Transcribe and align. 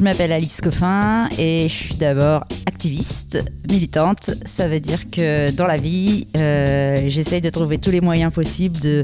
je 0.00 0.04
m'appelle 0.04 0.32
Alice 0.32 0.62
Coffin 0.62 1.28
et 1.38 1.68
je 1.68 1.74
suis 1.74 1.94
d'abord 1.94 2.44
activiste, 2.64 3.44
militante. 3.70 4.30
Ça 4.46 4.66
veut 4.66 4.80
dire 4.80 5.10
que 5.10 5.50
dans 5.50 5.66
la 5.66 5.76
vie, 5.76 6.26
euh, 6.38 7.02
j'essaye 7.08 7.42
de 7.42 7.50
trouver 7.50 7.76
tous 7.76 7.90
les 7.90 8.00
moyens 8.00 8.32
possibles 8.32 8.80
de 8.80 9.02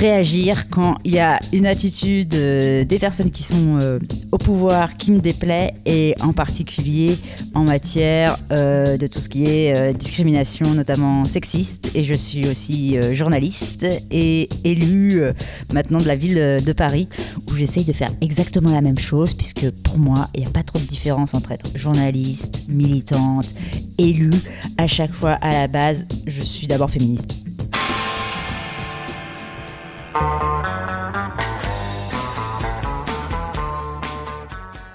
réagir 0.00 0.70
quand 0.70 0.96
il 1.04 1.12
y 1.12 1.18
a 1.18 1.38
une 1.52 1.66
attitude 1.66 2.34
euh, 2.34 2.84
des 2.84 2.98
personnes 2.98 3.30
qui 3.30 3.42
sont 3.42 3.78
euh, 3.82 3.98
au 4.32 4.38
pouvoir 4.38 4.96
qui 4.96 5.12
me 5.12 5.18
déplaît 5.18 5.74
et 5.84 6.14
en 6.20 6.32
particulier 6.32 7.18
en 7.52 7.64
matière 7.64 8.38
euh, 8.50 8.96
de 8.96 9.06
tout 9.06 9.18
ce 9.18 9.28
qui 9.28 9.44
est 9.44 9.92
discrimination, 9.92 10.72
notamment 10.72 11.26
sexiste. 11.26 11.90
Et 11.94 12.04
je 12.04 12.14
suis 12.14 12.48
aussi 12.48 12.96
journaliste 13.12 13.86
et 14.10 14.48
élue 14.64 15.22
maintenant 15.74 15.98
de 15.98 16.06
la 16.06 16.16
ville 16.16 16.64
de 16.64 16.72
Paris 16.72 17.06
où 17.50 17.54
j'essaye 17.54 17.84
de 17.84 17.92
faire 17.92 18.10
exactement 18.22 18.72
la 18.72 18.80
même 18.80 18.98
chose 18.98 19.34
puisque 19.34 19.70
pour 19.70 19.98
moi, 19.98 20.28
il 20.34 20.40
n'y 20.40 20.46
a 20.46 20.50
pas 20.50 20.62
trop 20.62 20.78
de 20.78 20.84
différence 20.84 21.34
entre 21.34 21.52
être 21.52 21.76
journaliste, 21.76 22.62
militante, 22.68 23.54
élue. 23.98 24.30
À 24.78 24.86
chaque 24.86 25.12
fois, 25.12 25.32
à 25.42 25.52
la 25.52 25.68
base, 25.68 26.06
je 26.26 26.40
suis 26.40 26.66
d'abord 26.66 26.90
féministe. 26.90 27.36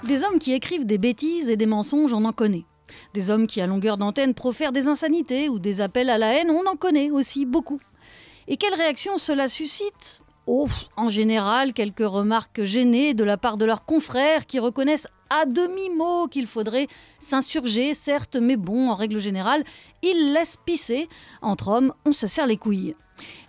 Des 0.06 0.22
hommes 0.22 0.38
qui 0.38 0.52
écrivent 0.52 0.86
des 0.86 0.98
bêtises 0.98 1.50
et 1.50 1.56
des 1.56 1.66
mensonges, 1.66 2.12
on 2.12 2.24
en 2.24 2.32
connaît. 2.32 2.64
Des 3.12 3.30
hommes 3.30 3.46
qui, 3.46 3.60
à 3.60 3.66
longueur 3.66 3.98
d'antenne, 3.98 4.34
profèrent 4.34 4.72
des 4.72 4.88
insanités 4.88 5.48
ou 5.48 5.58
des 5.58 5.80
appels 5.80 6.10
à 6.10 6.18
la 6.18 6.34
haine, 6.34 6.50
on 6.50 6.66
en 6.66 6.76
connaît 6.76 7.10
aussi 7.10 7.44
beaucoup. 7.44 7.80
Et 8.46 8.56
quelle 8.56 8.74
réaction 8.74 9.18
cela 9.18 9.48
suscite? 9.48 10.22
Oh, 10.46 10.68
en 10.96 11.08
général, 11.08 11.72
quelques 11.72 12.06
remarques 12.06 12.62
gênées 12.62 13.14
de 13.14 13.24
la 13.24 13.36
part 13.36 13.56
de 13.56 13.64
leurs 13.64 13.84
confrères 13.84 14.46
qui 14.46 14.60
reconnaissent 14.60 15.08
à 15.28 15.44
demi-mot 15.44 16.28
qu'il 16.28 16.46
faudrait 16.46 16.86
s'insurger, 17.18 17.92
certes, 17.94 18.36
mais 18.36 18.56
bon, 18.56 18.90
en 18.90 18.94
règle 18.94 19.18
générale, 19.18 19.64
ils 20.02 20.32
laissent 20.32 20.58
pisser. 20.64 21.08
Entre 21.42 21.68
hommes, 21.68 21.92
on 22.04 22.12
se 22.12 22.28
serre 22.28 22.46
les 22.46 22.56
couilles 22.56 22.94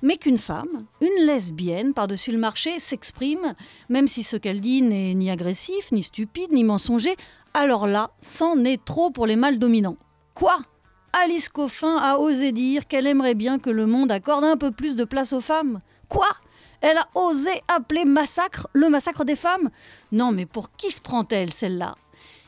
mais 0.02 0.18
qu'une 0.18 0.38
femme, 0.38 0.86
une 1.02 1.26
lesbienne 1.26 1.94
par-dessus 1.94 2.32
le 2.32 2.38
marché, 2.38 2.80
s'exprime, 2.80 3.56
même 3.90 4.08
si 4.08 4.24
ce 4.24 4.38
qu'elle 4.38 4.62
dit 4.62 4.82
n'est 4.82 5.14
ni 5.14 5.30
agressif, 5.30 5.92
ni 5.92 6.04
stupide, 6.04 6.52
ni 6.52 6.64
mensonger, 6.64 7.16
alors 7.54 7.88
là, 7.88 8.12
c'en 8.20 8.64
est 8.64 8.84
trop 8.84 9.09
pour 9.09 9.26
les 9.26 9.36
mâles 9.36 9.59
dominants. 9.59 9.98
Quoi? 10.34 10.59
Alice 11.14 11.50
Coffin 11.50 11.98
a 11.98 12.18
osé 12.18 12.52
dire 12.52 12.88
qu'elle 12.88 13.08
aimerait 13.08 13.34
bien 13.34 13.59
que 13.59 13.70
le 13.70 13.88
monde 13.88 14.12
accorde 14.12 14.44
un 14.44 14.58
peu 14.58 14.72
plus 14.72 14.96
de 14.96 15.04
place 15.04 15.34
aux 15.34 15.42
femmes. 15.42 15.81
Quoi? 16.09 16.28
Elle 16.81 16.98
a 16.98 17.08
osé 17.16 17.50
appeler 17.68 18.06
massacre 18.06 18.68
le 18.74 18.90
massacre 18.90 19.26
des 19.26 19.36
femmes? 19.36 19.70
Non 20.12 20.31
mais 20.31 20.46
pour 20.46 20.72
qui 20.74 20.92
se 20.92 21.02
prend-elle 21.02 21.52
celle-là? 21.52 21.96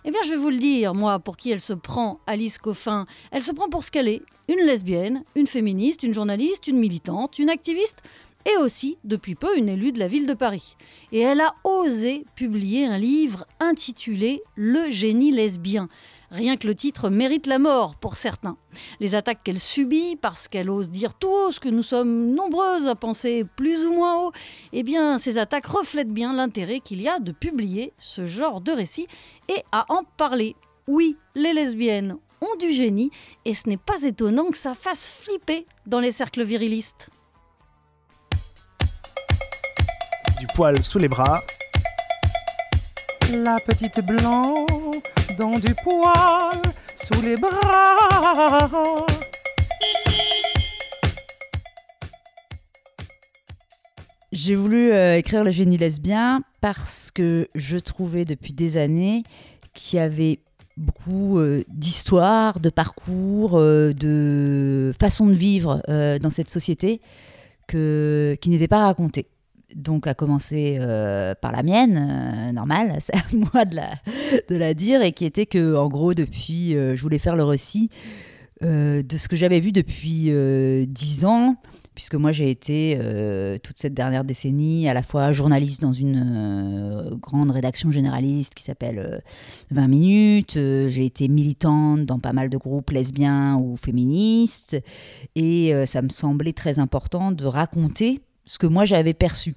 Eh 0.05 0.11
bien, 0.11 0.21
je 0.23 0.29
vais 0.29 0.37
vous 0.37 0.49
le 0.49 0.57
dire, 0.57 0.93
moi, 0.93 1.19
pour 1.19 1.37
qui 1.37 1.51
elle 1.51 1.61
se 1.61 1.73
prend, 1.73 2.19
Alice 2.25 2.57
Coffin. 2.57 3.05
Elle 3.31 3.43
se 3.43 3.51
prend 3.51 3.69
pour 3.69 3.83
ce 3.83 3.91
qu'elle 3.91 4.07
est, 4.07 4.21
une 4.47 4.65
lesbienne, 4.65 5.23
une 5.35 5.47
féministe, 5.47 6.03
une 6.03 6.13
journaliste, 6.13 6.67
une 6.67 6.77
militante, 6.77 7.37
une 7.37 7.49
activiste, 7.49 8.01
et 8.45 8.57
aussi, 8.57 8.97
depuis 9.03 9.35
peu, 9.35 9.57
une 9.57 9.69
élue 9.69 9.91
de 9.91 9.99
la 9.99 10.07
ville 10.07 10.25
de 10.25 10.33
Paris. 10.33 10.77
Et 11.11 11.19
elle 11.19 11.41
a 11.41 11.55
osé 11.63 12.25
publier 12.35 12.85
un 12.85 12.97
livre 12.97 13.45
intitulé 13.59 14.41
Le 14.55 14.89
génie 14.89 15.31
lesbien. 15.31 15.89
Rien 16.31 16.57
que 16.57 16.67
le 16.67 16.75
titre 16.75 17.09
mérite 17.09 17.47
la 17.47 17.57
mort 17.57 17.95
pour 17.95 18.15
certains. 18.15 18.57
Les 18.99 19.15
attaques 19.15 19.43
qu'elle 19.43 19.59
subit 19.59 20.15
parce 20.15 20.47
qu'elle 20.47 20.69
ose 20.69 20.91
dire 20.91 21.15
tout 21.15 21.29
haut 21.29 21.51
ce 21.51 21.59
que 21.59 21.69
nous 21.69 21.81
sommes 21.81 22.33
nombreuses 22.35 22.87
à 22.87 22.95
penser 22.95 23.45
plus 23.55 23.83
ou 23.85 23.93
moins 23.93 24.17
haut, 24.21 24.31
eh 24.71 24.83
bien 24.83 25.17
ces 25.17 25.39
attaques 25.39 25.65
reflètent 25.65 26.13
bien 26.13 26.33
l'intérêt 26.33 26.81
qu'il 26.81 27.01
y 27.01 27.07
a 27.07 27.19
de 27.19 27.31
publier 27.31 27.93
ce 27.97 28.25
genre 28.25 28.61
de 28.61 28.71
récit 28.71 29.07
et 29.47 29.63
à 29.71 29.85
en 29.89 30.03
parler. 30.03 30.55
Oui, 30.87 31.17
les 31.33 31.53
lesbiennes 31.53 32.17
ont 32.41 32.55
du 32.59 32.71
génie 32.71 33.09
et 33.45 33.55
ce 33.55 33.67
n'est 33.67 33.77
pas 33.77 34.03
étonnant 34.03 34.51
que 34.51 34.57
ça 34.57 34.75
fasse 34.75 35.09
flipper 35.09 35.65
dans 35.87 35.99
les 35.99 36.11
cercles 36.11 36.43
virilistes. 36.43 37.09
Du 40.39 40.47
poil 40.55 40.81
sous 40.83 40.99
les 40.99 41.09
bras. 41.09 41.41
La 43.33 43.57
petite 43.59 43.99
blanche 44.05 45.18
du 45.39 45.73
poil 45.83 46.61
sous 46.95 47.21
les 47.21 47.37
bras. 47.37 48.67
J'ai 54.33 54.55
voulu 54.55 54.91
euh, 54.91 55.15
écrire 55.15 55.45
le 55.45 55.51
génie 55.51 55.77
lesbien 55.77 56.43
parce 56.59 57.09
que 57.11 57.47
je 57.55 57.77
trouvais 57.77 58.25
depuis 58.25 58.51
des 58.51 58.75
années 58.75 59.23
qu'il 59.73 59.97
y 59.97 60.01
avait 60.01 60.41
beaucoup 60.75 61.39
euh, 61.39 61.63
d'histoires, 61.69 62.59
de 62.59 62.69
parcours, 62.69 63.57
euh, 63.57 63.93
de 63.93 64.91
façons 64.99 65.27
de 65.27 65.33
vivre 65.33 65.81
dans 65.87 66.29
cette 66.29 66.49
société 66.49 66.99
qui 67.67 68.49
n'étaient 68.49 68.67
pas 68.67 68.79
racontées 68.79 69.27
donc 69.75 70.07
à 70.07 70.13
commencer 70.13 70.77
euh, 70.79 71.33
par 71.35 71.51
la 71.51 71.63
mienne, 71.63 71.97
euh, 71.97 72.51
normale, 72.51 72.95
c'est 72.99 73.15
à 73.15 73.23
moi 73.33 73.65
de 73.65 73.75
la, 73.75 73.95
de 74.49 74.55
la 74.55 74.73
dire, 74.73 75.01
et 75.01 75.11
qui 75.11 75.25
était 75.25 75.45
que, 75.45 75.75
en 75.75 75.87
gros, 75.87 76.13
depuis, 76.13 76.75
euh, 76.75 76.95
je 76.95 77.01
voulais 77.01 77.19
faire 77.19 77.35
le 77.35 77.43
récit 77.43 77.89
de 78.61 79.05
ce 79.15 79.29
que 79.29 79.37
j'avais 79.37 79.61
vu 79.61 79.71
depuis 79.71 80.33
dix 80.85 81.23
ans, 81.23 81.55
puisque 81.95 82.15
moi 82.15 82.33
j'ai 82.33 82.49
été 82.49 82.99
toute 83.63 83.77
cette 83.77 83.93
dernière 83.93 84.25
décennie 84.25 84.89
à 84.89 84.93
la 84.93 85.01
fois 85.01 85.31
journaliste 85.31 85.81
dans 85.81 85.93
une 85.93 87.17
grande 87.21 87.51
rédaction 87.51 87.89
généraliste 87.89 88.55
qui 88.55 88.63
s'appelle 88.65 89.23
20 89.71 89.87
minutes, 89.87 90.53
j'ai 90.55 91.05
été 91.05 91.29
militante 91.29 92.05
dans 92.05 92.19
pas 92.19 92.33
mal 92.33 92.49
de 92.49 92.57
groupes 92.57 92.91
lesbiens 92.91 93.55
ou 93.55 93.77
féministes, 93.77 94.75
et 95.37 95.73
ça 95.85 96.01
me 96.01 96.09
semblait 96.09 96.51
très 96.51 96.79
important 96.79 97.31
de 97.31 97.45
raconter 97.45 98.19
ce 98.49 98.57
que 98.57 98.65
moi 98.65 98.83
j'avais 98.83 99.13
perçu. 99.13 99.55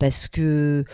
Parce 0.00 0.26
que 0.26 0.84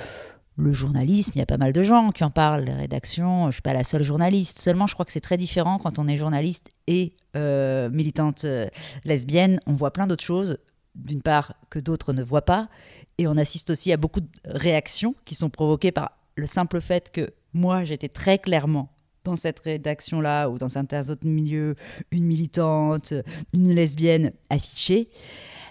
le 0.58 0.72
journalisme, 0.72 1.32
il 1.34 1.38
y 1.38 1.42
a 1.42 1.46
pas 1.46 1.56
mal 1.56 1.72
de 1.72 1.82
gens 1.82 2.10
qui 2.10 2.22
en 2.22 2.30
parlent, 2.30 2.64
les 2.64 2.74
rédactions, 2.74 3.42
je 3.44 3.46
ne 3.46 3.52
suis 3.52 3.62
pas 3.62 3.72
la 3.72 3.84
seule 3.84 4.02
journaliste. 4.02 4.58
Seulement, 4.58 4.86
je 4.86 4.92
crois 4.92 5.06
que 5.06 5.12
c'est 5.12 5.20
très 5.20 5.38
différent 5.38 5.78
quand 5.78 5.98
on 5.98 6.08
est 6.08 6.18
journaliste 6.18 6.70
et 6.88 7.14
euh, 7.36 7.88
militante 7.88 8.44
euh, 8.44 8.68
lesbienne. 9.04 9.60
On 9.66 9.72
voit 9.72 9.92
plein 9.94 10.06
d'autres 10.06 10.24
choses, 10.24 10.58
d'une 10.94 11.22
part, 11.22 11.54
que 11.70 11.78
d'autres 11.78 12.12
ne 12.12 12.22
voient 12.22 12.44
pas. 12.44 12.68
Et 13.16 13.26
on 13.26 13.36
assiste 13.38 13.70
aussi 13.70 13.92
à 13.92 13.96
beaucoup 13.96 14.20
de 14.20 14.28
réactions 14.44 15.14
qui 15.24 15.34
sont 15.34 15.48
provoquées 15.48 15.92
par 15.92 16.18
le 16.34 16.44
simple 16.44 16.82
fait 16.82 17.10
que 17.10 17.32
moi, 17.54 17.84
j'étais 17.84 18.08
très 18.08 18.38
clairement 18.38 18.92
dans 19.24 19.36
cette 19.36 19.60
rédaction-là 19.60 20.50
ou 20.50 20.58
dans 20.58 20.68
certains 20.68 21.08
autres 21.08 21.26
milieux, 21.26 21.76
une 22.10 22.24
militante, 22.24 23.14
une 23.54 23.72
lesbienne 23.72 24.32
affichée 24.50 25.08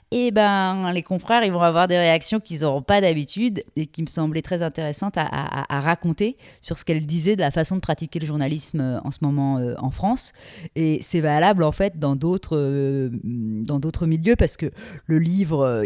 et 0.10 0.28
eh 0.28 0.32
ben 0.32 0.92
les 0.94 1.04
confrères 1.04 1.44
ils 1.44 1.52
vont 1.52 1.62
avoir 1.62 1.88
des 1.88 1.98
réactions 1.98 2.40
qu'ils 2.40 2.62
n'auront 2.62 2.82
pas 2.82 3.02
d'habitude 3.02 3.64
et 3.76 3.88
qui 3.88 4.02
me 4.02 4.08
semblaient 4.08 4.42
très 4.42 4.62
intéressantes 4.62 5.16
à, 5.18 5.66
raconter 5.82 6.38
sur 6.62 6.78
ce 6.78 6.86
qu'elle 6.86 7.06
disait 7.06 7.36
de 7.36 7.42
la 7.42 7.52
façon 7.52 7.76
de 7.76 7.82
pratiquer 7.82 8.20
le 8.20 8.26
journalisme 8.26 8.80
euh, 8.80 9.00
en 9.04 9.12
ce 9.12 9.18
moment 9.22 9.58
euh, 9.58 9.76
en 9.80 9.90
France. 9.90 10.32
Et 10.76 11.00
c'est 11.02 11.20
valable 11.20 11.64
en 11.64 11.72
fait 11.72 12.00
dans 12.00 12.16
d'autres 12.16 12.58
euh, 12.58 13.10
dans 13.24 13.80
d'autres 13.80 14.06
milieux 14.06 14.36
parce 14.38 14.56
que 14.56 14.72
le 15.06 15.20
livre 15.20 15.84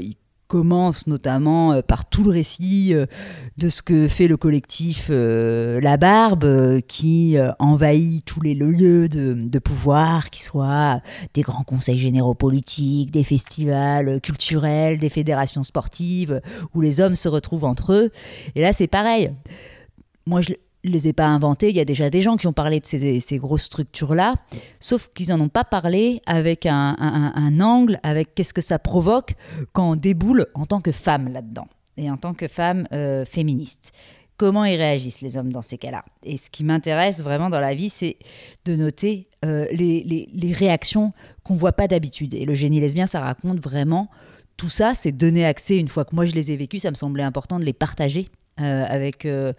commence 0.51 1.07
notamment 1.07 1.71
euh, 1.71 1.81
par 1.81 2.03
tout 2.03 2.25
le 2.25 2.31
récit 2.31 2.93
euh, 2.93 3.05
de 3.57 3.69
ce 3.69 3.81
que 3.81 4.09
fait 4.09 4.27
le 4.27 4.35
collectif 4.35 5.07
euh, 5.09 5.79
La 5.79 5.95
Barbe, 5.95 6.81
qui 6.89 7.37
envahit 7.57 8.25
tous 8.25 8.41
les 8.41 8.53
lieux 8.53 9.07
de, 9.07 9.59
pouvoir, 9.59 10.29
qui 10.29 10.43
soient 10.43 10.99
des 11.33 11.41
grands 11.41 11.63
conseils 11.63 11.97
généraux 11.97 12.33
politiques, 12.33 13.11
des 13.11 13.23
festivals 13.23 14.19
culturels, 14.19 14.97
des 14.97 15.07
fédérations 15.07 15.63
sportives, 15.63 16.41
où 16.73 16.81
les 16.81 16.99
hommes 16.99 17.15
se 17.15 17.29
retrouvent 17.29 17.65
entre 17.65 17.93
eux. 17.93 18.11
Et 18.55 18.61
là, 18.61 18.73
c'est 18.73 18.87
pareil. 18.87 19.31
Moi, 20.25 20.41
je, 20.41 20.53
les 20.83 21.07
ai 21.07 21.13
pas 21.13 21.27
inventés. 21.27 21.69
Il 21.69 21.75
y 21.75 21.79
a 21.79 21.85
déjà 21.85 22.09
des 22.09 22.21
gens 22.21 22.37
qui 22.37 22.47
ont 22.47 22.53
parlé 22.53 22.79
de 22.79 22.85
ces, 22.85 23.37
grosses 23.37 23.63
structures-là, 23.63 24.35
sauf 24.79 25.09
qu'ils 25.13 25.29
n'en 25.29 25.39
ont 25.39 25.49
pas 25.49 25.63
parlé 25.63 26.21
avec 26.25 26.65
un, 26.65 27.59
angle, 27.59 27.99
avec 28.03 28.33
qu'est-ce 28.33 28.53
que 28.53 28.61
ça 28.61 28.79
provoque 28.79 29.35
quand 29.73 29.91
on 29.91 29.95
déboule 29.95 30.47
en 30.53 30.65
tant 30.65 30.81
que 30.81 30.91
femme 30.91 31.31
là-dedans, 31.31 31.67
et 31.97 32.09
en 32.09 32.17
tant 32.17 32.33
que 32.33 32.47
femme 32.47 32.87
euh, 32.93 33.25
féministe. 33.25 33.91
Comment 34.37 34.65
ils 34.65 34.77
réagissent, 34.77 35.21
les 35.21 35.37
hommes, 35.37 35.51
dans 35.51 35.61
ces 35.61 35.77
cas-là? 35.77 36.03
Et 36.23 36.37
ce 36.37 36.49
qui 36.49 36.63
m'intéresse 36.63 37.21
vraiment 37.21 37.51
dans 37.51 37.59
la 37.59 37.75
vie, 37.75 37.89
c'est 37.89 38.17
de 38.65 38.75
noter 38.75 39.29
euh, 39.45 39.67
les, 39.71 40.27
les, 40.33 40.53
réactions 40.53 41.13
qu'on 41.43 41.53
voit 41.53 41.73
pas 41.73 41.87
d'habitude. 41.87 42.33
Et 42.33 42.45
le 42.45 42.55
génie 42.55 42.79
lesbien, 42.79 43.05
ça 43.05 43.19
raconte 43.19 43.59
vraiment 43.59 44.09
tout 44.57 44.69
ça, 44.69 44.93
c'est 44.95 45.11
donner 45.11 45.45
accès, 45.45 45.77
une 45.77 45.87
fois 45.87 46.05
que 46.05 46.15
moi 46.15 46.25
je 46.25 46.33
les 46.33 46.51
ai 46.51 46.57
vécus, 46.57 46.83
ça 46.83 46.91
me 46.91 46.95
semblait 46.95 47.23
important 47.23 47.57
de 47.57 47.65
les 47.65 47.73
partager 47.73 48.29
euh, 48.59 48.85
avec 48.87 49.25
euh, 49.25 49.53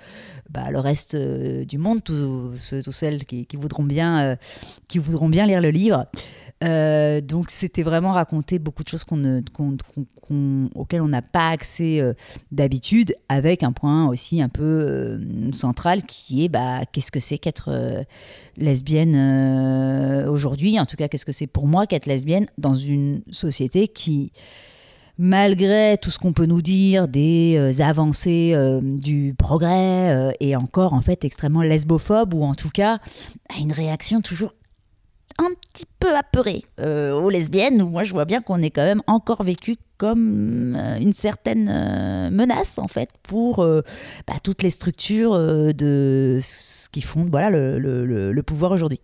bah, 0.50 0.70
le 0.70 0.78
reste 0.78 1.14
euh, 1.14 1.64
du 1.64 1.78
monde, 1.78 2.04
tous 2.04 2.52
celles 2.90 3.24
qui, 3.24 3.46
voudront 3.54 3.84
bien, 3.84 4.36
qui 4.88 4.98
voudront 4.98 5.30
bien 5.30 5.46
lire 5.46 5.60
le 5.60 5.70
livre. 5.70 6.06
Donc 6.60 7.50
c'était 7.50 7.82
vraiment 7.82 8.12
raconter 8.12 8.60
beaucoup 8.60 8.84
de 8.84 8.88
choses 8.88 9.02
qu'on 9.02 9.42
qu'on- 9.54 10.70
auxquelles 10.76 11.00
on 11.00 11.08
n'a 11.08 11.22
pas 11.22 11.48
accès 11.48 12.00
d'habitude, 12.52 13.16
avec 13.28 13.64
un 13.64 13.72
point 13.72 14.06
aussi 14.06 14.40
un 14.40 14.48
peu 14.48 15.18
central 15.52 16.04
qui 16.04 16.44
est 16.44 16.48
bah, 16.48 16.82
qu'est-ce 16.92 17.10
que 17.10 17.18
c'est 17.18 17.38
qu'être 17.38 18.04
lesbienne 18.56 20.26
aujourd'hui, 20.28 20.78
en 20.78 20.86
tout 20.86 20.96
cas 20.96 21.08
qu'est-ce 21.08 21.26
que 21.26 21.32
c'est 21.32 21.48
pour 21.48 21.66
moi 21.66 21.86
qu'être 21.86 22.06
lesbienne 22.06 22.46
dans 22.58 22.74
une 22.74 23.22
société 23.32 23.88
qui 23.88 24.32
malgré 25.18 25.96
tout 26.00 26.10
ce 26.10 26.18
qu'on 26.18 26.32
peut 26.32 26.46
nous 26.46 26.62
dire 26.62 27.08
des 27.08 27.56
euh, 27.56 27.82
avancées 27.82 28.52
euh, 28.54 28.80
du 28.82 29.34
progrès 29.36 30.10
euh, 30.10 30.30
est 30.40 30.56
encore 30.56 30.94
en 30.94 31.00
fait 31.00 31.24
extrêmement 31.24 31.62
lesbophobe 31.62 32.34
ou 32.34 32.44
en 32.44 32.54
tout 32.54 32.70
cas 32.70 32.98
a 33.48 33.60
une 33.60 33.72
réaction 33.72 34.20
toujours 34.20 34.54
un 35.38 35.50
petit 35.72 35.86
peu 35.98 36.14
apeurée 36.14 36.64
euh, 36.80 37.12
aux 37.12 37.30
lesbiennes 37.30 37.82
moi 37.82 38.04
je 38.04 38.12
vois 38.12 38.24
bien 38.24 38.40
qu'on 38.40 38.62
est 38.62 38.70
quand 38.70 38.84
même 38.84 39.02
encore 39.06 39.42
vécu 39.42 39.76
comme 39.96 40.76
une 41.00 41.12
certaine 41.12 42.30
menace 42.30 42.78
en 42.78 42.88
fait 42.88 43.10
pour 43.22 43.64
bah, 44.26 44.34
toutes 44.42 44.64
les 44.64 44.70
structures 44.70 45.38
de 45.38 46.38
ce 46.42 46.88
qui 46.88 47.02
font 47.02 47.24
voilà 47.30 47.50
le 47.50 48.42
pouvoir 48.42 48.72
aujourd'hui. 48.72 49.00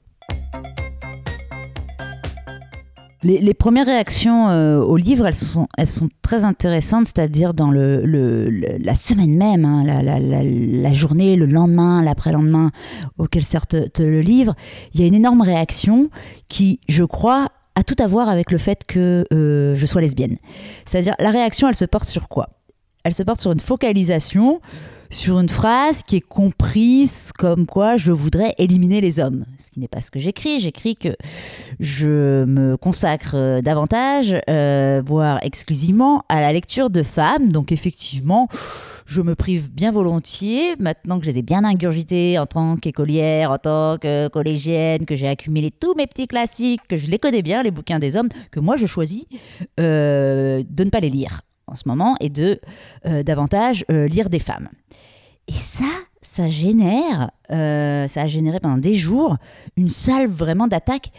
Les, 3.24 3.52
premières 3.52 3.86
réactions 3.86 4.48
euh, 4.48 4.78
au 4.78 4.96
livre, 4.96 5.26
elles 5.26 5.34
sont, 5.34 5.66
très 6.22 6.44
intéressantes, 6.44 7.06
c'est-à-dire 7.06 7.52
dans 7.52 7.72
la 7.72 8.94
semaine 8.94 9.36
même, 9.36 9.64
hein, 9.64 9.82
la, 9.84 10.92
journée, 10.92 11.34
le 11.34 11.46
lendemain, 11.46 12.02
l'après-lendemain 12.02 12.70
auquel 13.18 13.44
sert 13.44 13.64
le 13.98 14.20
livre, 14.20 14.54
il 14.94 15.00
y 15.00 15.04
a 15.04 15.06
une 15.06 15.14
énorme 15.14 15.40
réaction 15.40 16.08
qui, 16.48 16.78
je 16.88 17.02
crois, 17.02 17.48
a 17.74 17.82
tout 17.82 17.96
à 17.98 18.06
voir 18.06 18.28
avec 18.28 18.52
le 18.52 18.58
fait 18.58 18.84
que 18.86 19.24
euh, 19.32 19.74
je 19.74 19.86
sois 19.86 20.00
lesbienne. 20.00 20.36
C'est-à-dire, 20.84 21.14
la 21.18 21.30
réaction, 21.30 21.68
elle 21.68 21.74
se 21.74 21.84
porte 21.84 22.06
sur 22.06 22.28
quoi? 22.28 22.50
Elle 23.02 23.14
se 23.14 23.24
porte 23.24 23.40
sur 23.40 23.50
une 23.50 23.60
focalisation 23.60 24.60
sur 25.10 25.40
une 25.40 25.49
phrase 25.49 26.02
qui 26.02 26.16
est 26.16 26.26
comprise 26.26 27.32
comme 27.37 27.66
quoi 27.66 27.96
je 27.96 28.12
voudrais 28.12 28.55
éliminer 28.58 29.00
les 29.00 29.20
hommes. 29.20 29.44
Ce 29.58 29.70
qui 29.70 29.81
n'est 29.81 29.88
pas 29.88 30.00
ce 30.00 30.10
que 30.10 30.19
j'écris. 30.19 30.60
J'écris 30.60 30.96
que 30.96 31.16
je 31.81 32.44
me 32.44 32.76
consacre 32.76 33.32
euh, 33.34 33.60
davantage, 33.62 34.34
euh, 34.49 35.02
voire 35.05 35.38
exclusivement, 35.43 36.22
à 36.28 36.40
la 36.40 36.52
lecture 36.52 36.90
de 36.90 37.02
femmes. 37.02 37.50
Donc 37.50 37.72
effectivement, 37.72 38.49
je 39.06 39.22
me 39.22 39.34
prive 39.34 39.70
bien 39.72 39.93
volontiers, 39.93 40.76
maintenant 40.78 41.19
que 41.19 41.25
je 41.25 41.31
les 41.31 41.38
ai 41.38 41.43
bien 41.43 41.64
ingurgitées 41.64 42.38
en 42.38 42.46
tant 42.46 42.76
qu'écolière, 42.76 43.50
en 43.50 43.58
tant 43.58 43.96
que 43.99 44.28
collégienne, 44.28 45.06
que 45.06 45.16
j'ai 45.16 45.28
accumulé 45.28 45.70
tous 45.70 45.94
mes 45.94 46.06
petits 46.06 46.26
classiques, 46.26 46.82
que 46.88 46.96
je 46.96 47.06
les 47.06 47.19
connais 47.19 47.43
bien, 47.43 47.62
les 47.62 47.70
bouquins 47.70 47.99
des 47.99 48.16
hommes, 48.16 48.28
que 48.50 48.61
moi 48.61 48.76
je 48.76 48.87
choisis 48.87 49.25
euh, 49.81 50.62
de 50.69 50.84
ne 50.84 50.90
pas 50.90 51.00
les 51.00 51.11
lire 51.11 51.40
en 51.66 51.75
ce 51.75 51.82
moment 51.87 52.14
et 52.20 52.31
de 52.31 52.61
davantage 53.04 53.84
lire 53.90 54.31
des 54.31 54.38
femmes. 54.38 54.70
Et 55.48 55.52
ça, 55.52 55.90
ça 56.22 56.48
génère, 56.48 57.30
euh, 57.50 58.06
ça 58.06 58.22
a 58.22 58.26
généré 58.26 58.60
pendant 58.60 58.78
des 58.78 58.94
jours 58.94 59.36
une 59.76 59.88
salve 59.88 60.30
vraiment 60.30 60.68
d'attaques 60.68 61.10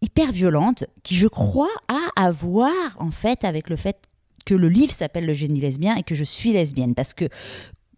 hyper 0.00 0.32
violente 0.32 0.84
qui, 1.02 1.14
je 1.14 1.28
crois, 1.28 1.70
a 1.88 2.22
à 2.22 2.30
voir 2.30 2.72
en 2.98 3.10
fait 3.10 3.44
avec 3.44 3.68
le 3.68 3.76
fait 3.76 3.96
que 4.44 4.54
le 4.54 4.68
livre 4.68 4.92
s'appelle 4.92 5.26
Le 5.26 5.34
génie 5.34 5.60
lesbien 5.60 5.96
et 5.96 6.02
que 6.02 6.14
je 6.14 6.24
suis 6.24 6.52
lesbienne. 6.52 6.94
Parce 6.94 7.14
que 7.14 7.28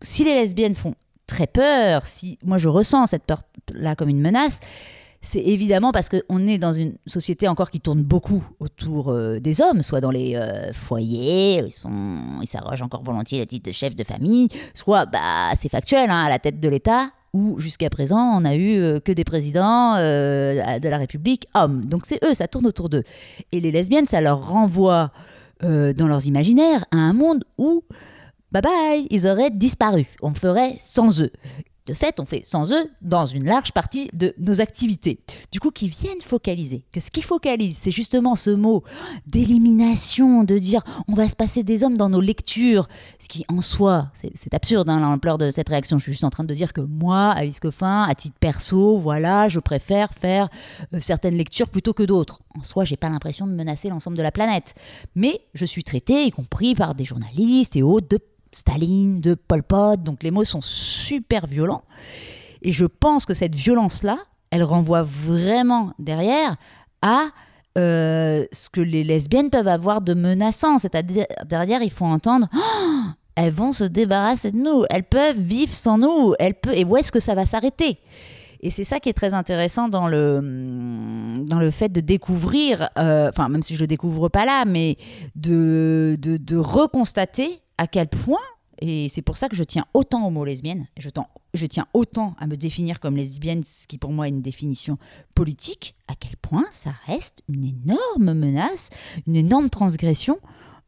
si 0.02 0.24
les 0.24 0.34
lesbiennes 0.34 0.74
font 0.74 0.94
très 1.26 1.46
peur, 1.46 2.06
si 2.06 2.38
moi 2.44 2.58
je 2.58 2.68
ressens 2.68 3.06
cette 3.06 3.24
peur-là 3.24 3.96
comme 3.96 4.08
une 4.08 4.20
menace, 4.20 4.60
c'est 5.26 5.40
évidemment 5.40 5.90
parce 5.90 6.08
qu'on 6.08 6.46
est 6.46 6.58
dans 6.58 6.72
une 6.72 6.94
société 7.06 7.48
encore 7.48 7.72
qui 7.72 7.80
tourne 7.80 8.02
beaucoup 8.02 8.44
autour 8.60 9.10
euh, 9.10 9.40
des 9.40 9.60
hommes, 9.60 9.82
soit 9.82 10.00
dans 10.00 10.12
les 10.12 10.36
euh, 10.36 10.72
foyers, 10.72 11.64
où 11.64 11.88
ils 12.42 12.46
s'arrogent 12.46 12.82
encore 12.82 13.02
volontiers 13.02 13.40
le 13.40 13.46
titre 13.46 13.68
de 13.68 13.74
chef 13.74 13.96
de 13.96 14.04
famille, 14.04 14.48
soit 14.72 15.04
bah, 15.06 15.50
c'est 15.56 15.68
factuel, 15.68 16.10
hein, 16.10 16.26
à 16.26 16.28
la 16.28 16.38
tête 16.38 16.60
de 16.60 16.68
l'État, 16.68 17.10
où 17.32 17.58
jusqu'à 17.58 17.90
présent 17.90 18.36
on 18.36 18.42
n'a 18.42 18.54
eu 18.54 18.78
euh, 18.78 19.00
que 19.00 19.10
des 19.10 19.24
présidents 19.24 19.96
de 19.96 20.88
la 20.88 20.96
République 20.96 21.48
hommes. 21.54 21.84
Donc 21.86 22.06
c'est 22.06 22.22
eux, 22.24 22.32
ça 22.32 22.46
tourne 22.46 22.66
autour 22.66 22.88
d'eux. 22.88 23.02
Et 23.50 23.60
les 23.60 23.72
lesbiennes, 23.72 24.06
ça 24.06 24.20
leur 24.20 24.48
renvoie 24.48 25.10
dans 25.60 26.06
leurs 26.06 26.26
imaginaires 26.26 26.84
à 26.92 26.98
un 26.98 27.14
monde 27.14 27.42
où, 27.58 27.82
bye 28.52 28.62
bye, 28.62 29.06
ils 29.10 29.26
auraient 29.26 29.50
disparu. 29.50 30.06
On 30.22 30.34
ferait 30.34 30.76
sans 30.78 31.20
eux. 31.20 31.32
De 31.86 31.94
fait, 31.94 32.18
on 32.18 32.24
fait 32.26 32.44
sans 32.44 32.72
eux 32.72 32.90
dans 33.00 33.26
une 33.26 33.44
large 33.44 33.72
partie 33.72 34.10
de 34.12 34.34
nos 34.38 34.60
activités. 34.60 35.20
Du 35.52 35.60
coup, 35.60 35.70
qui 35.70 35.88
viennent 35.88 36.20
focaliser. 36.20 36.84
Que 36.92 36.98
ce 37.00 37.10
qui 37.10 37.22
focalise, 37.22 37.78
c'est 37.78 37.92
justement 37.92 38.34
ce 38.34 38.50
mot 38.50 38.82
d'élimination, 39.26 40.42
de 40.44 40.58
dire 40.58 40.82
on 41.08 41.14
va 41.14 41.28
se 41.28 41.36
passer 41.36 41.62
des 41.62 41.84
hommes 41.84 41.96
dans 41.96 42.08
nos 42.08 42.20
lectures. 42.20 42.88
Ce 43.20 43.28
qui, 43.28 43.44
en 43.48 43.60
soi, 43.60 44.10
c'est- 44.14 44.52
absurde, 44.54 44.88
hein, 44.88 45.00
l'ampleur 45.00 45.38
de 45.38 45.50
cette 45.50 45.68
réaction. 45.68 45.98
Je 45.98 46.04
suis 46.04 46.12
juste 46.12 46.24
en 46.24 46.30
train 46.30 46.44
de 46.44 46.54
dire 46.54 46.72
que 46.72 46.80
moi, 46.80 47.30
Alice 47.30 47.60
Coffin, 47.60 48.02
à 48.02 48.14
titre 48.14 48.36
perso, 48.40 48.98
voilà, 48.98 49.48
je 49.48 49.60
préfère 49.60 50.12
faire 50.14 50.48
euh, 50.94 50.98
certaines 51.00 51.36
lectures 51.36 51.68
plutôt 51.68 51.92
que 51.92 52.02
d'autres. 52.02 52.40
En 52.58 52.62
soi, 52.62 52.84
j'ai 52.84 52.96
pas 52.96 53.08
l'impression 53.10 53.46
de 53.46 53.52
menacer 53.52 53.88
l'ensemble 53.90 54.16
de 54.16 54.22
la 54.22 54.32
planète. 54.32 54.74
Mais 55.14 55.42
je 55.54 55.64
suis 55.66 55.84
traitée, 55.84 56.24
y 56.24 56.30
compris 56.30 56.74
par 56.74 56.94
des 56.94 57.04
journalistes 57.04 57.76
et 57.76 57.82
autres, 57.82 58.08
de 58.08 58.18
Staline, 58.52 59.20
de 59.20 59.34
Pol 59.34 59.62
Pot, 59.62 60.02
donc 60.02 60.22
les 60.22 60.30
mots 60.30 60.44
sont 60.44 60.60
super 60.60 61.46
violents. 61.46 61.82
Et 62.62 62.72
je 62.72 62.86
pense 62.86 63.26
que 63.26 63.34
cette 63.34 63.54
violence-là, 63.54 64.18
elle 64.50 64.62
renvoie 64.62 65.02
vraiment 65.02 65.92
derrière 65.98 66.56
à 67.02 67.26
euh, 67.76 68.46
ce 68.52 68.70
que 68.70 68.80
les 68.80 69.04
lesbiennes 69.04 69.50
peuvent 69.50 69.68
avoir 69.68 70.00
de 70.00 70.14
menaçant. 70.14 70.78
C'est-à-dire, 70.78 71.26
derrière, 71.46 71.82
il 71.82 71.90
faut 71.90 72.06
entendre 72.06 72.48
Oh, 72.54 73.10
elles 73.34 73.52
vont 73.52 73.72
se 73.72 73.84
débarrasser 73.84 74.50
de 74.50 74.56
nous, 74.56 74.84
elles 74.88 75.04
peuvent 75.04 75.38
vivre 75.38 75.72
sans 75.72 75.98
nous, 75.98 76.34
elles 76.38 76.54
peuvent... 76.54 76.74
et 76.74 76.84
où 76.84 76.96
est-ce 76.96 77.12
que 77.12 77.20
ça 77.20 77.34
va 77.34 77.44
s'arrêter? 77.44 77.98
Et 78.60 78.70
c'est 78.70 78.84
ça 78.84 78.98
qui 78.98 79.10
est 79.10 79.12
très 79.12 79.34
intéressant 79.34 79.88
dans 79.88 80.08
le, 80.08 81.44
dans 81.44 81.58
le 81.58 81.70
fait 81.70 81.90
de 81.90 82.00
découvrir, 82.00 82.88
euh, 82.98 83.28
enfin 83.28 83.50
même 83.50 83.62
si 83.62 83.74
je 83.74 83.80
le 83.80 83.86
découvre 83.86 84.30
pas 84.30 84.46
là, 84.46 84.64
mais 84.64 84.96
de, 85.34 86.16
de, 86.18 86.38
de 86.38 86.56
reconstater 86.56 87.60
à 87.78 87.86
quel 87.86 88.08
point, 88.08 88.40
et 88.78 89.08
c'est 89.08 89.22
pour 89.22 89.36
ça 89.36 89.48
que 89.48 89.56
je 89.56 89.64
tiens 89.64 89.84
autant 89.94 90.26
au 90.26 90.30
mot 90.30 90.44
lesbienne, 90.44 90.86
je, 90.98 91.08
je 91.54 91.66
tiens 91.66 91.86
autant 91.94 92.34
à 92.38 92.46
me 92.46 92.56
définir 92.56 93.00
comme 93.00 93.16
lesbienne, 93.16 93.64
ce 93.64 93.86
qui 93.86 93.98
pour 93.98 94.12
moi 94.12 94.26
est 94.26 94.30
une 94.30 94.42
définition 94.42 94.98
politique, 95.34 95.94
à 96.08 96.14
quel 96.14 96.36
point 96.36 96.66
ça 96.72 96.90
reste 97.06 97.42
une 97.48 97.64
énorme 97.64 98.34
menace, 98.34 98.90
une 99.26 99.36
énorme 99.36 99.70
transgression 99.70 100.38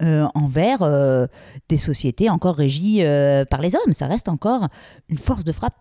euh, 0.01 0.29
envers 0.37 0.83
euh, 0.83 1.27
des 1.69 1.77
sociétés 1.77 2.31
encore 2.31 2.55
régies 2.55 3.03
euh, 3.03 3.45
par 3.45 3.61
les 3.61 3.75
hommes. 3.75 3.93
Ça 3.93 4.07
reste 4.07 4.29
encore 4.29 4.69
une 5.09 5.19
force 5.19 5.43
de 5.43 5.51
frappe 5.51 5.75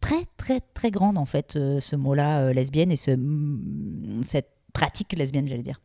très 0.00 0.26
très 0.36 0.60
très 0.60 0.92
grande 0.92 1.18
en 1.18 1.24
fait, 1.24 1.52
ce 1.54 1.96
mot-là 1.96 2.52
lesbienne 2.52 2.92
et 2.92 2.96
ce, 2.96 3.18
cette 4.22 4.50
pratique 4.72 5.12
lesbienne, 5.14 5.48
j'allais 5.48 5.62
dire. 5.62 5.80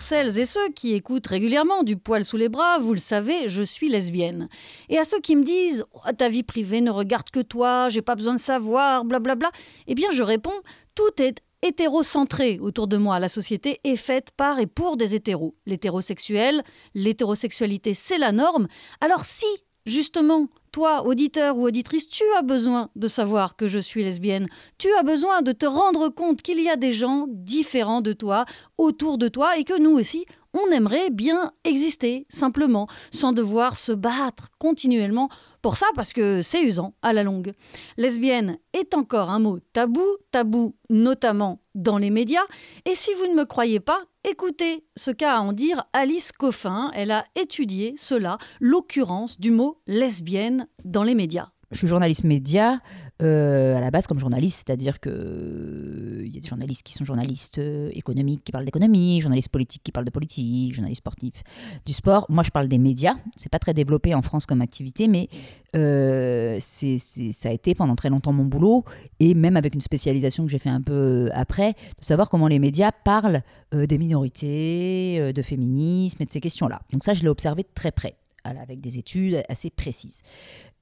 Pour 0.00 0.06
celles 0.06 0.38
et 0.38 0.46
ceux 0.46 0.70
qui 0.70 0.94
écoutent 0.94 1.26
régulièrement 1.26 1.82
du 1.82 1.98
poil 1.98 2.24
sous 2.24 2.38
les 2.38 2.48
bras, 2.48 2.78
vous 2.78 2.94
le 2.94 2.98
savez, 2.98 3.50
je 3.50 3.62
suis 3.62 3.90
lesbienne. 3.90 4.48
Et 4.88 4.96
à 4.96 5.04
ceux 5.04 5.20
qui 5.20 5.36
me 5.36 5.44
disent 5.44 5.84
Oh, 5.92 6.10
ta 6.16 6.30
vie 6.30 6.42
privée 6.42 6.80
ne 6.80 6.90
regarde 6.90 7.28
que 7.28 7.40
toi, 7.40 7.90
j'ai 7.90 8.00
pas 8.00 8.14
besoin 8.14 8.32
de 8.32 8.38
savoir, 8.38 9.04
blablabla, 9.04 9.50
eh 9.88 9.94
bien 9.94 10.10
je 10.10 10.22
réponds 10.22 10.58
tout 10.94 11.22
est 11.22 11.42
hétérocentré 11.60 12.58
autour 12.60 12.86
de 12.86 12.96
moi. 12.96 13.18
La 13.18 13.28
société 13.28 13.78
est 13.84 13.96
faite 13.96 14.30
par 14.38 14.58
et 14.58 14.66
pour 14.66 14.96
des 14.96 15.14
hétéros. 15.14 15.52
L'hétérosexuel, 15.66 16.62
l'hétérosexualité, 16.94 17.92
c'est 17.92 18.16
la 18.16 18.32
norme. 18.32 18.68
Alors 19.02 19.26
si, 19.26 19.44
justement, 19.86 20.48
toi, 20.72 21.04
auditeur 21.04 21.56
ou 21.56 21.66
auditrice, 21.66 22.08
tu 22.08 22.22
as 22.38 22.42
besoin 22.42 22.90
de 22.96 23.08
savoir 23.08 23.56
que 23.56 23.66
je 23.66 23.78
suis 23.78 24.04
lesbienne, 24.04 24.46
tu 24.78 24.88
as 24.94 25.02
besoin 25.02 25.42
de 25.42 25.52
te 25.52 25.66
rendre 25.66 26.08
compte 26.08 26.42
qu'il 26.42 26.62
y 26.62 26.68
a 26.68 26.76
des 26.76 26.92
gens 26.92 27.26
différents 27.28 28.00
de 28.00 28.12
toi 28.12 28.44
autour 28.78 29.18
de 29.18 29.28
toi 29.28 29.58
et 29.58 29.64
que 29.64 29.78
nous 29.78 29.98
aussi, 29.98 30.26
on 30.54 30.70
aimerait 30.70 31.10
bien 31.10 31.52
exister 31.64 32.24
simplement, 32.28 32.86
sans 33.10 33.32
devoir 33.32 33.76
se 33.76 33.92
battre 33.92 34.50
continuellement 34.58 35.28
pour 35.62 35.76
ça 35.76 35.86
parce 35.94 36.12
que 36.12 36.42
c'est 36.42 36.62
usant 36.62 36.94
à 37.02 37.12
la 37.12 37.22
longue. 37.22 37.52
Lesbienne 37.96 38.58
est 38.72 38.94
encore 38.94 39.30
un 39.30 39.38
mot 39.38 39.58
tabou, 39.72 40.04
tabou 40.30 40.74
notamment 40.88 41.60
dans 41.74 41.98
les 41.98 42.10
médias, 42.10 42.44
et 42.84 42.94
si 42.94 43.12
vous 43.14 43.26
ne 43.26 43.34
me 43.34 43.44
croyez 43.44 43.80
pas, 43.80 44.00
écoutez 44.28 44.84
ce 44.96 45.10
qu'a 45.10 45.36
à 45.36 45.40
en 45.40 45.52
dire 45.52 45.84
Alice 45.92 46.32
Coffin, 46.32 46.90
elle 46.94 47.10
a 47.10 47.24
étudié 47.36 47.94
cela, 47.96 48.38
l'occurrence 48.60 49.38
du 49.38 49.50
mot 49.50 49.78
lesbienne 49.86 50.66
dans 50.84 51.04
les 51.04 51.14
médias. 51.14 51.50
Je 51.70 51.78
suis 51.78 51.86
journaliste 51.86 52.24
média, 52.24 52.80
euh, 53.22 53.76
à 53.76 53.80
la 53.80 53.90
base 53.90 54.06
comme 54.06 54.18
journaliste, 54.18 54.64
c'est-à-dire 54.66 54.98
que 54.98 55.10
euh, 55.10 56.22
il 56.24 56.34
y 56.34 56.38
a 56.38 56.40
des 56.40 56.48
journalistes 56.48 56.82
qui 56.82 56.94
sont 56.94 57.04
journalistes 57.04 57.58
euh, 57.58 57.90
économiques 57.92 58.42
qui 58.44 58.52
parlent 58.52 58.64
d'économie, 58.64 59.20
journalistes 59.20 59.50
politiques 59.50 59.82
qui 59.82 59.92
parlent 59.92 60.06
de 60.06 60.10
politique, 60.10 60.74
journalistes 60.74 61.00
sportifs 61.00 61.42
du 61.84 61.92
sport. 61.92 62.24
Moi, 62.28 62.42
je 62.44 62.50
parle 62.50 62.68
des 62.68 62.78
médias. 62.78 63.14
C'est 63.36 63.50
pas 63.50 63.58
très 63.58 63.74
développé 63.74 64.14
en 64.14 64.22
France 64.22 64.46
comme 64.46 64.62
activité, 64.62 65.06
mais 65.08 65.28
c'est, 65.72 66.98
ça 66.98 67.48
a 67.48 67.52
été 67.52 67.74
pendant 67.74 67.94
très 67.94 68.08
longtemps 68.08 68.32
mon 68.32 68.44
boulot 68.44 68.84
et 69.20 69.34
même 69.34 69.56
avec 69.56 69.74
une 69.74 69.80
spécialisation 69.80 70.44
que 70.44 70.50
j'ai 70.50 70.58
fait 70.58 70.70
un 70.70 70.80
peu 70.80 71.30
après, 71.32 71.72
de 71.98 72.04
savoir 72.04 72.28
comment 72.28 72.48
les 72.48 72.58
médias 72.58 72.90
parlent 72.90 73.42
des 73.72 73.98
minorités, 73.98 75.32
de 75.32 75.42
féminisme 75.42 76.22
et 76.22 76.26
de 76.26 76.30
ces 76.30 76.40
questions-là. 76.40 76.80
Donc 76.92 77.04
ça, 77.04 77.14
je 77.14 77.22
l'ai 77.22 77.28
observé 77.28 77.62
de 77.62 77.68
très 77.72 77.92
près, 77.92 78.16
avec 78.44 78.80
des 78.80 78.98
études 78.98 79.42
assez 79.48 79.70
précises 79.70 80.22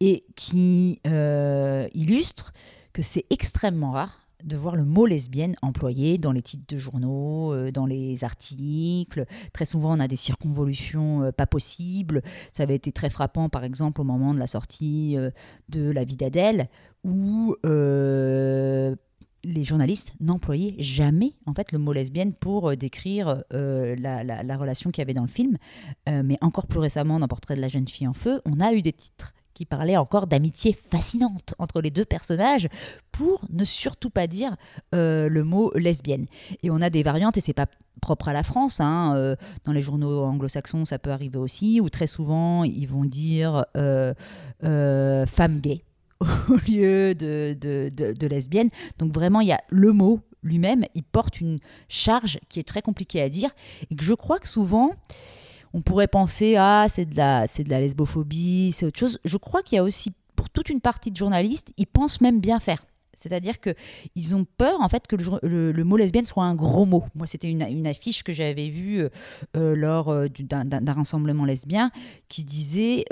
et 0.01 0.25
qui 0.37 1.01
euh, 1.07 1.89
illustre 1.95 2.53
que 2.93 3.03
c'est 3.03 3.25
extrêmement 3.31 3.93
rare 3.93 4.29
de 4.45 4.57
voir 4.57 4.77
le 4.77 4.85
mot 4.85 5.07
lesbienne 5.07 5.57
employé 5.63 6.19
dans 6.19 6.33
les 6.33 6.43
titres 6.43 6.65
de 6.69 6.79
journaux, 6.79 7.53
euh, 7.53 7.73
dans 7.73 7.87
les 7.87 8.23
articles. 8.25 9.25
Très 9.53 9.65
souvent, 9.65 9.97
on 9.97 10.01
a 10.01 10.09
des 10.09 10.17
circonvolutions 10.17 11.25
euh, 11.25 11.33
pas 11.33 11.47
possibles. 11.47 12.23
Ça 12.53 12.63
avait 12.63 12.77
été 12.77 12.93
très 12.93 13.11
frappant, 13.11 13.49
par 13.49 13.65
exemple, 13.65 14.01
au 14.01 14.05
moment 14.05 14.35
de 14.35 14.39
la 14.39 14.47
sortie 14.47 15.17
euh, 15.17 15.31
de 15.69 15.91
La 15.91 16.05
vie 16.05 16.17
d'Adèle, 16.17 16.69
où 17.05 17.57
les 19.49 19.65
journalistes 19.65 20.13
n'employaient 20.21 20.77
jamais 20.79 21.33
en 21.47 21.55
fait 21.55 21.73
le 21.73 21.79
mot 21.79 21.93
lesbienne 21.93 22.33
pour 22.35 22.71
euh, 22.71 22.77
décrire 22.77 23.43
euh, 23.55 23.97
la, 23.99 24.23
la- 24.23 24.43
la 24.43 24.57
relation 24.57 24.91
qu'il 24.91 25.01
y 25.01 25.07
avait 25.07 25.15
dans 25.15 25.23
le 25.23 25.29
film. 25.29 25.57
Euh, 26.09 26.23
mais 26.25 26.39
encore 26.43 26.67
plus 26.67 26.79
récemment, 26.81 27.19
dans 27.19 27.29
Portrait 27.29 27.57
de 27.57 27.61
la 27.61 27.69
jeune 27.69 27.89
fille 27.89 28.07
en 28.07 28.13
feu, 28.13 28.43
on 28.45 28.61
a 28.61 28.73
eu 28.75 28.83
des 28.83 28.93
titres 28.93 29.33
qui 29.55 29.65
parlaient 29.65 29.97
encore 29.97 30.27
d'amitié 30.29 30.73
fascinante 30.73 31.55
entre 31.59 31.81
les 31.81 31.91
deux 31.91 32.05
personnages 32.05 32.69
pour 33.11 33.45
ne 33.51 33.65
surtout 33.65 34.11
pas 34.11 34.29
dire 34.29 34.55
le 34.93 35.41
mot 35.43 35.73
lesbienne. 35.75 36.27
Et 36.63 36.71
on 36.71 36.81
a 36.81 36.91
des 36.91 37.03
variantes, 37.03 37.37
et 37.39 37.41
c'est 37.41 37.55
pas 37.55 37.67
propre 38.01 38.29
à 38.29 38.33
la 38.33 38.45
France. 38.45 38.81
hein, 38.81 39.35
dans 39.65 39.73
les 39.73 39.83
journaux 39.83 40.23
anglo-saxons, 40.23 40.85
ça 40.85 41.01
peut 41.01 41.11
arriver 41.11 41.39
aussi, 41.39 41.81
où 41.81 41.91
très 41.91 42.07
souvent 42.07 42.63
ils 42.63 42.87
vont 42.87 43.05
dire 43.05 43.65
femme 44.63 45.61
gay 45.61 45.83
au 46.21 46.55
lieu 46.69 47.15
de, 47.15 47.57
de, 47.61 47.91
de- 47.95 48.13
de 48.13 48.27
lesbienne. 48.27 48.71
Donc 48.99 49.13
vraiment, 49.13 49.41
il 49.41 49.49
y 49.49 49.53
a 49.53 49.61
le 49.69 49.93
mot 49.93 50.21
lui-même, 50.43 50.85
il 50.95 51.03
porte 51.03 51.41
une 51.41 51.59
charge 51.89 52.39
qui 52.49 52.61
est 52.61 52.65
très 52.69 52.81
compliquée 52.83 53.21
à 53.21 53.29
dire, 53.29 53.51
et 53.91 53.95
que 53.97 54.05
je 54.05 54.15
crois 54.15 54.39
que 54.39 54.47
souvent 54.49 54.93
on 55.75 55.83
pourrait 55.83 56.07
penser 56.09 56.57
ah 56.57 56.87
c'est 56.89 57.05
de 57.05 57.17
la 57.17 57.47
c'est 57.47 57.63
de 57.65 57.69
la 57.69 57.79
lesbophobie 57.81 58.73
c'est 58.75 58.87
autre 58.87 58.99
chose 58.99 59.19
je 59.25 59.37
crois 59.37 59.63
qu'il 59.63 59.77
y 59.77 59.79
a 59.79 59.83
aussi 59.83 60.13
pour 60.35 60.49
toute 60.49 60.71
une 60.71 60.81
partie 60.81 61.11
de 61.11 61.17
journalistes 61.17 61.73
ils 61.77 61.87
pensent 61.87 62.23
même 62.23 62.41
bien 62.41 62.59
faire 62.59 62.87
c'est-à-dire 63.19 63.61
que 63.61 63.75
ils 64.15 64.37
ont 64.37 64.47
peur 64.57 64.81
en 64.81 64.89
fait 64.89 65.07
que 65.09 65.17
le, 65.17 65.85
mot 65.85 65.97
lesbienne 65.97 66.25
soit 66.25 66.45
un 66.45 66.55
gros 66.55 66.87
mot. 66.87 67.05
Moi, 67.15 67.27
c'était 67.27 67.51
une, 67.51 67.87
affiche 67.87 68.23
que 68.23 68.33
j'avais 68.33 68.69
vue 68.69 69.01
euh, 69.01 69.09
euh, 69.57 69.75
lors 69.75 70.09
euh, 70.09 70.29
du- 70.29 70.45
d'un 70.45 70.93
rassemblement 70.93 71.45
lesbien 71.45 71.91
qui 72.29 72.45
disait 72.45 73.05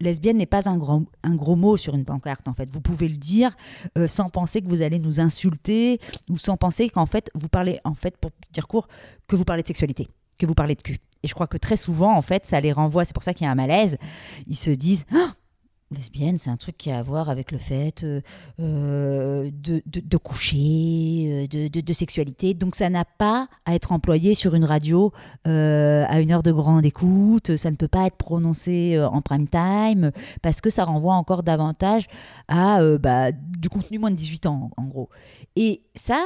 lesbienne 0.00 0.38
n'est 0.38 0.46
pas 0.46 0.68
un 0.68 0.78
gros, 0.78 1.04
un 1.22 1.34
gros 1.34 1.56
mot 1.56 1.76
sur 1.76 1.94
une 1.94 2.04
pancarte. 2.04 2.48
En 2.48 2.54
fait, 2.54 2.70
vous 2.70 2.80
pouvez 2.80 3.08
le 3.08 3.16
dire 3.16 3.54
sans 4.06 4.30
penser 4.30 4.62
que 4.62 4.68
vous 4.68 4.82
allez 4.82 4.98
nous 4.98 5.20
insulter 5.20 6.00
ou 6.30 6.38
sans 6.38 6.56
penser 6.56 6.88
qu'en 6.88 7.06
fait 7.06 7.30
vous 7.34 7.48
parlez 7.48 7.78
en 7.84 7.94
fait 7.94 8.16
pour 8.16 8.30
dire 8.52 8.66
court 8.66 8.88
que 9.28 9.36
vous 9.36 9.44
parlez 9.44 9.62
de 9.62 9.66
sexualité, 9.66 10.08
que 10.38 10.46
vous 10.46 10.54
parlez 10.54 10.74
de 10.74 10.82
cul. 10.82 10.98
Et 11.22 11.28
je 11.28 11.34
crois 11.34 11.46
que 11.46 11.56
très 11.56 11.76
souvent, 11.76 12.14
en 12.14 12.22
fait, 12.22 12.46
ça 12.46 12.60
les 12.60 12.72
renvoie. 12.72 13.04
C'est 13.04 13.14
pour 13.14 13.22
ça 13.22 13.34
qu'il 13.34 13.46
y 13.46 13.48
a 13.48 13.50
un 13.50 13.56
malaise. 13.56 13.98
Ils 14.46 14.56
se 14.56 14.70
disent 14.70 15.06
Ah, 15.12 15.32
lesbienne, 15.90 16.36
c'est 16.36 16.50
un 16.50 16.56
truc 16.56 16.76
qui 16.76 16.90
a 16.90 16.98
à 16.98 17.02
voir 17.02 17.30
avec 17.30 17.52
le 17.52 17.58
fait 17.58 18.02
euh, 18.02 18.20
euh, 18.60 19.50
de, 19.52 19.82
de- 19.86 20.16
coucher, 20.16 21.46
euh, 21.52 21.68
de, 21.68 21.80
de- 21.80 21.92
sexualité. 21.92 22.54
Donc 22.54 22.74
ça 22.74 22.90
n'a 22.90 23.04
pas 23.04 23.48
à 23.64 23.74
être 23.74 23.92
employé 23.92 24.34
sur 24.34 24.54
une 24.54 24.64
radio 24.64 25.12
à 25.44 26.20
une 26.20 26.32
heure 26.32 26.42
de 26.42 26.52
grande 26.52 26.84
écoute. 26.84 27.56
Ça 27.56 27.70
ne 27.70 27.76
peut 27.76 27.88
pas 27.88 28.06
être 28.06 28.16
prononcé 28.16 28.98
en 29.00 29.22
prime 29.22 29.48
time 29.48 30.10
parce 30.42 30.60
que 30.60 30.70
ça 30.70 30.84
renvoie 30.84 31.14
encore 31.14 31.42
davantage 31.42 32.06
à 32.48 32.80
bah, 32.98 33.30
du 33.32 33.68
contenu 33.68 33.98
moins 33.98 34.10
de 34.10 34.16
18 34.16 34.46
ans, 34.46 34.70
en, 34.76 34.84
gros. 34.84 35.08
Et 35.54 35.82
ça, 35.94 36.22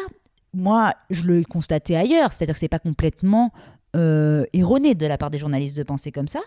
moi, 0.55 0.95
je 1.11 1.23
le 1.25 1.45
constatais 1.45 1.97
ailleurs. 1.97 2.33
C'est-à-dire 2.33 2.55
que 2.55 2.59
c'est 2.61 2.69
pas 2.69 2.79
complètement 2.79 3.53
erroné 3.95 4.95
de 4.95 5.07
la 5.07 5.19
part 5.19 5.31
des 5.31 5.39
journalistes 5.39 5.77
de 5.77 5.83
penser 5.83 6.11
comme 6.11 6.29
ça, 6.29 6.41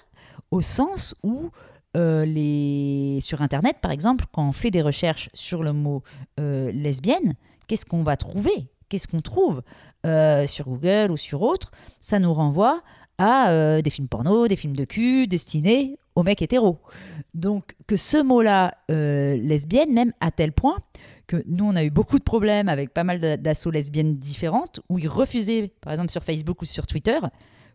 au 0.52 0.62
sens 0.62 1.16
où 1.24 1.52
euh, 1.96 3.20
sur 3.20 3.42
Internet, 3.42 3.78
par 3.82 3.92
exemple, 3.92 4.26
quand 4.32 4.48
on 4.48 4.52
fait 4.52 4.72
des 4.72 4.82
recherches 4.82 5.30
sur 5.34 5.64
le 5.64 5.74
mot 5.74 6.04
euh, 6.40 6.72
lesbienne, 6.72 7.36
qu'est-ce 7.68 7.86
qu'on 7.86 8.04
va 8.04 8.18
trouver? 8.18 8.68
Qu'est-ce 8.90 9.08
qu'on 9.08 9.22
trouve 9.22 9.62
euh, 10.06 10.46
sur 10.48 10.66
Google 10.66 11.12
ou 11.12 11.18
sur 11.18 11.42
autre? 11.42 11.72
Ça 12.00 12.20
nous 12.20 12.34
renvoie 12.34 12.82
à 13.20 13.82
des 13.82 13.90
films 13.92 14.08
porno, 14.08 14.48
des 14.48 14.56
films 14.56 14.76
de 14.76 14.86
cul 14.86 15.28
destinés 15.28 15.98
aux 16.16 16.24
mecs 16.24 16.42
hétéros. 16.42 16.80
Donc 17.36 17.76
que 17.88 17.96
ce 17.96 18.22
mot-là, 18.22 18.74
lesbienne, 18.90 19.94
même 19.94 20.14
à 20.20 20.32
tel 20.32 20.52
point 20.52 20.78
que 21.28 21.42
nous, 21.48 21.64
on 21.66 21.76
a 21.76 21.84
eu 21.84 21.90
beaucoup 21.92 22.18
de 22.18 22.24
problèmes 22.24 22.68
avec 22.68 22.94
pas 22.94 23.04
mal 23.04 23.20
d'a- 23.20 23.38
d'assauts 23.38 23.72
lesbiennes 23.72 24.18
différentes, 24.18 24.82
où 24.90 25.00
ils 25.00 25.08
refusaient, 25.08 25.72
par 25.80 25.94
exemple 25.94 26.12
sur 26.12 26.24
Facebook 26.24 26.62
ou 26.62 26.66
sur 26.66 26.88
Twitter, 26.88 27.20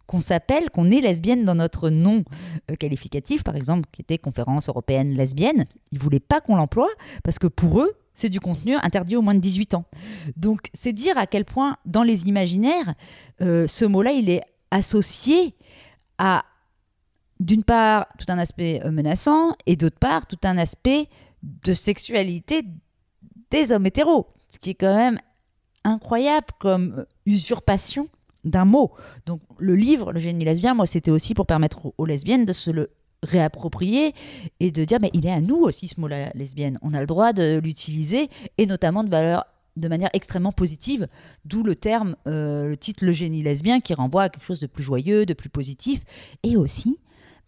qu'on 0.08 0.20
s'appelle, 0.20 0.70
qu'on 0.70 0.90
est 0.90 1.02
lesbienne 1.02 1.44
dans 1.44 1.54
notre 1.54 1.90
nom 1.90 2.24
euh, 2.70 2.74
qualificatif, 2.74 3.44
par 3.44 3.54
exemple, 3.54 3.88
qui 3.92 4.00
était 4.00 4.18
conférence 4.18 4.68
européenne 4.68 5.12
lesbienne. 5.12 5.66
Ils 5.92 5.98
voulaient 5.98 6.18
pas 6.18 6.40
qu'on 6.40 6.56
l'emploie 6.56 6.88
parce 7.22 7.38
que 7.38 7.46
pour 7.46 7.82
eux, 7.82 7.92
c'est 8.14 8.30
du 8.30 8.40
contenu 8.40 8.74
interdit 8.76 9.16
aux 9.16 9.22
moins 9.22 9.34
de 9.34 9.40
18 9.40 9.74
ans. 9.74 9.84
Donc, 10.34 10.70
c'est 10.72 10.94
dire 10.94 11.16
à 11.18 11.26
quel 11.26 11.44
point, 11.44 11.76
dans 11.84 12.02
les 12.02 12.26
imaginaires, 12.26 12.94
euh, 13.42 13.68
ce 13.68 13.84
mot-là, 13.84 14.12
il 14.12 14.30
est 14.30 14.42
associé 14.70 15.54
à, 16.16 16.44
d'une 17.38 17.62
part, 17.62 18.06
tout 18.18 18.26
un 18.28 18.38
aspect 18.38 18.80
euh, 18.84 18.90
menaçant 18.90 19.54
et 19.66 19.76
d'autre 19.76 19.98
part, 19.98 20.26
tout 20.26 20.40
un 20.42 20.56
aspect 20.56 21.08
de 21.42 21.74
sexualité 21.74 22.62
des 23.50 23.72
hommes 23.72 23.86
hétéros. 23.86 24.26
Ce 24.48 24.58
qui 24.58 24.70
est 24.70 24.74
quand 24.74 24.96
même 24.96 25.20
incroyable 25.84 26.46
comme 26.58 27.04
usurpation 27.26 28.08
d'un 28.44 28.64
mot. 28.64 28.92
Donc 29.26 29.40
le 29.58 29.74
livre, 29.74 30.12
le 30.12 30.20
génie 30.20 30.44
lesbien, 30.44 30.74
moi 30.74 30.86
c'était 30.86 31.10
aussi 31.10 31.34
pour 31.34 31.46
permettre 31.46 31.92
aux, 31.96 32.06
lesbiennes 32.06 32.44
de 32.44 32.52
se 32.52 32.70
le 32.70 32.90
réapproprier 33.22 34.14
et 34.60 34.70
de 34.70 34.84
dire 34.84 34.98
mais 35.00 35.10
il 35.12 35.26
est 35.26 35.32
à 35.32 35.40
nous 35.40 35.56
aussi 35.56 35.88
ce 35.88 36.00
mot-là 36.00 36.30
lesbienne. 36.34 36.78
On 36.82 36.94
a 36.94 37.00
le 37.00 37.06
droit 37.06 37.32
de 37.32 37.60
l'utiliser 37.62 38.28
et 38.58 38.66
notamment 38.66 39.04
de 39.04 39.10
valeur 39.10 39.44
de 39.76 39.88
manière 39.88 40.10
extrêmement 40.12 40.52
positive, 40.52 41.06
d'où 41.44 41.62
le 41.62 41.76
terme, 41.76 42.16
euh, 42.26 42.68
le 42.68 42.76
titre 42.76 43.04
Le 43.04 43.12
génie 43.12 43.42
lesbien 43.42 43.80
qui 43.80 43.94
renvoie 43.94 44.24
à 44.24 44.28
quelque 44.28 44.44
chose 44.44 44.60
de 44.60 44.66
plus 44.66 44.82
joyeux, 44.82 45.24
de 45.24 45.34
plus 45.34 45.50
positif, 45.50 46.00
et 46.42 46.56
aussi 46.56 46.98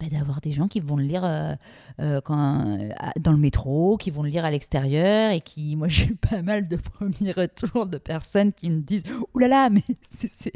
bah, 0.01 0.07
d'avoir 0.11 0.41
des 0.41 0.53
gens 0.53 0.67
qui 0.67 0.81
vont 0.81 0.97
le 0.97 1.05
lire 1.05 1.25
euh, 1.25 1.55
euh, 2.01 2.21
euh, 2.31 2.89
dans 3.21 3.33
le 3.33 3.39
métro, 3.39 3.97
qui 3.99 4.11
vont 4.11 4.23
le 4.23 4.31
lire 4.31 4.45
à 4.45 4.51
l'extérieur 4.51 5.31
et 5.33 5.41
qui, 5.41 5.77
moi 5.77 5.89
j'ai 5.89 6.07
eu 6.07 6.17
pas 6.17 6.43
mal 6.43 6.69
de 6.69 6.77
premiers 6.77 7.33
retours 7.33 7.87
de 7.87 7.99
personnes 7.99 8.53
qui 8.53 8.71
me 8.71 8.81
disent 8.81 9.05
«Ouh 9.35 9.39
là 9.39 9.49
là, 9.49 9.71
mais 9.71 9.83
c'est- 10.11 10.53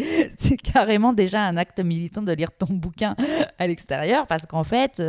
carrément 0.62 1.12
déjà 1.12 1.46
un 1.46 1.56
acte 1.56 1.80
militant 1.80 2.22
de 2.22 2.32
lire 2.32 2.50
ton 2.56 2.72
bouquin 2.72 3.14
à 3.58 3.66
l'extérieur 3.66 4.26
parce 4.26 4.46
qu'en 4.46 4.64
fait, 4.64 5.02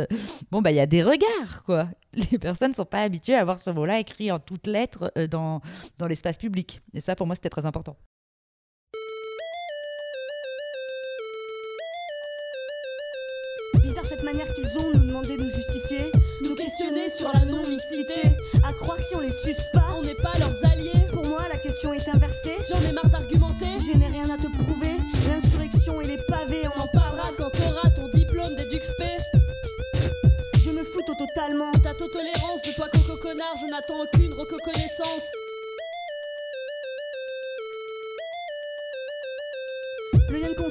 bon 0.50 0.60
bah 0.60 0.70
il 0.70 0.76
y 0.76 0.80
a 0.80 0.86
des 0.86 1.02
regards 1.02 1.62
quoi. 1.64 1.88
Les 2.12 2.38
personnes 2.38 2.74
sont 2.74 2.84
pas 2.84 3.02
habituées 3.02 3.34
à 3.34 3.44
voir 3.44 3.58
ce 3.58 3.70
mot-là 3.70 3.98
écrit 4.00 4.30
en 4.30 4.38
toutes 4.38 4.66
lettres 4.66 5.12
dans, 5.30 5.60
dans 5.98 6.06
l'espace 6.06 6.38
public. 6.38 6.80
Et 6.94 7.00
ça 7.00 7.16
pour 7.16 7.26
moi 7.26 7.34
c'était 7.34 7.48
très 7.50 7.66
important. 7.66 7.96
Qu'ils 14.54 14.78
ont 14.78 14.92
nous 14.94 15.04
demander 15.06 15.36
de 15.36 15.42
nous 15.42 15.50
justifier, 15.50 16.12
Nous 16.44 16.54
questionner 16.54 17.08
sur 17.10 17.30
la 17.32 17.44
non-mixité. 17.44 18.36
à 18.62 18.72
croire 18.72 18.96
que 18.96 19.02
si 19.04 19.14
on 19.14 19.20
les 19.20 19.32
suce 19.32 19.64
pas. 19.72 19.86
On 19.96 20.02
n'est 20.02 20.14
pas 20.14 20.32
leurs 20.38 20.64
alliés. 20.70 21.06
Pour 21.12 21.26
moi, 21.26 21.42
la 21.52 21.58
question 21.58 21.92
est 21.92 22.08
inversée. 22.08 22.56
J'en 22.68 22.80
ai 22.82 22.92
marre 22.92 23.08
d'argumenter. 23.08 23.66
Je 23.80 23.96
n'ai 23.96 24.06
rien 24.06 24.28
à 24.30 24.36
te 24.36 24.48
prouver. 24.62 24.96
L'insurrection 25.28 26.00
et 26.00 26.06
les 26.06 26.18
pavés, 26.18 26.62
On 26.76 26.80
en 26.82 26.88
parlera 26.88 27.28
quand 27.36 27.50
t'auras 27.50 27.90
ton 27.90 28.08
diplôme 28.08 28.54
d'EduxP. 28.56 29.02
Je 30.60 30.70
me 30.70 30.82
fous 30.84 31.02
totalement. 31.06 31.72
De 31.72 31.78
ta 31.78 31.94
tolérance, 31.94 32.62
de 32.62 32.72
toi 32.74 32.88
coco 32.92 33.16
connard, 33.18 33.54
je 33.60 33.66
n'attends 33.70 34.00
aucune 34.02 34.32
reconnaissance. 34.32 35.35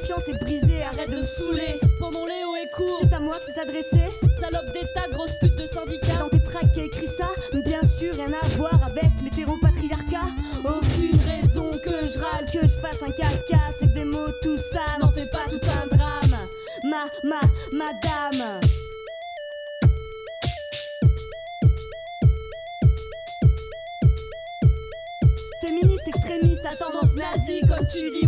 confiance 0.05 0.29
est 0.29 0.39
brisée, 0.39 0.83
arrête, 0.83 1.09
de, 1.09 1.21
me 1.21 1.25
saouler. 1.25 1.79
Pendant 1.97 2.25
les 2.25 2.43
hauts 2.45 2.55
et 2.63 2.69
courts, 2.69 2.99
c'est 3.01 3.13
à 3.13 3.19
moi 3.19 3.33
que 3.39 3.45
c'est 3.45 3.59
adressé. 3.59 4.01
Salope 4.39 4.71
d'état, 4.71 5.07
grosse 5.11 5.33
pute 5.39 5.55
de 5.55 5.65
syndicat. 5.65 6.17
Dans 6.19 6.29
tes 6.29 6.43
tracts 6.43 6.73
qui 6.73 6.81
a 6.81 6.83
écrit 6.83 7.07
ça, 7.07 7.25
mais 7.53 7.63
bien 7.63 7.81
sûr, 7.83 8.13
rien 8.13 8.31
à 8.39 8.47
voir 8.49 8.79
avec 8.85 9.09
l'hétéropatriarcat. 9.23 10.27
Aucune 10.63 11.17
raison 11.25 11.71
que 11.71 12.07
je 12.07 12.19
râle, 12.19 12.45
que 12.45 12.67
je 12.67 12.77
fasse 12.79 13.01
un 13.01 13.11
caca, 13.11 13.61
c'est 13.75 13.93
des 13.93 14.05
mots 14.05 14.31
tout 14.43 14.57
ça. 14.57 14.85
N'en 15.01 15.11
fais 15.11 15.25
pas 15.25 15.45
tout 15.49 15.61
un 15.63 15.87
drame, 15.87 16.37
ma, 16.83 17.05
ma, 17.23 17.41
madame. 17.71 18.61
Féministe, 25.65 26.07
extrémiste, 26.07 26.65
à 26.65 26.75
tendance 26.75 27.15
nazie, 27.15 27.61
comme 27.61 27.87
tu 27.87 28.07
dis. 28.11 28.24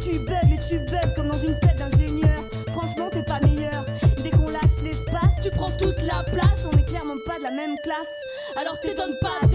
Tu 0.00 0.18
bugs 0.20 0.34
et 0.52 0.58
tu 0.58 0.78
bugs 0.90 1.12
comme 1.14 1.28
dans 1.28 1.38
une 1.38 1.54
fête 1.54 1.76
d'ingénieur. 1.76 2.42
Franchement, 2.68 3.08
t'es 3.10 3.22
pas 3.22 3.40
meilleur. 3.40 3.84
Dès 4.22 4.30
qu'on 4.30 4.48
lâche 4.48 4.82
l'espace, 4.82 5.34
Tu 5.42 5.50
prends 5.50 5.70
toute 5.72 6.00
la 6.02 6.22
place, 6.32 6.66
on 6.72 6.76
est 6.76 6.84
clairement 6.84 7.14
pas 7.26 7.38
de 7.38 7.42
la 7.44 7.50
même 7.50 7.76
classe. 7.82 8.22
alors 8.56 8.78
t'étonnes 8.80 9.16
pas 9.20 9.46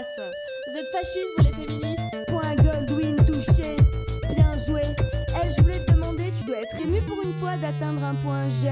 Vous 0.00 0.76
êtes 0.78 0.88
fascistes, 0.90 1.28
vous 1.36 1.44
les 1.44 1.52
féministes 1.52 2.16
Point 2.28 2.54
Goldwyn 2.56 3.14
touché, 3.26 3.76
bien 4.34 4.56
joué. 4.56 4.80
Eh, 5.36 5.50
je 5.50 5.60
voulais 5.60 5.84
te 5.84 5.92
demander, 5.92 6.30
tu 6.30 6.44
dois 6.44 6.56
être 6.60 6.76
ému 6.82 7.02
pour 7.02 7.22
une 7.22 7.34
fois 7.34 7.58
d'atteindre 7.58 8.02
un 8.02 8.14
point 8.14 8.48
G. 8.48 8.70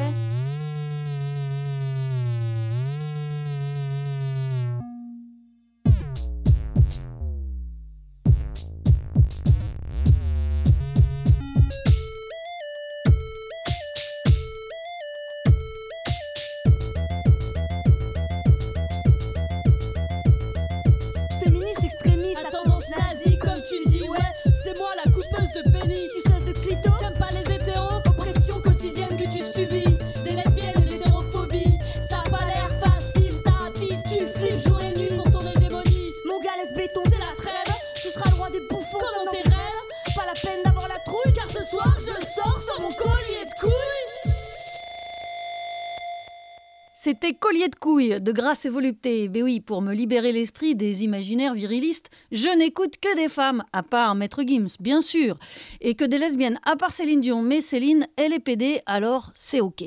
grâce 48.32 48.64
et 48.64 48.68
volupté. 48.68 49.28
Mais 49.28 49.42
oui, 49.42 49.60
pour 49.60 49.82
me 49.82 49.94
libérer 49.94 50.32
l'esprit 50.32 50.74
des 50.74 51.04
imaginaires 51.04 51.54
virilistes, 51.54 52.10
je 52.32 52.48
n'écoute 52.56 52.94
que 53.00 53.16
des 53.16 53.28
femmes, 53.28 53.64
à 53.72 53.82
part 53.82 54.14
Maître 54.14 54.42
Gims, 54.46 54.76
bien 54.80 55.00
sûr. 55.00 55.38
Et 55.80 55.94
que 55.94 56.04
des 56.04 56.18
lesbiennes, 56.18 56.58
à 56.64 56.76
part 56.76 56.92
Céline 56.92 57.20
Dion. 57.20 57.42
Mais 57.42 57.60
Céline, 57.60 58.06
elle 58.16 58.32
est 58.32 58.40
pédée, 58.40 58.80
alors 58.86 59.30
c'est 59.34 59.60
ok. 59.60 59.84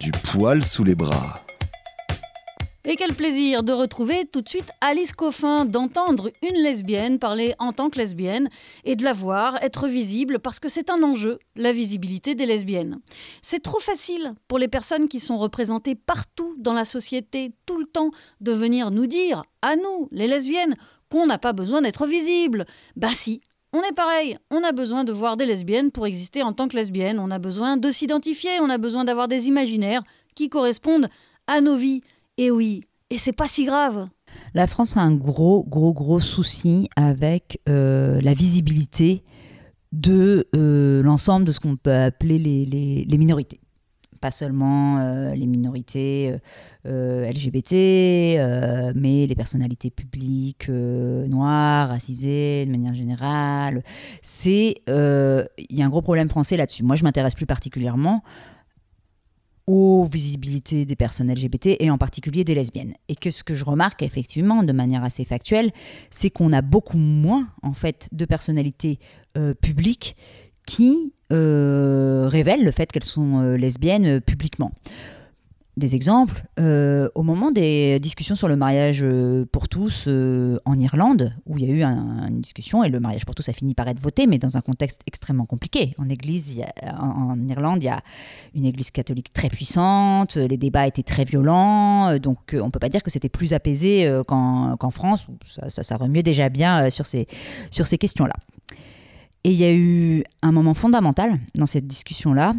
Du 0.00 0.10
poil 0.10 0.64
sous 0.64 0.84
les 0.84 0.94
bras. 0.94 1.42
Et 2.84 2.96
quel 2.96 3.14
plaisir 3.14 3.62
de 3.62 3.72
retrouver 3.72 4.24
tout 4.24 4.40
de 4.40 4.48
suite 4.48 4.68
Alice 4.80 5.12
Coffin, 5.12 5.64
d'entendre 5.64 6.32
une 6.42 6.56
lesbienne 6.56 7.20
parler 7.20 7.54
en 7.60 7.72
tant 7.72 7.90
que 7.90 7.98
lesbienne 7.98 8.48
et 8.82 8.96
de 8.96 9.04
la 9.04 9.12
voir 9.12 9.62
être 9.62 9.86
visible 9.86 10.40
parce 10.40 10.58
que 10.58 10.68
c'est 10.68 10.90
un 10.90 11.00
enjeu, 11.04 11.38
la 11.54 11.70
visibilité 11.70 12.34
des 12.34 12.44
lesbiennes. 12.44 12.98
C'est 13.40 13.62
trop 13.62 13.78
facile 13.78 14.34
pour 14.48 14.58
les 14.58 14.66
personnes 14.66 15.06
qui 15.06 15.20
sont 15.20 15.38
représentées 15.38 15.94
partout 15.94 16.56
dans 16.58 16.72
la 16.72 16.84
société, 16.84 17.52
tout 17.66 17.78
le 17.78 17.86
temps, 17.86 18.10
de 18.40 18.50
venir 18.50 18.90
nous 18.90 19.06
dire, 19.06 19.44
à 19.62 19.76
nous, 19.76 20.08
les 20.10 20.26
lesbiennes, 20.26 20.74
qu'on 21.08 21.26
n'a 21.26 21.38
pas 21.38 21.52
besoin 21.52 21.82
d'être 21.82 22.06
visible. 22.06 22.66
Bah 22.96 23.14
si, 23.14 23.42
on 23.72 23.82
est 23.82 23.94
pareil, 23.94 24.36
on 24.50 24.64
a 24.64 24.72
besoin 24.72 25.04
de 25.04 25.12
voir 25.12 25.36
des 25.36 25.46
lesbiennes 25.46 25.92
pour 25.92 26.06
exister 26.06 26.42
en 26.42 26.52
tant 26.52 26.66
que 26.66 26.76
lesbiennes, 26.76 27.20
on 27.20 27.30
a 27.30 27.38
besoin 27.38 27.76
de 27.76 27.92
s'identifier, 27.92 28.58
on 28.60 28.70
a 28.70 28.78
besoin 28.78 29.04
d'avoir 29.04 29.28
des 29.28 29.46
imaginaires 29.46 30.02
qui 30.34 30.48
correspondent 30.48 31.08
à 31.46 31.60
nos 31.60 31.76
vies. 31.76 32.02
Et 32.38 32.50
oui, 32.50 32.84
et 33.10 33.18
c'est 33.18 33.32
pas 33.32 33.46
si 33.46 33.66
grave. 33.66 34.08
La 34.54 34.66
France 34.66 34.96
a 34.96 35.00
un 35.00 35.12
gros, 35.12 35.64
gros, 35.64 35.92
gros 35.92 36.20
souci 36.20 36.88
avec 36.96 37.60
euh, 37.68 38.20
la 38.22 38.32
visibilité 38.32 39.22
de 39.92 40.48
euh, 40.56 41.02
l'ensemble 41.02 41.46
de 41.46 41.52
ce 41.52 41.60
qu'on 41.60 41.76
peut 41.76 41.92
appeler 41.92 42.38
les, 42.38 43.18
minorités. 43.18 43.60
Pas 44.22 44.30
seulement 44.30 44.98
euh, 44.98 45.34
les 45.34 45.46
minorités 45.46 46.34
LGBT, 46.84 47.72
mais 48.94 49.26
les 49.26 49.34
personnalités 49.36 49.90
publiques 49.90 50.68
noires, 50.70 51.90
racisées, 51.90 52.64
de 52.64 52.70
manière 52.70 52.94
générale. 52.94 53.82
C'est, 54.22 54.82
il 54.86 55.76
y 55.76 55.82
a 55.82 55.84
un 55.84 55.90
gros 55.90 56.02
problème 56.02 56.30
français 56.30 56.56
là-dessus. 56.56 56.82
Moi, 56.82 56.96
je 56.96 57.04
m'intéresse 57.04 57.34
plus 57.34 57.46
particulièrement 57.46 58.22
aux 59.66 60.08
visibilités 60.10 60.84
des 60.84 60.96
personnes 60.96 61.32
LGBT 61.32 61.76
et 61.78 61.90
en 61.90 61.98
particulier 61.98 62.44
des 62.44 62.54
lesbiennes. 62.54 62.94
Et 63.08 63.14
que 63.14 63.30
ce 63.30 63.44
que 63.44 63.54
je 63.54 63.64
remarque 63.64 64.02
effectivement 64.02 64.62
de 64.62 64.72
manière 64.72 65.04
assez 65.04 65.24
factuelle, 65.24 65.70
c'est 66.10 66.30
qu'on 66.30 66.52
a 66.52 66.62
beaucoup 66.62 66.98
moins 66.98 67.48
en 67.62 67.72
fait 67.72 68.08
de 68.12 68.24
personnalités 68.24 68.98
euh, 69.38 69.54
publiques 69.54 70.16
qui 70.66 71.12
euh, 71.32 72.26
révèlent 72.28 72.64
le 72.64 72.70
fait 72.70 72.90
qu'elles 72.90 73.04
sont 73.04 73.40
euh, 73.40 73.56
lesbiennes 73.56 74.20
publiquement. 74.20 74.72
Des 75.78 75.94
exemples, 75.94 76.44
euh, 76.60 77.08
au 77.14 77.22
moment 77.22 77.50
des 77.50 77.98
discussions 77.98 78.34
sur 78.34 78.46
le 78.46 78.56
mariage 78.56 79.00
euh, 79.02 79.46
pour 79.50 79.70
tous 79.70 80.04
euh, 80.06 80.58
en 80.66 80.78
Irlande, 80.78 81.32
où 81.46 81.56
il 81.56 81.64
y 81.64 81.70
a 81.70 81.72
eu 81.72 81.82
un- 81.82 82.28
une 82.28 82.42
discussion 82.42 82.84
et 82.84 82.90
le 82.90 83.00
mariage 83.00 83.24
pour 83.24 83.34
tous 83.34 83.48
a 83.48 83.54
fini 83.54 83.72
par 83.74 83.88
être 83.88 83.98
voté, 83.98 84.26
mais 84.26 84.38
dans 84.38 84.58
un 84.58 84.60
contexte 84.60 85.00
extrêmement 85.06 85.46
compliqué. 85.46 85.94
En, 85.96 86.10
église, 86.10 86.60
en, 87.00 87.38
Irlande, 87.48 87.82
il 87.82 87.86
y 87.86 87.88
a 87.88 88.02
une 88.54 88.66
église 88.66 88.90
catholique 88.90 89.32
très 89.32 89.48
puissante, 89.48 90.36
les 90.36 90.58
débats 90.58 90.86
étaient 90.86 91.02
très 91.02 91.24
violents, 91.24 92.18
donc 92.18 92.54
on 92.54 92.66
ne 92.66 92.70
peut 92.70 92.78
pas 92.78 92.90
dire 92.90 93.02
que 93.02 93.10
c'était 93.10 93.30
plus 93.30 93.54
apaisé 93.54 94.06
qu'en 94.28 94.90
France, 94.90 95.26
où 95.28 95.38
ça, 95.46 95.70
ça, 95.70 95.82
ça 95.82 95.96
remuait 95.96 96.22
déjà 96.22 96.50
bien 96.50 96.90
sur 96.90 97.06
ces 97.06 97.26
questions-là. 97.98 98.34
Et 99.44 99.50
il 99.50 99.56
y 99.58 99.64
a 99.64 99.72
eu 99.72 100.22
un 100.42 100.52
moment 100.52 100.74
fondamental 100.74 101.40
dans 101.56 101.66
cette 101.66 101.86
discussion-là, 101.86 102.54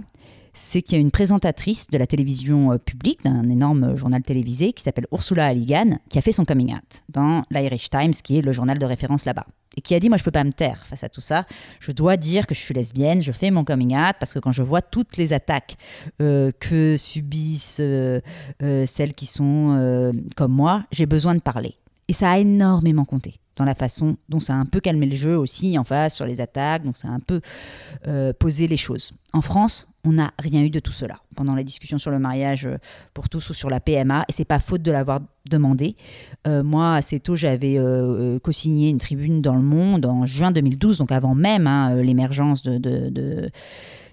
c'est 0.53 0.81
qu'il 0.81 0.93
y 0.93 0.97
a 0.97 1.01
une 1.01 1.11
présentatrice 1.11 1.87
de 1.87 1.97
la 1.97 2.07
télévision 2.07 2.71
euh, 2.71 2.77
publique, 2.77 3.23
d'un 3.23 3.49
énorme 3.49 3.83
euh, 3.83 3.95
journal 3.95 4.21
télévisé, 4.21 4.71
qui 4.73 4.83
s'appelle 4.83 5.07
Ursula 5.11 5.47
Halligan, 5.47 5.97
qui 6.09 6.19
a 6.19 6.21
fait 6.21 6.31
son 6.31 6.45
coming 6.45 6.73
out 6.73 7.03
dans 7.09 7.43
l'Irish 7.49 7.89
Times, 7.89 8.13
qui 8.13 8.37
est 8.37 8.41
le 8.41 8.51
journal 8.51 8.77
de 8.77 8.85
référence 8.85 9.25
là-bas. 9.25 9.47
Et 9.75 9.81
qui 9.81 9.95
a 9.95 9.99
dit, 9.99 10.09
moi 10.09 10.19
je 10.19 10.23
peux 10.23 10.31
pas 10.31 10.43
me 10.43 10.53
taire 10.53 10.85
face 10.85 11.03
à 11.03 11.09
tout 11.09 11.21
ça, 11.21 11.47
je 11.79 11.91
dois 11.91 12.15
dire 12.15 12.45
que 12.45 12.53
je 12.53 12.59
suis 12.59 12.75
lesbienne, 12.75 13.21
je 13.21 13.31
fais 13.31 13.49
mon 13.49 13.63
coming 13.63 13.95
out, 13.97 14.15
parce 14.19 14.31
que 14.31 14.37
quand 14.37 14.51
je 14.51 14.61
vois 14.61 14.83
toutes 14.83 15.17
les 15.17 15.33
attaques 15.33 15.77
euh, 16.21 16.51
que 16.59 16.95
subissent 16.97 17.81
celles 18.59 19.15
qui 19.15 19.25
sont 19.25 20.13
comme 20.35 20.51
moi, 20.51 20.85
j'ai 20.91 21.07
besoin 21.07 21.33
de 21.33 21.39
parler. 21.39 21.75
Et 22.07 22.13
ça 22.13 22.29
a 22.29 22.37
énormément 22.37 23.05
compté 23.05 23.39
dans 23.55 23.65
la 23.65 23.73
façon 23.73 24.17
dont 24.29 24.39
ça 24.39 24.53
a 24.53 24.57
un 24.57 24.65
peu 24.65 24.79
calmé 24.79 25.07
le 25.07 25.15
jeu 25.15 25.37
aussi 25.37 25.77
en 25.79 25.83
face 25.83 26.15
sur 26.15 26.27
les 26.27 26.39
attaques, 26.39 26.83
donc 26.83 26.95
ça 26.95 27.07
a 27.07 27.11
un 27.11 27.19
peu 27.19 27.41
posé 28.37 28.67
les 28.67 28.77
choses. 28.77 29.13
En 29.31 29.41
France, 29.41 29.87
on 30.05 30.13
n'a 30.13 30.33
rien 30.39 30.61
eu 30.61 30.69
de 30.69 30.79
tout 30.79 30.91
cela 30.91 31.19
pendant 31.35 31.55
la 31.55 31.63
discussion 31.63 31.97
sur 31.97 32.11
le 32.11 32.19
mariage 32.19 32.65
euh, 32.65 32.77
pour 33.13 33.29
tous 33.29 33.49
ou 33.49 33.53
sur 33.53 33.69
la 33.69 33.79
PMA, 33.79 34.25
et 34.27 34.31
c'est 34.31 34.45
pas 34.45 34.59
faute 34.59 34.81
de 34.81 34.91
l'avoir 34.91 35.19
demandé. 35.49 35.95
Euh, 36.47 36.63
moi, 36.63 36.95
assez 36.95 37.19
tôt, 37.19 37.35
j'avais 37.35 37.77
euh, 37.77 38.35
euh, 38.35 38.39
co-signé 38.39 38.89
une 38.89 38.97
tribune 38.97 39.41
dans 39.41 39.55
Le 39.55 39.61
Monde 39.61 40.05
en 40.05 40.25
juin 40.25 40.51
2012, 40.51 40.97
donc 40.97 41.11
avant 41.11 41.35
même 41.35 41.67
hein, 41.67 41.95
l'émergence 41.95 42.63
de, 42.63 43.49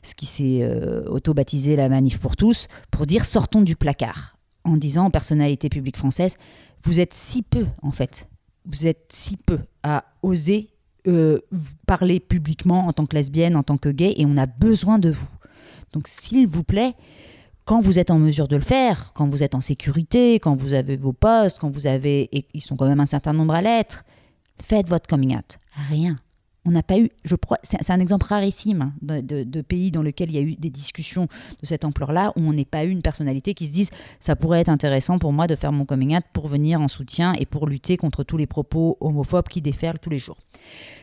ce 0.02 0.14
qui 0.14 0.26
s'est 0.26 0.66
auto-baptisé 1.08 1.76
la 1.76 1.88
manif 1.88 2.18
pour 2.18 2.36
tous, 2.36 2.68
pour 2.90 3.06
dire 3.06 3.24
sortons 3.24 3.60
du 3.60 3.76
placard, 3.76 4.36
en 4.64 4.76
disant 4.76 5.06
aux 5.06 5.10
personnalités 5.10 5.68
publiques 5.68 5.98
françaises, 5.98 6.36
vous 6.84 7.00
êtes 7.00 7.12
si 7.12 7.42
peu 7.42 7.66
en 7.82 7.90
fait, 7.90 8.28
vous 8.64 8.86
êtes 8.86 9.06
si 9.10 9.36
peu 9.36 9.58
à 9.82 10.04
oser 10.22 10.70
parler 11.86 12.20
publiquement 12.20 12.86
en 12.86 12.92
tant 12.92 13.06
que 13.06 13.16
lesbienne, 13.16 13.56
en 13.56 13.62
tant 13.62 13.78
que 13.78 13.88
gay, 13.88 14.14
et 14.16 14.26
on 14.26 14.36
a 14.36 14.46
besoin 14.46 14.98
de 14.98 15.10
vous. 15.10 15.28
Donc 15.92 16.08
s'il 16.08 16.46
vous 16.46 16.64
plaît, 16.64 16.94
quand 17.64 17.80
vous 17.80 17.98
êtes 17.98 18.10
en 18.10 18.18
mesure 18.18 18.48
de 18.48 18.56
le 18.56 18.62
faire, 18.62 19.12
quand 19.14 19.28
vous 19.28 19.42
êtes 19.42 19.54
en 19.54 19.60
sécurité, 19.60 20.40
quand 20.40 20.56
vous 20.56 20.72
avez 20.72 20.96
vos 20.96 21.12
postes, 21.12 21.58
quand 21.58 21.70
vous 21.70 21.86
avez, 21.86 22.28
et 22.36 22.46
ils 22.54 22.60
sont 22.60 22.76
quand 22.76 22.88
même 22.88 23.00
un 23.00 23.06
certain 23.06 23.32
nombre 23.32 23.54
à 23.54 23.62
l'être, 23.62 24.04
faites 24.62 24.88
votre 24.88 25.06
coming 25.06 25.36
out. 25.36 25.58
Rien. 25.88 26.18
On 26.66 26.72
n'a 26.72 26.82
pas 26.82 26.98
eu, 26.98 27.10
je 27.24 27.36
crois, 27.36 27.58
c'est 27.62 27.90
un 27.90 28.00
exemple 28.00 28.26
rarissime 28.26 28.92
hein, 29.02 29.20
de, 29.22 29.60
pays 29.62 29.90
dans 29.90 30.02
lequel 30.02 30.30
il 30.30 30.34
y 30.34 30.38
a 30.38 30.42
eu 30.42 30.56
des 30.56 30.68
discussions 30.70 31.26
de 31.60 31.66
cette 31.66 31.84
ampleur-là, 31.84 32.32
où 32.36 32.40
on 32.40 32.52
n'est 32.52 32.64
pas 32.64 32.84
eu 32.84 32.90
une 32.90 33.02
personnalité 33.02 33.54
qui 33.54 33.66
se 33.66 33.72
dise 33.72 33.90
ça 34.18 34.36
pourrait 34.36 34.60
être 34.60 34.68
intéressant 34.68 35.18
pour 35.18 35.32
moi 35.32 35.46
de 35.46 35.54
faire 35.54 35.72
mon 35.72 35.84
coming 35.86 36.16
out 36.16 36.24
pour 36.32 36.48
venir 36.48 36.80
en 36.80 36.88
soutien 36.88 37.32
et 37.34 37.46
pour 37.46 37.66
lutter 37.66 37.96
contre 37.96 38.24
tous 38.24 38.36
les 38.36 38.46
propos 38.46 38.98
homophobes 39.00 39.48
qui 39.48 39.62
déferlent 39.62 39.98
tous 39.98 40.10
les 40.10 40.18
jours. 40.18 40.36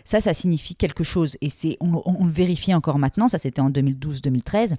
Ça, 0.05 0.19
ça 0.19 0.33
signifie 0.33 0.75
quelque 0.75 1.03
chose 1.03 1.37
et 1.41 1.49
c'est 1.49 1.77
on 1.81 2.25
le 2.25 2.31
vérifie 2.31 2.73
encore 2.73 2.99
maintenant. 2.99 3.27
Ça, 3.27 3.37
c'était 3.37 3.61
en 3.61 3.69
2012-2013 3.69 4.75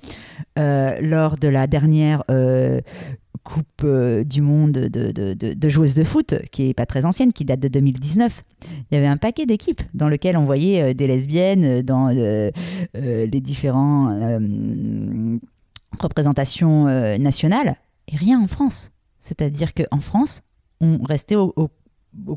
euh, 0.59 0.99
lors 1.01 1.37
de 1.37 1.49
la 1.49 1.67
dernière 1.67 2.23
euh, 2.31 2.81
Coupe 3.45 3.83
euh, 3.85 4.25
du 4.25 4.41
Monde 4.41 4.73
de, 4.73 5.13
de- 5.13 5.55
de- 5.55 5.69
joueuses 5.69 5.95
de 5.95 6.05
foot, 6.05 6.35
qui 6.51 6.69
est 6.69 6.75
pas 6.75 6.87
très 6.87 7.05
ancienne, 7.05 7.33
qui 7.33 7.45
date 7.45 7.61
de 7.61 7.69
2019. 7.69 8.45
Il 8.91 8.95
y 8.95 8.97
avait 8.97 9.07
un 9.07 9.17
paquet 9.17 9.47
d'équipes 9.47 9.83
dans 9.95 10.09
lequel 10.09 10.37
on 10.37 10.45
voyait 10.45 10.83
euh, 10.83 10.95
des 10.95 11.07
lesbiennes 11.07 11.65
euh, 11.65 11.83
dans 11.83 12.09
les 12.09 13.41
différents 13.41 14.11
euh, 14.11 15.39
représentations 15.99 16.85
nationales 17.19 17.77
et 18.09 18.17
rien 18.17 18.41
en 18.41 18.47
France. 18.47 18.91
C'est-à-dire 19.21 19.73
qu'en 19.75 19.99
France, 19.99 20.43
on 20.81 21.03
restait 21.03 21.37
au, 21.37 21.53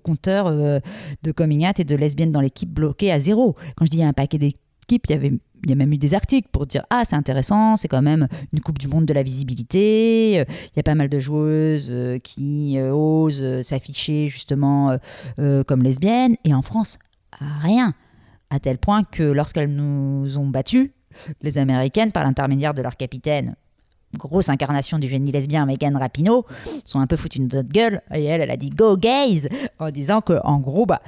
compteur 0.04 0.52
de 0.52 1.32
coming 1.32 1.68
out 1.68 1.80
et 1.80 1.84
de 1.84 1.96
lesbiennes 1.96 2.32
dans 2.32 2.42
l'équipe 2.42 2.70
bloqué 2.70 3.12
à 3.12 3.20
zéro. 3.20 3.56
Quand 3.76 3.86
je 3.86 3.92
dis 3.92 4.04
un 4.04 4.14
paquet 4.14 4.38
d'équipes, 4.38 5.06
il 5.08 5.12
y 5.12 5.14
avait 5.14 5.34
il 5.63 5.69
y 5.69 5.74
a 5.74 5.76
même 5.76 5.91
eu 5.93 5.97
des 5.97 6.13
articles 6.13 6.50
pour 6.52 6.65
dire 6.65 6.84
ah 6.89 7.04
c'est 7.06 7.15
intéressant, 7.15 7.76
c'est 7.76 7.88
quand 7.88 8.02
même 8.02 8.28
une 8.54 8.60
coupe 8.62 8.80
du 8.80 8.88
monde 8.88 9.06
de 9.06 9.13
la 9.13 9.24
visibilité. 9.24 10.39
Euh, 10.39 10.45
Il 10.74 10.78
y 10.78 10.80
a 10.80 10.84
pas 10.84 10.95
mal 10.95 11.10
de 11.10 11.19
joueuses 11.19 11.89
euh, 11.89 12.17
qui 12.19 12.78
euh, 12.78 12.93
osent 12.93 13.62
s'afficher 13.63 14.28
justement 14.28 14.97
comme 15.67 15.84
lesbiennes 15.84 16.36
et 16.43 16.54
en 16.54 16.62
France 16.62 17.00
rien 17.62 17.93
à 18.50 18.60
tel 18.60 18.78
point 18.78 19.04
que 19.04 19.24
lorsqu'elles 19.24 19.74
nous 19.74 20.38
ont 20.38 20.47
battus, 20.47 20.91
les 21.41 21.58
Américaines 21.58 22.12
par 22.12 22.24
l'intermédiaire 22.24 22.74
de 22.74 22.82
leur 22.82 22.97
capitaine 22.97 23.56
grosse 24.17 24.50
incarnation 24.50 25.00
du 25.00 25.08
génie 25.08 25.32
lesbien 25.32 25.65
Megan 25.65 25.95
Rapinoe 25.95 26.43
sont 26.86 27.00
un 27.00 27.08
peu 27.08 27.15
foutues 27.15 27.39
de 27.39 27.56
notre 27.56 27.69
gueule 27.69 28.02
et 28.13 28.24
elle 28.24 28.41
elle 28.41 28.52
a 28.52 28.58
dit 28.58 28.69
go 28.69 28.97
gays 28.97 29.50
en 29.80 29.89
disant 29.89 30.21
que 30.21 30.34
en 30.43 30.60
gros 30.60 30.86
bah 30.86 31.02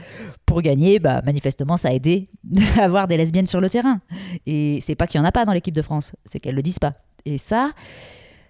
pour 0.45 0.61
gagner 0.61 0.99
bah 0.99 1.21
manifestement 1.25 1.77
ça 1.77 1.89
a 1.89 1.91
aidé 1.91 2.29
à 2.77 2.83
avoir 2.83 3.07
des 3.07 3.17
lesbiennes 3.17 3.47
sur 3.47 3.61
le 3.61 3.69
terrain 3.69 3.99
et 4.45 4.79
c'est 4.81 4.95
pas 4.95 5.07
qu'il 5.07 5.19
y 5.19 5.21
en 5.21 5.25
a 5.25 5.31
pas 5.31 5.45
dans 5.45 5.53
l'équipe 5.53 5.75
de 5.75 5.81
France 5.81 6.13
c'est 6.25 6.39
qu'elles 6.39 6.55
le 6.55 6.61
disent 6.61 6.79
pas 6.79 6.93
et 7.25 7.37
ça 7.37 7.71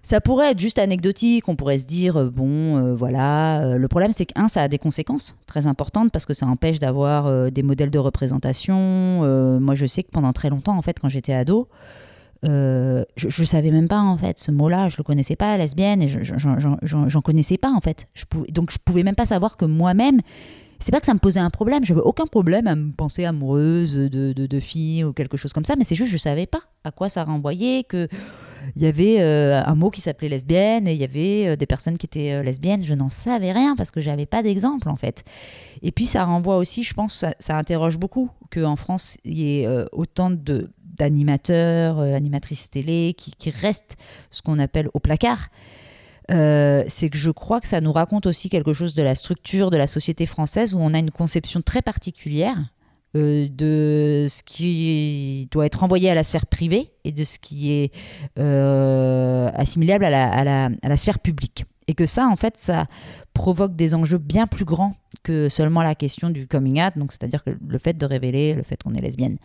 ça 0.04 0.20
pourrait 0.20 0.50
être 0.50 0.60
juste 0.60 0.78
anecdotique, 0.78 1.48
on 1.48 1.56
pourrait 1.56 1.78
se 1.78 1.86
dire, 1.86 2.18
euh, 2.18 2.30
bon, 2.30 2.76
euh, 2.76 2.94
voilà. 2.94 3.62
euh, 3.62 3.78
le 3.78 3.88
problème, 3.88 4.12
c'est 4.12 4.26
que, 4.26 4.38
un, 4.38 4.48
ça 4.48 4.60
a 4.60 4.68
des 4.68 4.76
conséquences 4.76 5.34
très 5.46 5.66
importantes 5.66 6.12
parce 6.12 6.26
que 6.26 6.34
ça 6.34 6.46
empêche 6.46 6.78
d'avoir 6.78 7.50
des 7.50 7.62
modèles 7.62 7.90
de 7.90 7.98
représentation. 7.98 9.58
Moi, 9.60 9.74
je 9.74 9.86
sais 9.86 10.02
que 10.02 10.10
pendant 10.10 10.34
très 10.34 10.50
longtemps, 10.50 10.76
en 10.76 10.82
fait, 10.82 11.00
quand 11.00 11.08
j'étais 11.08 11.32
ado, 11.32 11.68
euh, 12.44 13.04
je, 13.16 13.28
je 13.28 13.44
savais 13.44 13.70
même 13.70 13.88
pas, 13.88 14.00
en 14.00 14.16
fait, 14.16 14.38
ce 14.38 14.50
mot-là, 14.50 14.88
je 14.88 14.96
le 14.98 15.02
connaissais 15.02 15.36
pas, 15.36 15.56
lesbienne, 15.56 16.02
et 16.02 16.06
je- 16.06 16.22
je- 16.22 16.36
j'en- 16.82 17.20
connaissais 17.22 17.58
pas, 17.58 17.70
en 17.70 17.80
fait. 17.80 18.06
Donc, 18.50 18.70
je 18.70 18.78
pouvais 18.84 19.02
même 19.02 19.14
pas 19.14 19.26
savoir 19.26 19.56
que 19.56 19.64
moi-même, 19.64 20.20
c'est 20.78 20.92
pas 20.92 21.00
que 21.00 21.06
ça 21.06 21.14
me 21.14 21.18
posait 21.18 21.40
un 21.40 21.50
problème, 21.50 21.84
j'avais 21.84 22.00
aucun 22.00 22.26
problème 22.26 22.66
à 22.66 22.74
me 22.74 22.92
penser 22.92 23.24
amoureuse 23.24 23.94
de, 23.94 24.32
de, 24.32 24.60
filles 24.60 25.04
ou 25.04 25.12
quelque 25.12 25.36
chose 25.36 25.52
comme 25.52 25.64
ça, 25.64 25.76
mais 25.76 25.84
c'est 25.84 25.94
juste, 25.94 26.10
je 26.10 26.16
savais 26.18 26.46
pas 26.46 26.60
à 26.82 26.90
quoi 26.90 27.08
ça 27.08 27.24
renvoyait, 27.24 27.84
que 27.84 28.08
il 28.76 28.82
y 28.82 28.86
avait 28.86 29.20
euh, 29.20 29.62
un 29.62 29.74
mot 29.74 29.90
qui 29.90 30.00
s'appelait 30.00 30.30
lesbienne 30.30 30.88
et 30.88 30.94
il 30.94 30.98
y 30.98 31.04
avait 31.04 31.48
euh, 31.48 31.56
des 31.56 31.66
personnes 31.66 31.98
qui 31.98 32.06
étaient 32.06 32.42
lesbiennes. 32.42 32.82
Je 32.82 32.94
n'en 32.94 33.10
savais 33.10 33.52
rien 33.52 33.76
parce 33.76 33.90
que 33.90 34.00
j'avais 34.00 34.24
pas 34.24 34.42
d'exemple 34.42 34.88
en 34.88 34.96
fait. 34.96 35.22
Et 35.82 35.92
puis 35.92 36.06
ça 36.06 36.24
renvoie 36.24 36.56
aussi, 36.56 36.82
je 36.82 36.94
pense, 36.94 37.26
ça, 37.38 37.58
interroge 37.58 37.98
beaucoup 37.98 38.30
qu'en 38.50 38.76
France 38.76 39.18
il 39.24 39.38
y 39.38 39.60
ait 39.60 39.68
autant 39.92 40.30
de 40.30 40.70
d'animateurs, 40.96 41.98
euh, 41.98 42.14
animatrices 42.14 42.70
télé 42.70 43.14
qui, 43.16 43.50
restent 43.50 43.96
ce 44.30 44.42
qu'on 44.42 44.58
appelle 44.58 44.88
au 44.94 45.00
placard. 45.00 45.48
Euh, 46.30 46.84
c'est 46.88 47.10
que 47.10 47.18
je 47.18 47.30
crois 47.30 47.60
que 47.60 47.68
ça 47.68 47.80
nous 47.80 47.92
raconte 47.92 48.26
aussi 48.26 48.48
quelque 48.48 48.72
chose 48.72 48.94
de 48.94 49.02
la 49.02 49.14
structure 49.14 49.70
de 49.70 49.76
la 49.76 49.86
société 49.86 50.24
française 50.24 50.74
où 50.74 50.78
on 50.78 50.94
a 50.94 50.98
une 50.98 51.10
conception 51.10 51.60
très 51.60 51.82
particulière 51.82 52.56
euh, 53.14 53.46
de 53.50 54.26
ce 54.30 54.42
qui 54.42 55.48
doit 55.50 55.66
être 55.66 55.84
envoyé 55.84 56.08
à 56.08 56.14
la 56.14 56.24
sphère 56.24 56.46
privée 56.46 56.92
et 57.04 57.12
de 57.12 57.24
ce 57.24 57.38
qui 57.38 57.72
est 57.72 57.92
assimilable 59.54 60.06
à 60.06 60.10
la, 60.10 60.70
à, 60.82 60.88
la, 60.88 60.96
sphère 60.96 61.18
publique. 61.18 61.66
Et 61.86 61.94
que 61.94 62.06
ça, 62.06 62.26
en 62.26 62.36
fait, 62.36 62.56
ça 62.56 62.86
provoque 63.34 63.76
des 63.76 63.94
enjeux 63.94 64.16
bien 64.16 64.46
plus 64.46 64.64
grands 64.64 64.94
que 65.22 65.50
seulement 65.50 65.82
la 65.82 65.94
question 65.94 66.30
du 66.30 66.46
coming 66.46 66.80
out, 66.80 66.94
c'est-à-dire 67.10 67.44
que 67.44 67.50
le 67.50 67.78
fait 67.78 67.98
de 67.98 68.06
révéler 68.06 68.54
le 68.54 68.62
fait 68.62 68.82
qu'on 68.82 68.94
est 68.94 69.02
lesbienne. 69.02 69.36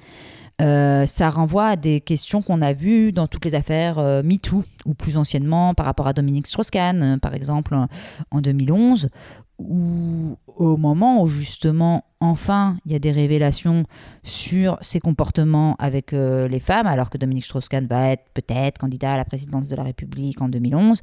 Euh, 0.62 1.06
ça 1.06 1.30
renvoie 1.30 1.68
à 1.68 1.76
des 1.78 2.02
questions 2.02 2.42
qu'on 2.42 2.62
a 2.62 2.74
vues 2.74 3.12
dans 3.14 3.28
toutes 3.28 3.46
les 3.46 3.56
affaires 3.56 3.98
euh, 3.98 4.22
MeToo, 4.24 4.64
ou 4.86 4.94
plus 4.94 5.16
anciennement 5.18 5.74
par 5.74 5.86
rapport 5.86 6.08
à 6.08 6.14
Dominique 6.14 6.48
Strauss-Kahn, 6.48 7.02
euh, 7.02 7.18
par 7.18 7.34
exemple, 7.34 7.74
en- 7.76 7.88
en 8.32 8.42
2011, 8.42 9.10
où 9.58 10.38
au 10.48 10.76
moment 10.78 11.22
où 11.22 11.28
justement, 11.28 12.04
enfin, 12.20 12.78
il 12.86 12.92
y 12.92 12.96
a 12.96 13.00
des 13.00 13.12
révélations 13.12 13.86
sur 14.24 14.78
ses 14.82 15.00
comportements 15.00 15.76
avec 15.80 16.12
les 16.14 16.60
femmes, 16.60 16.88
alors 16.88 17.10
que 17.10 17.18
Dominique 17.18 17.44
Strauss-Kahn 17.46 17.86
va 17.86 18.10
être 18.12 18.24
peut-être 18.34 18.78
candidat 18.78 19.14
à 19.14 19.18
la 19.18 19.26
présidence 19.26 19.68
de 19.68 19.76
la 19.76 19.84
République 19.84 20.42
en 20.42 20.48
2011, 20.48 21.02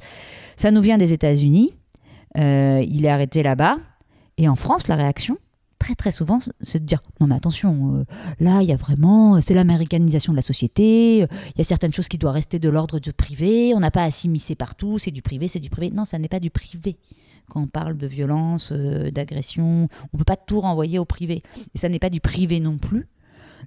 ça 0.55 0.71
nous 0.71 0.81
vient 0.81 0.97
des 0.97 1.13
États-Unis, 1.13 1.73
il 2.35 3.05
est 3.05 3.09
arrêté 3.09 3.43
là-bas, 3.43 3.77
et 4.37 4.47
en 4.49 4.55
France, 4.55 4.87
la 4.87 4.95
réaction, 4.95 5.37
très 5.79 5.95
très 5.95 6.11
souvent, 6.11 6.39
c'est 6.61 6.79
de 6.79 6.85
dire 6.85 7.01
non 7.19 7.27
mais 7.27 7.35
attention, 7.35 7.95
euh, 7.95 8.05
là 8.39 8.61
il 8.61 8.67
y 8.67 8.71
a 8.71 8.75
vraiment, 8.75 9.39
c'est 9.41 9.53
l'américanisation 9.53 10.33
de 10.33 10.37
la 10.37 10.41
société, 10.41 11.23
euh, 11.23 11.27
il 11.47 11.57
y 11.57 11.61
a 11.61 11.63
certaines 11.63 11.93
choses 11.93 12.07
qui 12.07 12.17
doivent 12.17 12.33
rester 12.33 12.59
de 12.59 12.69
l'ordre 12.69 12.99
du 12.99 13.13
privé, 13.13 13.73
on 13.75 13.79
n'a 13.79 13.91
pas 13.91 14.03
à 14.03 14.11
s'immiscer 14.11 14.55
partout, 14.55 14.97
c'est 14.97 15.11
du 15.11 15.21
privé, 15.21 15.47
c'est 15.47 15.59
du 15.59 15.69
privé. 15.69 15.91
Non, 15.91 16.05
ça 16.05 16.19
n'est 16.19 16.27
pas 16.27 16.39
du 16.39 16.49
privé. 16.49 16.97
Quand 17.49 17.61
on 17.61 17.67
parle 17.67 17.97
de 17.97 18.07
violence, 18.07 18.71
euh, 18.73 19.09
d'agression, 19.09 19.87
on 19.91 20.09
ne 20.13 20.17
peut 20.17 20.25
pas 20.25 20.35
tout 20.35 20.59
renvoyer 20.59 20.99
au 20.99 21.05
privé. 21.05 21.43
Et 21.73 21.77
ça 21.77 21.87
n'est 21.87 21.99
pas 21.99 22.09
du 22.09 22.19
privé 22.19 22.59
non 22.59 22.77
plus. 22.77 23.07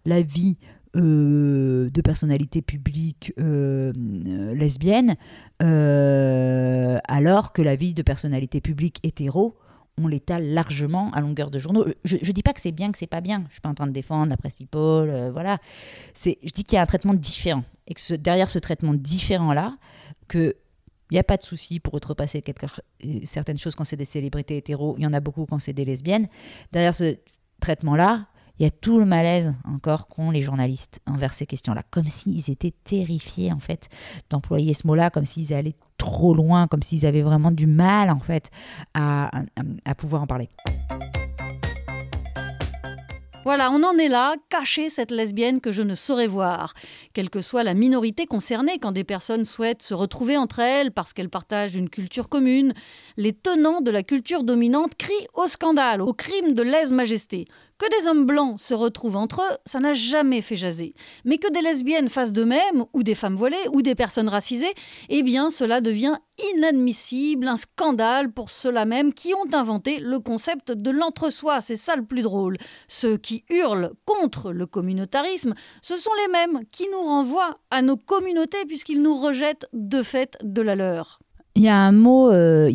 La 0.05 0.23
vie 0.23 0.59
de 0.95 2.01
personnalités 2.03 2.63
publiques 2.63 3.33
euh, 3.39 3.93
euh, 4.27 4.55
lesbiennes, 4.55 5.15
alors 5.61 7.53
que 7.53 7.63
la 7.63 7.77
vie 7.77 7.95
de 7.95 8.03
personnalités 8.03 8.61
publiques 8.61 8.99
hétéros, 9.05 9.57
on 9.99 10.07
l'étale 10.07 10.47
largement 10.49 11.11
à 11.13 11.21
longueur 11.21 11.51
de 11.51 11.59
journaux. 11.59 11.87
Je 12.05 12.17
ne 12.17 12.33
dis 12.33 12.43
pas 12.43 12.53
que 12.53 12.61
c'est 12.61 12.73
bien, 12.73 12.91
que 12.93 12.99
c'est 12.99 13.07
pas 13.07 13.21
bien. 13.21 13.45
Je 13.49 13.55
suis 13.55 13.61
pas 13.61 13.69
en 13.69 13.75
train 13.75 13.87
de 13.87 13.93
défendre 13.93 14.31
la 14.31 14.37
presse 14.37 14.55
people, 14.55 15.11
euh, 15.11 15.31
voilà. 15.31 15.59
C'est, 16.15 16.39
je 16.43 16.51
dis 16.51 16.65
qu'il 16.65 16.77
y 16.77 16.79
a 16.79 16.83
un 16.83 16.87
traitement 16.87 17.15
différent 17.15 17.65
et 17.87 17.95
que 17.95 18.15
derrière 18.15 18.49
ce 18.49 18.59
traitement 18.59 18.95
différent 18.95 19.53
là, 19.53 19.77
que 20.29 20.57
il 21.11 21.15
n'y 21.15 21.19
a 21.19 21.25
pas 21.25 21.37
de 21.37 21.43
souci 21.43 21.81
pour 21.81 21.95
outrepasser 21.95 22.43
euh, 22.47 23.21
certaines 23.25 23.59
choses 23.59 23.75
quand 23.75 23.85
c'est 23.85 23.97
des 23.97 24.05
célébrités 24.05 24.57
hétéros. 24.57 24.95
Il 24.97 25.03
y 25.03 25.07
en 25.07 25.13
a 25.13 25.19
beaucoup 25.19 25.45
quand 25.45 25.59
c'est 25.59 25.73
des 25.73 25.85
lesbiennes. 25.85 26.29
Derrière 26.71 26.95
ce 26.95 27.17
traitement-là, 27.61 28.27
il 28.61 28.65
y 28.65 28.67
a 28.67 28.71
tout 28.71 28.99
le 28.99 29.07
malaise 29.07 29.55
encore 29.65 30.07
qu'ont 30.07 30.31
les 30.31 30.43
journalistes 30.43 31.01
envers 31.07 31.33
ces 31.33 31.47
questions-là. 31.47 31.83
Comme 31.91 32.05
s'ils 32.05 32.51
étaient 32.51 32.75
terrifiés, 32.85 33.51
en 33.53 33.59
fait, 33.59 33.89
d'employer 34.29 34.75
ce 34.75 34.87
mot-là, 34.87 35.09
comme 35.09 35.25
s'ils 35.25 35.55
allaient 35.55 35.77
trop 35.97 36.35
loin, 36.35 36.67
comme 36.67 36.83
s'ils 36.83 37.07
avaient 37.07 37.23
vraiment 37.23 37.53
du 37.53 37.67
mal, 37.67 38.11
en 38.11 38.19
fait, 38.19 38.51
à, 38.93 39.29
à- 39.39 39.43
à 39.87 39.95
pouvoir 39.95 40.21
en 40.23 40.27
parler. 40.27 40.51
Voilà, 43.47 43.71
on 43.73 43.83
en 43.83 43.97
est 43.97 44.09
là, 44.09 44.35
cacher 44.51 44.91
cette 44.91 45.11
lesbienne 45.11 45.63
que 45.63 45.73
je 45.73 45.81
ne 45.81 45.95
saurais 45.95 46.27
voir. 46.27 46.75
Quelle 47.15 47.31
que 47.31 47.41
soit 47.41 47.65
la 47.65 47.73
minorité 47.73 48.27
concernée, 48.27 48.79
quand 48.79 48.93
des 48.93 49.05
personnes 49.05 49.47
souhaitent 49.47 49.83
se 49.83 49.95
retrouver 49.95 50.37
entre 50.37 50.59
elles 50.59 50.93
parce 50.93 51.15
qu'elles 51.15 51.31
partagent 51.31 51.75
une 51.75 51.89
culture 51.89 52.29
commune, 52.29 52.75
les 53.17 53.33
tenants 53.33 53.81
de 53.81 53.91
la 53.91 54.03
culture 54.03 54.45
dominante 54.45 54.95
crient 54.99 55.27
au 55.33 55.47
scandale, 55.47 56.03
au 56.03 56.13
crime 56.13 56.53
de 56.53 56.63
lèse-majesté. 56.63 57.47
Que 57.81 57.99
des 57.99 58.09
hommes 58.09 58.27
blancs 58.27 58.61
se 58.61 58.75
retrouvent 58.75 59.17
entre 59.17 59.41
eux, 59.41 59.57
ça 59.65 59.81
n'a 59.81 59.95
jamais 59.95 60.43
fait 60.43 60.55
jaser. 60.55 60.93
Mais 61.25 61.39
que 61.39 61.51
des 61.51 61.63
lesbiennes 61.63 62.11
fassent 62.11 62.35
de 62.35 62.45
même, 62.45 62.85
ou 62.93 63.03
des 63.03 63.15
femmes 63.15 63.37
voilées, 63.37 63.57
ou 63.73 63.81
des 63.81 63.95
personnes 63.95 64.29
racisées, 64.29 64.75
eh 65.09 65.23
bien 65.23 65.49
cela 65.49 65.81
devient 65.81 66.13
inadmissible, 66.53 67.49
un 67.49 67.57
scandale 67.57 68.33
pour 68.33 68.51
ceux-là 68.51 68.85
même 68.85 69.15
qui 69.15 69.33
ont 69.33 69.55
inventé 69.55 69.99
le 69.99 70.21
concept 70.21 70.73
de 70.73 70.91
l'entre-soi. 70.91 71.63
C'est 71.63 71.75
ça 71.75 71.97
le 71.97 72.05
plus 72.05 72.21
drôle. 72.21 72.59
Ceux 72.87 73.17
qui 73.17 73.45
hurlent 73.49 73.93
contre 74.05 74.53
le 74.53 74.67
communautarisme, 74.67 75.55
ce 75.81 75.97
sont 75.97 76.11
les 76.27 76.33
mêmes 76.33 76.67
qui 76.71 76.87
nous 76.93 77.03
renvoient 77.03 77.61
à 77.71 77.81
nos 77.81 77.97
communautés 77.97 78.67
puisqu'ils 78.69 79.01
nous 79.01 79.15
rejettent 79.15 79.69
de 79.73 80.03
fait 80.03 80.37
de 80.43 80.61
la 80.61 80.77
leur. 80.77 81.19
Il 81.55 81.63
y 81.63 81.69
a 81.69 81.77
un 81.79 81.93
mot, 81.93 82.31
euh, 82.31 82.71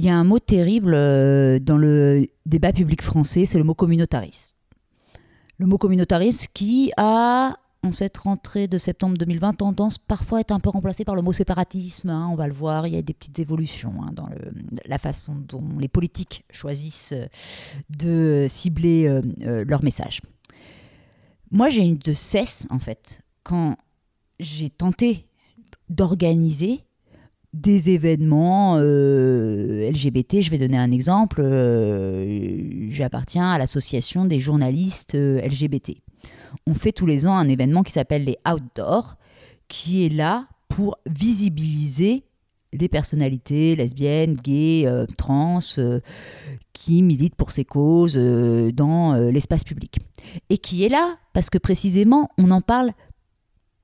terrible 0.47 0.95
euh, 0.95 1.59
dans 1.59 1.77
le 1.77 2.25
débat 2.47 2.73
public 2.73 3.03
français, 3.03 3.45
c'est 3.45 3.59
le 3.59 3.63
mot 3.63 3.75
communautarisme. 3.75 4.54
Le 5.57 5.65
mot 5.65 5.77
communautarisme 5.77 6.47
qui 6.53 6.91
a, 6.97 7.57
en 7.81 7.91
cette 7.93 8.17
rentrée 8.17 8.67
de 8.67 8.77
septembre 8.77 9.17
2020, 9.17 9.53
tendance 9.53 9.97
parfois 9.97 10.39
à 10.39 10.41
être 10.41 10.51
un 10.51 10.59
peu 10.59 10.69
remplacée 10.69 11.05
par 11.05 11.15
le 11.15 11.21
mot 11.21 11.31
séparatisme. 11.31 12.09
hein, 12.09 12.27
on 12.29 12.35
va 12.35 12.47
le 12.47 12.53
voir, 12.53 12.87
il 12.87 12.93
y 12.93 12.97
a 12.97 13.01
des 13.01 13.13
petites 13.13 13.39
évolutions 13.39 13.93
hein, 14.01 14.11
dans 14.13 14.27
la 14.85 14.97
façon 14.97 15.35
dont 15.35 15.63
les 15.79 15.87
politiques 15.87 16.43
choisissent 16.51 17.13
euh, 17.13 17.27
de 17.89 18.47
cibler 18.49 19.07
euh, 19.07 19.21
euh, 19.43 19.63
leur 19.65 19.81
message. 19.83 20.21
Moi, 21.51 21.69
j'ai 21.69 21.87
eu 21.87 21.95
de 21.95 22.13
cesse, 22.13 22.67
en 22.69 22.79
fait, 22.79 23.21
quand 23.43 23.77
j'ai 24.39 24.69
tenté 24.69 25.25
d'organiser 25.89 26.83
des 27.55 27.89
événements 27.89 28.75
euh, 28.77 29.89
LGBT. 29.89 30.41
Je 30.41 30.49
vais 30.49 30.57
donner 30.57 30.77
un 30.77 30.91
exemple. 30.91 31.41
Euh, 31.41 32.89
J'appartiens 32.89 33.51
à 33.51 33.57
l'association 33.57 34.25
des 34.25 34.39
journalistes 34.39 35.15
euh, 35.15 35.41
LGBT. 35.41 35.93
On 36.67 36.73
fait 36.73 36.91
tous 36.91 37.05
les 37.05 37.25
ans 37.25 37.37
un 37.37 37.47
événement 37.47 37.83
qui 37.83 37.91
s'appelle 37.91 38.25
les 38.25 38.37
Outdoors, 38.47 39.15
qui 39.67 40.05
est 40.05 40.09
là 40.09 40.47
pour 40.67 40.97
visibiliser 41.05 42.23
les 42.73 42.89
personnalités 42.89 43.75
lesbiennes, 43.75 44.33
gays, 44.33 44.89
trans, 45.17 45.59
qui 46.73 47.01
militent 47.01 47.35
pour 47.35 47.51
ces 47.51 47.63
causes 47.63 48.17
dans 48.17 49.15
l'espace 49.31 49.63
public. 49.63 49.99
Et 50.49 50.57
qui 50.57 50.83
est 50.83 50.89
là 50.89 51.17
parce 51.33 51.49
que 51.49 51.57
précisément, 51.57 52.29
on 52.37 52.51
en 52.51 52.61
parle 52.61 52.91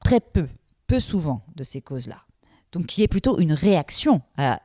très 0.04 0.20
peu, 0.20 0.48
peu 0.88 1.00
souvent 1.00 1.46
de 1.56 1.64
ces 1.64 1.82
causes-là. 1.82 2.18
Donc 2.72 2.86
qui 2.86 3.04
est 3.04 3.08
plutôt 3.08 3.40
une 3.40 3.54
réaction 3.54 4.22
à 4.38 4.62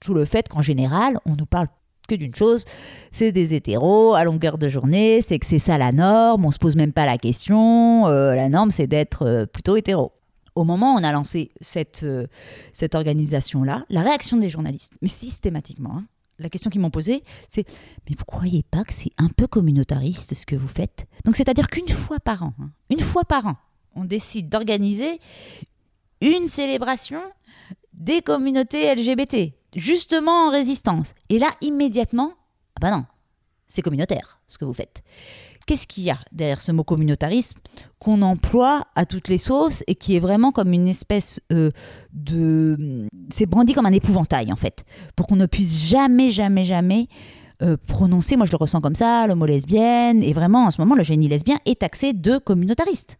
tout 0.00 0.14
le 0.14 0.24
fait 0.24 0.48
qu'en 0.48 0.62
général, 0.62 1.18
on 1.26 1.34
nous 1.34 1.46
parle 1.46 1.68
que 2.08 2.14
d'une 2.14 2.34
chose, 2.34 2.64
c'est 3.12 3.32
des 3.32 3.52
hétéros 3.54 4.14
à 4.14 4.24
longueur 4.24 4.56
de 4.56 4.68
journée, 4.68 5.20
c'est 5.20 5.38
que 5.38 5.44
c'est 5.44 5.58
ça 5.58 5.76
la 5.76 5.92
norme, 5.92 6.46
on 6.46 6.50
se 6.50 6.58
pose 6.58 6.74
même 6.74 6.92
pas 6.92 7.04
la 7.04 7.18
question, 7.18 8.06
euh, 8.06 8.34
la 8.34 8.48
norme 8.48 8.70
c'est 8.70 8.86
d'être 8.86 9.26
euh, 9.26 9.46
plutôt 9.46 9.76
hétéro. 9.76 10.12
Au 10.54 10.64
moment 10.64 10.94
où 10.94 10.98
on 10.98 11.04
a 11.04 11.12
lancé 11.12 11.52
cette, 11.60 12.02
euh, 12.04 12.26
cette 12.72 12.94
organisation-là, 12.94 13.84
la 13.90 14.00
réaction 14.00 14.38
des 14.38 14.48
journalistes, 14.48 14.94
mais 15.02 15.08
systématiquement, 15.08 15.98
hein, 15.98 16.06
la 16.38 16.48
question 16.48 16.70
qu'ils 16.70 16.80
m'ont 16.80 16.90
posée, 16.90 17.24
c'est 17.48 17.66
Mais 18.08 18.16
vous 18.16 18.24
croyez 18.24 18.62
pas 18.62 18.84
que 18.84 18.94
c'est 18.94 19.12
un 19.18 19.28
peu 19.28 19.46
communautariste 19.46 20.34
ce 20.34 20.46
que 20.46 20.56
vous 20.56 20.68
faites? 20.68 21.06
Donc 21.24 21.36
c'est-à-dire 21.36 21.66
qu'une 21.66 21.88
fois 21.88 22.20
par 22.20 22.42
an, 22.42 22.54
hein, 22.60 22.70
une 22.90 23.00
fois 23.00 23.24
par 23.24 23.46
an, 23.46 23.56
on 23.94 24.04
décide 24.04 24.48
d'organiser 24.48 25.20
une 26.20 26.46
célébration 26.46 27.20
des 27.98 28.22
communautés 28.22 28.94
LGBT, 28.94 29.52
justement 29.74 30.46
en 30.46 30.50
résistance. 30.50 31.14
Et 31.28 31.38
là, 31.38 31.48
immédiatement, 31.60 32.32
ah 32.76 32.78
bah 32.80 32.90
non, 32.90 33.04
c'est 33.66 33.82
communautaire 33.82 34.40
ce 34.48 34.56
que 34.56 34.64
vous 34.64 34.72
faites. 34.72 35.02
Qu'est-ce 35.66 35.86
qu'il 35.86 36.04
y 36.04 36.10
a 36.10 36.18
derrière 36.32 36.62
ce 36.62 36.72
mot 36.72 36.82
communautarisme 36.82 37.58
qu'on 37.98 38.22
emploie 38.22 38.84
à 38.94 39.04
toutes 39.04 39.28
les 39.28 39.36
sauces 39.36 39.82
et 39.86 39.96
qui 39.96 40.16
est 40.16 40.20
vraiment 40.20 40.50
comme 40.50 40.72
une 40.72 40.88
espèce 40.88 41.40
euh, 41.52 41.70
de... 42.14 43.06
C'est 43.30 43.44
brandi 43.44 43.74
comme 43.74 43.84
un 43.84 43.92
épouvantail 43.92 44.50
en 44.50 44.56
fait, 44.56 44.84
pour 45.14 45.26
qu'on 45.26 45.36
ne 45.36 45.44
puisse 45.44 45.86
jamais, 45.86 46.30
jamais, 46.30 46.64
jamais 46.64 47.08
euh, 47.60 47.76
prononcer, 47.86 48.36
moi 48.36 48.46
je 48.46 48.52
le 48.52 48.56
ressens 48.56 48.80
comme 48.80 48.94
ça, 48.94 49.26
le 49.26 49.34
mot 49.34 49.44
lesbienne, 49.44 50.22
et 50.22 50.32
vraiment 50.32 50.64
en 50.64 50.70
ce 50.70 50.80
moment 50.80 50.94
le 50.94 51.02
génie 51.02 51.28
lesbien 51.28 51.58
est 51.66 51.80
taxé 51.80 52.14
de 52.14 52.38
communautariste 52.38 53.18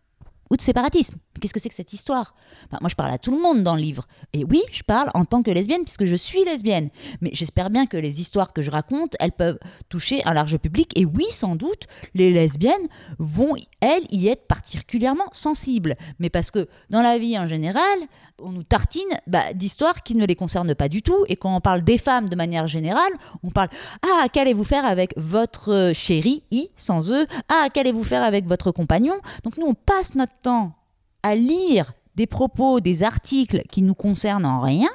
ou 0.50 0.56
de 0.56 0.62
séparatisme. 0.62 1.16
Qu'est-ce 1.40 1.54
que 1.54 1.60
c'est 1.60 1.68
que 1.68 1.74
cette 1.74 1.92
histoire? 1.92 2.34
Moi, 2.80 2.88
je 2.88 2.94
parle 2.94 3.12
à 3.12 3.18
tout 3.18 3.30
le 3.30 3.40
monde 3.40 3.62
dans 3.62 3.76
le 3.76 3.80
livre. 3.80 4.06
Et 4.32 4.44
oui, 4.44 4.62
je 4.72 4.82
parle 4.82 5.10
en 5.14 5.24
tant 5.24 5.42
que 5.42 5.50
lesbienne, 5.50 5.82
puisque 5.84 6.04
je 6.04 6.16
suis 6.16 6.44
lesbienne. 6.44 6.90
Mais 7.20 7.30
j'espère 7.32 7.70
bien 7.70 7.86
que 7.86 7.96
les 7.96 8.20
histoires 8.20 8.52
que 8.52 8.62
je 8.62 8.70
raconte, 8.70 9.16
elles 9.20 9.32
peuvent 9.32 9.58
toucher 9.88 10.22
un 10.24 10.34
large 10.34 10.56
public. 10.58 10.92
Et 10.98 11.04
oui, 11.04 11.26
sans 11.30 11.56
doute, 11.56 11.84
les 12.14 12.32
lesbiennes 12.32 12.88
vont, 13.18 13.54
elles, 13.80 14.06
y 14.10 14.28
être 14.28 14.46
particulièrement 14.46 15.28
sensibles. 15.32 15.96
Mais 16.18 16.30
parce 16.30 16.50
que 16.50 16.68
dans 16.90 17.02
la 17.02 17.18
vie 17.18 17.38
en 17.38 17.46
général, 17.46 17.98
on 18.40 18.50
nous 18.50 18.62
tartine 18.62 19.08
bah, 19.26 19.52
d'histoires 19.54 20.02
qui 20.02 20.14
ne 20.14 20.26
les 20.26 20.36
concernent 20.36 20.74
pas 20.74 20.88
du 20.88 21.02
tout. 21.02 21.24
Et 21.28 21.36
quand 21.36 21.54
on 21.54 21.60
parle 21.60 21.82
des 21.82 21.98
femmes 21.98 22.28
de 22.28 22.36
manière 22.36 22.68
générale, 22.68 23.12
on 23.42 23.50
parle 23.50 23.68
Ah, 24.02 24.28
qu'allez-vous 24.32 24.64
faire 24.64 24.84
avec 24.84 25.12
votre 25.16 25.92
chéri, 25.94 26.42
I, 26.50 26.70
sans 26.76 27.10
E? 27.10 27.26
Ah, 27.48 27.68
qu'allez-vous 27.72 28.04
faire 28.04 28.22
avec 28.22 28.46
votre 28.46 28.70
compagnon? 28.70 29.14
Donc 29.44 29.56
nous, 29.58 29.66
on 29.66 29.74
passe 29.74 30.14
notre 30.14 30.36
temps 30.42 30.72
à 31.22 31.34
lire 31.34 31.92
des 32.14 32.26
propos, 32.26 32.80
des 32.80 33.02
articles 33.02 33.62
qui 33.68 33.82
nous 33.82 33.94
concernent 33.94 34.46
en 34.46 34.60
rien. 34.60 34.90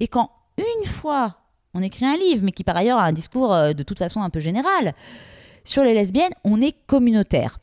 Et 0.00 0.08
quand 0.08 0.30
une 0.58 0.86
fois 0.86 1.36
on 1.76 1.82
écrit 1.82 2.06
un 2.06 2.16
livre, 2.16 2.42
mais 2.42 2.52
qui 2.52 2.64
par 2.64 2.76
ailleurs 2.76 2.98
a 2.98 3.04
un 3.04 3.12
discours 3.12 3.52
euh, 3.52 3.72
de 3.72 3.82
toute 3.82 3.98
façon 3.98 4.22
un 4.22 4.30
peu 4.30 4.40
général, 4.40 4.94
sur 5.64 5.82
les 5.82 5.94
lesbiennes, 5.94 6.32
on 6.44 6.60
est 6.60 6.74
communautaire. 6.86 7.58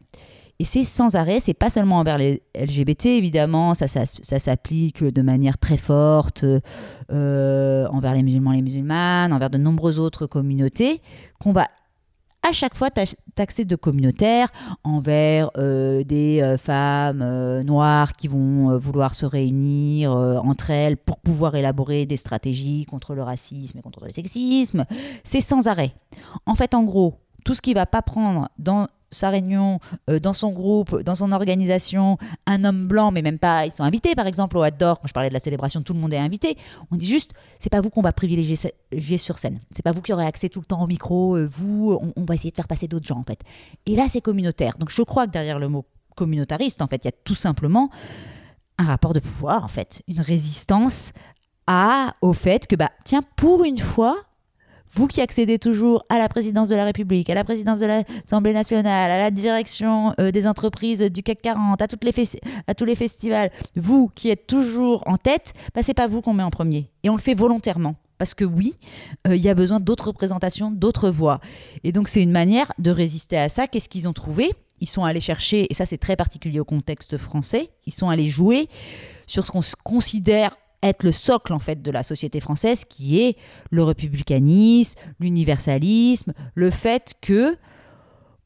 Et 0.60 0.66
c'est 0.66 0.84
sans 0.84 1.16
arrêt, 1.16 1.40
c'est 1.40 1.54
pas 1.56 1.70
seulement 1.70 1.98
envers 1.98 2.18
les 2.18 2.42
LGBT, 2.56 3.08
évidemment, 3.08 3.74
ça, 3.74 3.88
ça, 3.88 4.06
ça 4.06 4.40
s'applique 4.40 5.04
de 5.04 5.22
manière 5.22 5.58
très 5.58 5.78
forte 5.78 6.46
euh, 7.12 7.88
envers 7.88 8.14
les 8.14 8.24
musulmans, 8.24 8.52
les 8.52 8.62
musulmanes, 8.62 9.34
envers 9.34 9.50
de 9.50 9.58
nombreuses 9.58 10.00
autres 10.00 10.28
communautés, 10.28 11.02
qu'on 11.42 11.52
va 11.54 11.68
à 12.46 12.52
chaque 12.52 12.76
fois 12.76 12.92
ta- 12.92 13.04
taxer 13.36 13.66
de 13.66 13.76
communautaire 13.76 14.50
envers 14.84 15.50
euh, 15.58 16.04
des 16.04 16.42
euh, 16.42 16.58
femmes 16.58 17.62
noires 17.62 18.14
qui 18.14 18.28
vont 18.28 18.78
vouloir 18.78 19.16
se 19.16 19.26
réunir 19.26 20.12
entre 20.12 20.70
elles 20.70 20.98
pour 20.98 21.20
pouvoir 21.20 21.56
élaborer 21.56 22.06
des 22.06 22.18
stratégies 22.18 22.86
contre 22.86 23.16
le 23.16 23.24
racisme 23.24 23.80
et 23.80 23.82
contre 23.82 24.06
le 24.06 24.12
sexisme. 24.12 24.86
C'est 25.24 25.42
sans 25.42 25.68
arrêt. 25.68 25.94
En 26.46 26.56
fait, 26.56 26.74
en 26.74 26.84
gros, 26.84 27.16
tout 27.46 27.56
ce 27.56 27.62
qui 27.62 27.74
va 27.74 27.86
pas 27.86 28.02
prendre 28.02 28.50
dans 28.60 28.88
sa 29.14 29.30
réunion, 29.30 29.80
euh, 30.10 30.20
dans 30.20 30.34
son 30.34 30.52
groupe, 30.52 31.02
dans 31.02 31.16
son 31.16 31.32
organisation, 31.32 32.18
un 32.46 32.64
homme 32.64 32.88
blanc, 32.88 33.12
mais 33.12 33.22
même 33.22 33.40
pas, 33.40 33.66
ils 33.66 33.72
sont 33.72 33.84
invités 33.84 34.16
par 34.16 34.28
exemple 34.28 34.58
au 34.58 34.64
Hador, 34.64 35.00
quand 35.00 35.08
je 35.08 35.14
parlais 35.14 35.30
de 35.30 35.34
la 35.34 35.40
célébration, 35.40 35.82
tout 35.82 35.94
le 35.94 36.00
monde 36.00 36.14
est 36.14 36.18
invité. 36.18 36.58
On 36.92 36.96
dit 36.96 37.08
juste, 37.08 37.34
c'est 37.60 37.70
pas 37.70 37.82
vous 37.82 37.90
qu'on 37.90 38.02
va 38.02 38.12
privilégier 38.12 39.18
sur 39.18 39.40
scène. 39.40 39.60
C'est 39.72 39.84
pas 39.84 39.92
vous 39.92 40.02
qui 40.02 40.14
aurez 40.14 40.26
accès 40.26 40.50
tout 40.50 40.60
le 40.60 40.66
temps 40.66 40.82
au 40.82 40.88
micro, 40.88 41.38
euh, 41.38 41.50
vous, 41.58 41.98
on, 42.02 42.14
on 42.16 42.26
va 42.26 42.34
essayer 42.34 42.52
de 42.52 42.56
faire 42.56 42.68
passer 42.68 42.88
d'autres 42.88 43.08
gens 43.08 43.20
en 43.20 43.24
fait. 43.24 43.42
Et 43.86 43.96
là, 43.96 44.08
c'est 44.10 44.22
communautaire. 44.22 44.78
Donc 44.78 44.90
je 44.90 45.02
crois 45.02 45.28
que 45.28 45.32
derrière 45.32 45.60
le 45.60 45.70
mot 45.70 45.86
communautariste, 46.16 46.82
en 46.82 46.88
fait, 46.88 47.04
il 47.04 47.08
y 47.08 47.10
a 47.10 47.16
tout 47.24 47.36
simplement 47.36 47.90
un 48.78 48.86
rapport 48.86 49.14
de 49.14 49.20
pouvoir, 49.20 49.64
en 49.64 49.68
fait, 49.68 50.02
une 50.08 50.22
résistance 50.22 51.12
à, 51.68 52.16
au 52.22 52.34
fait 52.34 52.68
que, 52.68 52.76
bah, 52.76 52.92
tiens, 53.06 53.22
pour 53.36 53.64
une 53.64 53.80
fois, 53.80 54.18
vous 54.94 55.08
qui 55.08 55.22
accédez 55.22 55.60
toujours 55.60 56.06
à 56.10 56.18
la 56.18 56.30
présidence 56.30 56.70
de 56.70 56.76
la 56.76 56.86
République, 56.86 57.30
à 57.30 57.36
la 57.36 57.44
présidence 57.44 57.80
de 57.80 57.86
l'Assemblée 57.86 58.54
nationale, 58.54 59.12
à 59.12 59.18
la 59.18 59.32
direction 59.32 60.14
euh, 60.20 60.32
des 60.32 60.48
entreprises 60.48 61.00
du 61.00 61.24
CAC 61.24 61.42
40, 61.42 61.82
à, 61.82 61.88
tous 61.88 62.86
les 62.86 62.96
festivals, 62.96 63.52
vous 63.76 64.12
qui 64.14 64.30
êtes 64.30 64.48
toujours 64.48 65.04
en 65.08 65.18
tête, 65.18 65.54
bah, 65.74 65.82
c'est 65.84 65.94
pas 65.94 66.08
vous 66.08 66.22
qu'on 66.22 66.34
met 66.34 66.44
en 66.44 66.52
premier. 66.52 66.90
Et 67.04 67.10
on 67.10 67.16
le 67.16 67.22
fait 67.22 67.34
volontairement. 67.34 67.96
Parce 68.20 68.36
que 68.36 68.46
oui, 68.46 68.76
euh, 69.28 69.36
il 69.36 69.42
y 69.42 69.50
a 69.50 69.56
besoin 69.56 69.80
d'autres 69.80 70.08
représentations, 70.08 70.72
d'autres 70.72 71.10
voix. 71.10 71.40
Et 71.84 71.92
donc 71.92 72.08
c'est 72.08 72.22
une 72.22 72.32
manière 72.32 72.72
de 72.78 72.92
résister 72.92 73.38
à 73.38 73.50
ça. 73.50 73.68
Qu'est-ce 73.68 73.90
qu'ils 73.90 74.08
ont 74.08 74.14
trouvé? 74.14 74.52
Ils 74.80 74.88
sont 74.88 75.04
allés 75.04 75.22
chercher, 75.22 75.68
et 75.70 75.74
ça 75.74 75.86
c'est 75.86 75.98
très 75.98 76.16
particulier 76.16 76.60
au 76.60 76.66
contexte 76.66 77.18
français, 77.18 77.70
ils 77.86 77.94
sont 77.94 78.10
allés 78.10 78.28
jouer 78.28 78.68
sur 79.28 79.46
ce 79.46 79.52
qu'on 79.52 79.62
considère 79.84 80.56
être 80.84 81.04
le 81.04 81.12
socle 81.12 81.54
en 81.54 81.60
fait 81.60 81.82
de 81.82 81.90
la 81.92 82.04
société 82.04 82.40
française 82.40 82.84
qui 82.86 83.20
est 83.22 83.38
le 83.72 83.84
républicanisme, 83.84 85.00
l'universalisme, 85.20 86.34
le 86.56 86.70
fait 86.70 87.14
que 87.22 87.58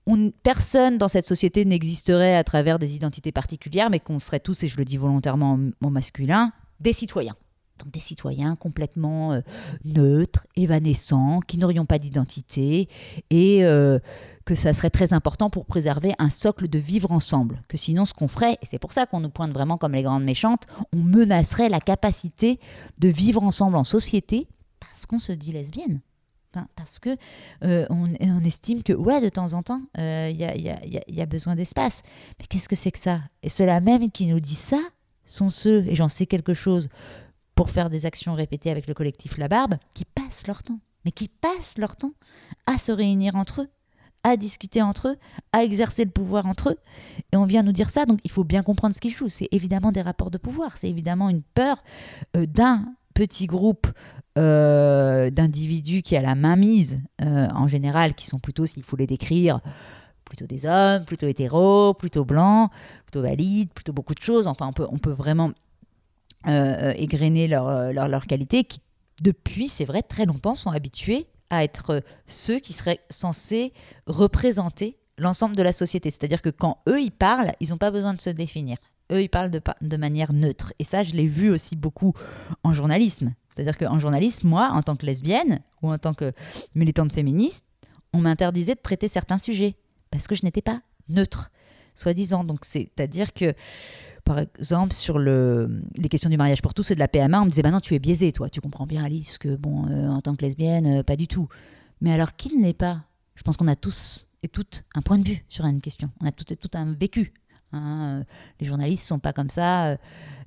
on- 0.06 0.32
personne 0.44 0.98
dans 0.98 1.10
cette 1.10 1.26
société 1.26 1.66
n'existerait 1.66 2.36
à 2.38 2.44
travers 2.46 2.80
des 2.80 2.96
identités 2.96 3.34
particulières, 3.34 3.90
mais 3.90 4.00
qu'on 4.00 4.20
serait 4.20 4.40
tous, 4.40 4.64
et 4.64 4.68
je 4.70 4.78
le 4.78 4.86
dis 4.86 4.96
volontairement 4.98 5.60
en- 5.84 5.90
masculin, 5.90 6.54
des 6.80 6.94
citoyens. 6.94 7.36
Donc 7.80 7.92
des 7.92 8.00
citoyens 8.00 8.56
complètement 8.56 9.34
euh, 9.34 9.42
neutres, 9.84 10.48
évanescents, 10.56 11.42
qui 11.46 11.58
n'aurions 11.58 11.86
pas 11.86 12.00
d'identité, 12.00 12.88
et 13.30 13.66
euh, 13.66 14.00
que 14.48 14.56
ça 14.56 14.72
serait 14.72 14.90
très 14.90 15.12
important 15.12 15.50
pour 15.50 15.66
préserver 15.66 16.14
un 16.20 16.30
socle 16.30 16.70
de 16.70 16.80
vivre 16.80 17.12
ensemble. 17.12 17.62
Que 17.68 17.76
sinon, 17.76 18.06
ce 18.06 18.14
qu'on 18.14 18.30
ferait, 18.30 18.54
et 18.62 18.66
c'est 18.66 18.80
pour 18.80 18.94
ça 18.94 19.06
qu'on 19.06 19.20
nous 19.20 19.30
pointe 19.30 19.52
vraiment 19.52 19.78
comme 19.78 19.92
les 19.92 20.04
grandes 20.04 20.24
méchantes, 20.24 20.64
on 20.94 21.00
menacerait 21.00 21.68
la 21.68 21.82
capacité 21.82 22.58
de 22.98 23.10
vivre 23.10 23.44
ensemble 23.44 23.76
en 23.76 23.84
société 23.84 24.48
parce 24.80 25.06
qu'on 25.06 25.20
se 25.20 25.34
dit 25.34 25.52
lesbienne. 25.52 26.00
Parce 26.76 26.98
que 26.98 27.18
euh, 27.64 27.86
on, 27.90 28.40
estime 28.40 28.82
que, 28.84 28.94
ouais, 28.94 29.20
de 29.20 29.30
temps 29.30 29.54
en 29.54 29.62
temps, 29.62 29.82
euh, 30.00 30.32
il 30.32 30.40
il 31.08 31.16
y 31.16 31.22
a 31.22 31.26
besoin 31.26 31.56
d'espace. 31.56 32.02
Mais 32.40 32.46
qu'est-ce 32.48 32.70
que 32.70 32.76
c'est 32.76 32.92
que 32.92 32.98
ça? 32.98 33.20
Et 33.44 33.50
ceux-là 33.50 33.82
même 33.82 34.10
qui 34.10 34.28
nous 34.28 34.40
disent 34.40 34.58
ça 34.58 34.80
sont 35.26 35.50
ceux, 35.50 35.86
et 35.88 35.94
j'en 35.94 36.08
sais 36.08 36.26
quelque 36.26 36.54
chose, 36.54 36.88
pour 37.54 37.70
faire 37.70 37.90
des 37.90 38.06
actions 38.06 38.34
répétées 38.34 38.72
avec 38.72 38.88
le 38.88 38.94
collectif 38.94 39.38
La 39.38 39.50
Barbe, 39.50 39.76
qui 39.94 40.06
passent 40.06 40.48
leur 40.48 40.64
temps, 40.64 40.80
mais 41.04 41.12
qui 41.12 41.28
passent 41.28 41.78
leur 41.78 41.98
temps 41.98 42.14
à 42.66 42.78
se 42.78 42.94
réunir 42.94 43.36
entre 43.36 43.64
eux, 43.64 43.70
à 44.30 44.38
discuter 44.38 44.82
entre 44.82 45.10
eux, 45.10 45.18
à 45.52 45.64
exercer 45.64 46.06
le 46.06 46.12
pouvoir 46.12 46.46
entre 46.46 46.70
eux. 46.70 46.78
Et 47.32 47.38
on 47.38 47.46
vient 47.46 47.64
nous 47.64 47.72
dire 47.72 47.90
ça, 47.90 48.06
donc 48.06 48.20
il 48.24 48.32
faut 48.32 48.44
bien 48.44 48.64
comprendre 48.64 48.94
ce 48.94 49.00
qui 49.00 49.10
joue. 49.10 49.30
C'est 49.30 49.48
évidemment 49.52 49.92
des 49.92 50.02
rapports 50.02 50.32
de 50.32 50.38
pouvoir, 50.38 50.78
c'est 50.78 50.90
évidemment 50.90 51.30
une 51.30 51.42
peur 51.42 51.84
euh, 52.36 52.46
d'un 52.46 52.86
petit 53.14 53.48
groupe 53.48 53.88
euh, 54.38 55.32
d'individus 55.32 56.04
qui 56.04 56.16
a 56.16 56.22
la 56.22 56.36
main 56.36 56.56
mise, 56.56 57.00
euh, 57.22 57.48
en 57.56 57.68
général, 57.68 58.14
qui 58.14 58.28
sont 58.28 58.40
plutôt, 58.40 58.66
s'il 58.66 58.84
faut 58.84 58.96
les 58.96 59.08
décrire, 59.08 59.62
plutôt 60.26 60.46
des 60.46 60.66
hommes, 60.66 61.06
plutôt 61.06 61.28
hétéros, 61.28 61.94
plutôt 61.94 62.26
blancs, 62.26 62.70
plutôt 63.06 63.22
valides, 63.22 63.72
plutôt 63.74 63.94
beaucoup 63.94 64.14
de 64.14 64.22
choses. 64.22 64.46
Enfin, 64.46 64.72
on 64.78 64.98
peut, 64.98 65.12
vraiment 65.12 65.52
égrener 66.46 67.48
leurs 67.48 67.68
euh, 67.68 67.92
leur, 67.92 68.08
leur 68.08 68.26
qualités 68.26 68.64
qui, 68.64 68.80
depuis, 69.22 69.68
c'est 69.68 69.86
vrai, 69.86 70.04
très 70.04 70.26
longtemps 70.26 70.56
sont 70.56 70.70
habitués 70.70 71.28
à 71.50 71.64
être 71.64 72.04
ceux 72.26 72.60
qui 72.60 72.74
seraient 72.74 73.00
censés 73.10 73.74
représenter 74.06 74.98
l'ensemble 75.18 75.56
de 75.56 75.64
la 75.64 75.72
société. 75.72 76.10
C'est-à-dire 76.12 76.42
que 76.42 76.50
quand 76.50 76.80
eux, 76.88 77.02
ils 77.02 77.12
parlent, 77.12 77.54
ils 77.60 77.70
n'ont 77.70 77.78
pas 77.78 77.92
besoin 77.92 78.14
de 78.14 78.20
se 78.20 78.30
définir. 78.30 78.78
Eux, 79.12 79.22
ils 79.22 79.30
parlent 79.30 79.50
de, 79.50 79.60
pa- 79.60 79.78
de 79.82 79.98
manière 79.98 80.34
neutre. 80.34 80.74
Et 80.80 80.84
ça, 80.84 81.02
je 81.04 81.14
l'ai 81.14 81.28
vu 81.28 81.50
aussi 81.50 81.76
beaucoup 81.76 82.14
en 82.64 82.74
journalisme. 82.74 83.34
C'est-à-dire 83.50 83.78
qu'en 83.78 84.00
journalisme, 84.00 84.48
moi, 84.48 84.70
en 84.72 84.84
tant 84.84 84.96
que 84.96 85.06
lesbienne 85.06 85.62
ou 85.82 85.92
en 85.92 85.98
tant 85.98 86.14
que 86.14 86.34
militante 86.76 87.12
féministe, 87.14 87.66
on 88.14 88.20
m'interdisait 88.20 88.76
de 88.76 88.82
traiter 88.82 89.08
certains 89.08 89.38
sujets 89.38 89.76
parce 90.12 90.28
que 90.28 90.36
je 90.36 90.44
n'étais 90.44 90.62
pas 90.62 90.82
neutre, 91.10 91.52
soi-disant. 91.96 92.44
Donc, 92.44 92.66
c'est-à-dire 92.66 93.34
que, 93.34 93.54
par 94.28 94.40
exemple, 94.40 94.94
sur 94.94 95.18
le, 95.20 95.82
les 95.96 96.10
questions 96.10 96.30
du 96.30 96.38
mariage 96.38 96.62
pour 96.62 96.74
tous 96.74 96.92
et 96.92 96.96
de 96.96 97.00
la 97.00 97.08
PMA, 97.08 97.42
on 97.42 97.46
me 97.46 97.50
disait 97.50 97.62
bah 97.62 97.72
non, 97.72 97.80
tu 97.80 97.96
es 97.96 98.00
biaisée, 98.00 98.32
toi. 98.34 98.50
Tu 98.50 98.62
comprends 98.62 98.86
bien, 98.86 99.04
Alice, 99.04 99.38
que, 99.38 99.56
bon, 99.56 99.88
euh, 99.90 100.10
en 100.10 100.22
tant 100.22 100.36
que 100.36 100.46
lesbienne, 100.46 101.00
euh, 101.00 101.04
pas 101.04 101.16
du 101.16 101.28
tout. 101.28 101.48
Mais 102.02 102.12
alors, 102.12 102.36
qui 102.36 102.56
ne 102.56 102.64
l'est 102.64 102.74
pas 102.74 103.02
Je 103.36 103.44
pense 103.44 103.58
qu'on 103.58 103.68
a 103.68 103.76
tous 103.76 104.28
et 104.44 104.48
toutes 104.50 104.84
un 104.94 105.02
point 105.02 105.18
de 105.18 105.28
vue 105.28 105.44
sur 105.50 105.66
une 105.66 105.82
question. 105.82 106.10
On 106.22 106.26
a 106.28 106.32
toutes 106.32 106.52
et 106.52 106.56
toutes 106.56 106.76
un 106.76 106.94
vécu. 106.94 107.34
hein. 107.72 108.24
Les 108.60 108.68
journalistes 108.68 109.06
ne 109.06 109.08
sont 109.16 109.20
pas 109.20 109.34
comme 109.34 109.50
ça, 109.50 109.88
euh, 109.88 109.98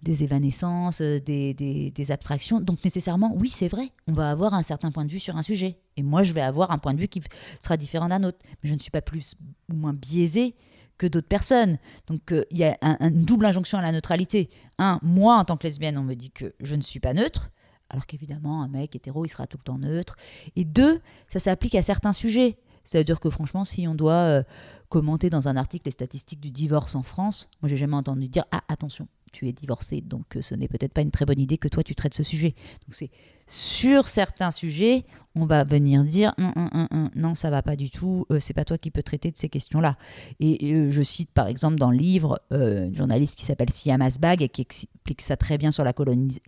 des 0.02 0.22
évanescences, 0.24 1.00
des, 1.02 1.54
des- 1.54 2.10
abstractions. 2.12 2.60
Donc 2.60 2.82
nécessairement, 2.84 3.34
oui, 3.36 3.48
c'est 3.50 3.68
vrai, 3.68 3.90
on 4.06 4.12
va 4.12 4.30
avoir 4.30 4.54
un 4.54 4.62
certain 4.62 4.90
point 4.92 5.04
de 5.04 5.10
vue 5.10 5.18
sur 5.20 5.36
un 5.36 5.42
sujet. 5.42 5.78
Et 5.96 6.02
moi, 6.02 6.22
je 6.22 6.32
vais 6.32 6.40
avoir 6.40 6.70
un 6.70 6.78
point 6.78 6.94
de 6.94 7.00
vue 7.00 7.08
qui 7.08 7.20
sera 7.60 7.76
différent 7.76 8.08
d'un 8.08 8.22
autre. 8.24 8.38
Mais 8.62 8.68
je 8.70 8.74
ne 8.74 8.78
suis 8.78 8.90
pas 8.90 9.02
plus 9.02 9.34
ou 9.70 9.74
moins 9.76 9.92
biaisée 9.92 10.54
que 11.00 11.06
d'autres 11.08 11.28
personnes. 11.28 11.78
Donc 12.08 12.30
euh, 12.32 12.44
il 12.50 12.58
y 12.58 12.64
a 12.64 12.76
un- 12.82 12.96
un- 13.00 13.08
une 13.08 13.24
double 13.24 13.46
injonction 13.46 13.78
à 13.78 13.82
la 13.82 13.90
neutralité. 13.92 14.50
Un, 14.78 14.98
moi, 15.02 15.36
en 15.36 15.44
tant 15.44 15.56
que 15.56 15.64
lesbienne, 15.66 15.96
on 15.98 16.02
me 16.04 16.14
dit 16.14 16.30
que 16.30 16.52
je 16.60 16.76
ne 16.76 16.82
suis 16.82 17.00
pas 17.00 17.14
neutre. 17.14 17.50
Alors 17.88 18.06
qu'évidemment, 18.06 18.62
un 18.62 18.68
mec 18.68 18.94
hétéro, 18.94 19.24
il 19.24 19.28
sera 19.30 19.46
tout 19.46 19.56
le 19.58 19.64
temps 19.64 19.78
neutre. 19.78 20.16
Et 20.56 20.64
deux, 20.64 21.00
ça 21.28 21.38
s'applique 21.40 21.74
à 21.74 21.82
certains 21.82 22.12
sujets. 22.12 22.58
C'est-à-dire 22.84 23.18
que 23.18 23.30
franchement, 23.30 23.64
si 23.64 23.88
on 23.88 23.94
doit 23.94 24.12
euh, 24.12 24.42
commenter 24.88 25.30
dans 25.30 25.48
un 25.48 25.56
article 25.56 25.86
les 25.86 25.90
statistiques 25.92 26.40
du 26.40 26.50
divorce 26.50 26.94
en 26.94 27.02
France, 27.02 27.48
moi 27.62 27.68
j'ai 27.68 27.76
jamais 27.76 27.96
entendu 27.96 28.28
dire 28.28 28.44
ah 28.52 28.62
attention, 28.68 29.08
tu 29.32 29.48
es 29.48 29.52
divorcé, 29.52 30.00
donc 30.00 30.36
euh, 30.36 30.42
ce 30.42 30.54
n'est 30.54 30.68
peut-être 30.68 30.92
pas 30.92 31.02
une 31.02 31.10
très 31.10 31.24
bonne 31.24 31.40
idée 31.40 31.58
que 31.58 31.68
toi 31.68 31.82
tu 31.82 31.94
traites 31.94 32.14
ce 32.14 32.22
sujet. 32.22 32.54
Sur 33.46 34.08
certains 34.08 34.50
sujets, 34.50 35.04
on 35.34 35.44
va 35.44 35.64
venir 35.64 36.04
dire 36.04 36.34
non, 36.38 36.52
non, 36.56 36.88
non, 36.90 37.10
non, 37.14 37.34
ça 37.34 37.50
va 37.50 37.62
pas 37.62 37.76
du 37.76 37.90
tout, 37.90 38.26
euh, 38.30 38.38
c'est 38.40 38.54
pas 38.54 38.64
toi 38.64 38.78
qui 38.78 38.90
peux 38.90 39.02
traiter 39.02 39.30
de 39.30 39.36
ces 39.36 39.48
questions-là. 39.48 39.96
Et 40.38 40.74
euh, 40.74 40.90
je 40.90 41.02
cite 41.02 41.30
par 41.32 41.48
exemple 41.48 41.76
dans 41.76 41.90
le 41.90 41.96
livre 41.96 42.40
une 42.50 42.94
journaliste 42.94 43.36
qui 43.36 43.44
s'appelle 43.44 43.70
Siam 43.70 44.02
Asbag 44.02 44.42
et 44.42 44.48
qui 44.48 44.62
explique 44.62 45.22
ça 45.22 45.36
très 45.36 45.58
bien 45.58 45.72
sur 45.72 45.84
la, 45.84 45.92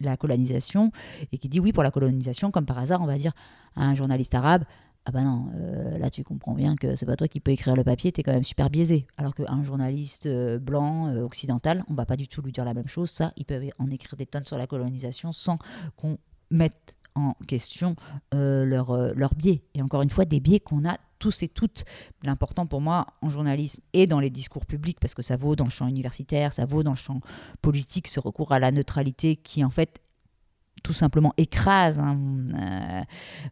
la 0.01 0.16
colonisation 0.16 0.92
et 1.33 1.38
qui 1.38 1.49
dit 1.49 1.61
oui 1.61 1.73
pour 1.73 1.83
la 1.83 1.90
colonisation, 1.90 2.51
comme 2.51 2.66
par 2.66 2.79
hasard, 2.79 3.03
on 3.03 3.07
va 3.07 3.18
dire 3.18 3.33
à 3.75 3.87
un 3.87 3.95
journaliste 3.95 4.35
arabe 4.35 4.64
ah 5.05 5.11
bah 5.11 5.23
non, 5.23 5.51
euh, 5.57 5.99
là 5.99 6.11
tu 6.11 6.23
comprends 6.23 6.55
bien 6.55 6.77
que 6.77 6.95
c'est 6.95 7.07
pas 7.07 7.17
toi 7.17 7.27
qui 7.27 7.41
peux 7.41 7.51
écrire 7.51 7.75
le 7.75 7.83
papier, 7.83 8.12
t'es 8.12 8.23
quand 8.23 8.33
même 8.33 8.45
super 8.45 8.71
biaisé. 8.71 9.07
Alors 9.17 9.35
qu'un 9.35 9.65
journaliste 9.65 10.27
euh, 10.27 10.59
blanc, 10.59 11.09
euh, 11.09 11.23
occidental, 11.23 11.85
on 11.88 11.95
va 11.95 12.07
pas 12.07 12.17
du 12.17 12.29
tout 12.29 12.41
lui 12.41 12.53
dire 12.53 12.65
la 12.65 12.75
même 12.75 12.87
chose. 12.87 13.11
Ça, 13.11 13.33
ils 13.37 13.45
peuvent 13.45 13.65
en 13.79 13.91
écrire 13.91 14.17
des 14.17 14.27
tonnes 14.27 14.45
sur 14.45 14.59
la 14.59 14.69
colonisation 14.69 15.33
sans 15.33 15.59
qu'on 15.97 16.19
mette 16.51 16.95
en 17.17 17.35
question 17.49 17.97
euh, 18.33 18.65
leur, 18.65 18.97
leur 19.15 19.35
biais. 19.35 19.62
Et 19.75 19.83
encore 19.83 20.03
une 20.03 20.11
fois, 20.11 20.25
des 20.25 20.41
biais 20.41 20.61
qu'on 20.61 20.88
a 20.88 20.97
tous 21.19 21.43
et 21.43 21.49
toutes. 21.49 21.85
L'important 22.23 22.67
pour 22.67 22.81
moi 22.81 23.07
en 23.23 23.29
journalisme 23.29 23.81
et 23.93 24.07
dans 24.07 24.21
les 24.21 24.31
discours 24.31 24.67
publics, 24.67 24.99
parce 25.01 25.15
que 25.15 25.23
ça 25.23 25.37
vaut 25.37 25.57
dans 25.57 25.65
le 25.65 25.71
champ 25.71 25.88
universitaire, 25.88 26.53
ça 26.53 26.65
vaut 26.65 26.83
dans 26.83 26.93
le 26.93 26.97
champ 26.97 27.21
politique, 27.61 28.09
ce 28.09 28.21
recours 28.21 28.53
à 28.53 28.59
la 28.59 28.71
neutralité 28.71 29.37
qui 29.37 29.65
en 29.65 29.71
fait 29.71 30.01
tout 30.83 30.92
simplement 30.92 31.33
écrase. 31.37 31.99
hein. 32.01 32.18
Euh, 32.55 33.03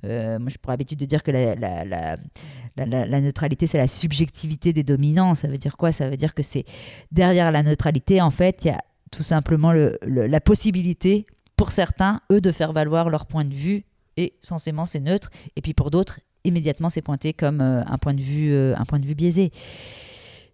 euh, 0.05 0.39
moi, 0.39 0.49
j'ai 0.51 0.59
pour 0.59 0.73
habitude 0.73 0.99
de 0.99 1.07
dire 1.07 1.23
que 1.23 1.31
la, 1.31 1.55
la- 1.55 3.21
neutralité, 3.21 3.67
c'est 3.67 3.79
la 3.79 3.89
subjectivité 3.89 4.73
des 4.73 4.83
dominants. 4.83 5.35
Ça 5.35 5.49
veut 5.49 5.59
dire 5.59 5.77
quoi? 5.77 5.93
Ça 5.93 6.09
veut 6.09 6.17
dire 6.17 6.35
que 6.35 6.43
c'est 6.43 6.65
derrière 7.13 7.51
la 7.53 7.63
neutralité, 7.63 8.21
en 8.21 8.31
fait, 8.31 8.65
il 8.65 8.69
y 8.69 8.71
a 8.71 8.81
tout 9.11 9.23
simplement 9.23 9.73
le- 9.73 9.99
la 10.07 10.41
possibilité 10.41 11.27
pour 11.57 11.73
certains, 11.73 12.21
eux, 12.33 12.41
de 12.41 12.53
faire 12.53 12.73
valoir 12.73 13.11
leur 13.11 13.27
point 13.27 13.45
de 13.45 13.55
vue 13.55 13.85
et 14.17 14.35
censément 14.41 14.85
c'est 14.87 15.01
neutre. 15.01 15.31
Et 15.57 15.61
puis 15.63 15.75
pour 15.75 15.91
d'autres, 15.91 16.21
immédiatement 16.45 16.89
c'est 16.89 17.03
pointé 17.03 17.33
comme 17.33 17.61
euh, 17.61 17.83
un 17.87 17.99
point 17.99 18.15
de 18.15 18.23
vue, 18.23 18.55
un 18.75 18.85
point 18.85 18.99
de 18.99 19.05
vue 19.07 19.15
biaisé. 19.15 19.51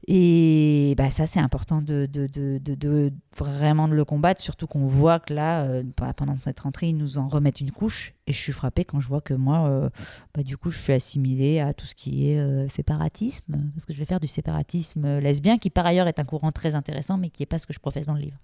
Et 0.08 0.94
bah, 0.96 1.10
ça, 1.10 1.26
c'est 1.26 1.40
important 1.40 1.82
de, 1.82 2.06
de, 2.12 2.28
de, 2.28 2.58
de- 2.58 2.74
de 2.76 3.12
vraiment 3.36 3.88
de 3.88 3.94
le 3.94 4.04
combattre, 4.04 4.40
surtout 4.40 4.68
qu'on 4.68 4.86
voit 4.86 5.18
que 5.18 5.34
là, 5.34 5.62
euh, 5.64 5.82
bah, 5.96 6.12
pendant 6.16 6.36
cette 6.36 6.60
rentrée, 6.60 6.88
ils 6.90 6.96
nous 6.96 7.18
en 7.18 7.26
remettent 7.26 7.60
une 7.60 7.72
couche. 7.72 8.14
Et 8.28 8.32
je 8.32 8.38
suis 8.38 8.52
frappée 8.52 8.84
quand 8.84 9.00
je 9.00 9.08
vois 9.08 9.20
que 9.20 9.34
moi, 9.34 9.66
euh, 9.68 9.90
bah, 10.34 10.44
du 10.44 10.56
coup, 10.56 10.70
je 10.70 10.78
suis 10.78 10.92
assimilée 10.92 11.58
à 11.58 11.74
tout 11.74 11.86
ce 11.86 11.94
qui 11.96 12.30
est 12.30 12.38
euh, 12.38 12.68
séparatisme, 12.68 13.56
parce 13.74 13.84
que 13.84 13.92
je 13.92 13.98
vais 13.98 14.04
faire 14.04 14.20
du 14.20 14.28
séparatisme 14.28 15.18
lesbien, 15.18 15.58
qui 15.58 15.70
par 15.70 15.84
ailleurs 15.86 16.06
est 16.06 16.20
un 16.20 16.24
courant 16.24 16.52
très 16.52 16.76
intéressant, 16.76 17.18
mais 17.18 17.30
qui 17.30 17.42
n'est 17.42 17.46
pas 17.46 17.58
ce 17.58 17.66
que 17.66 17.72
je 17.72 17.80
professe 17.80 18.06
dans 18.06 18.14
le 18.14 18.20
livre. 18.20 18.38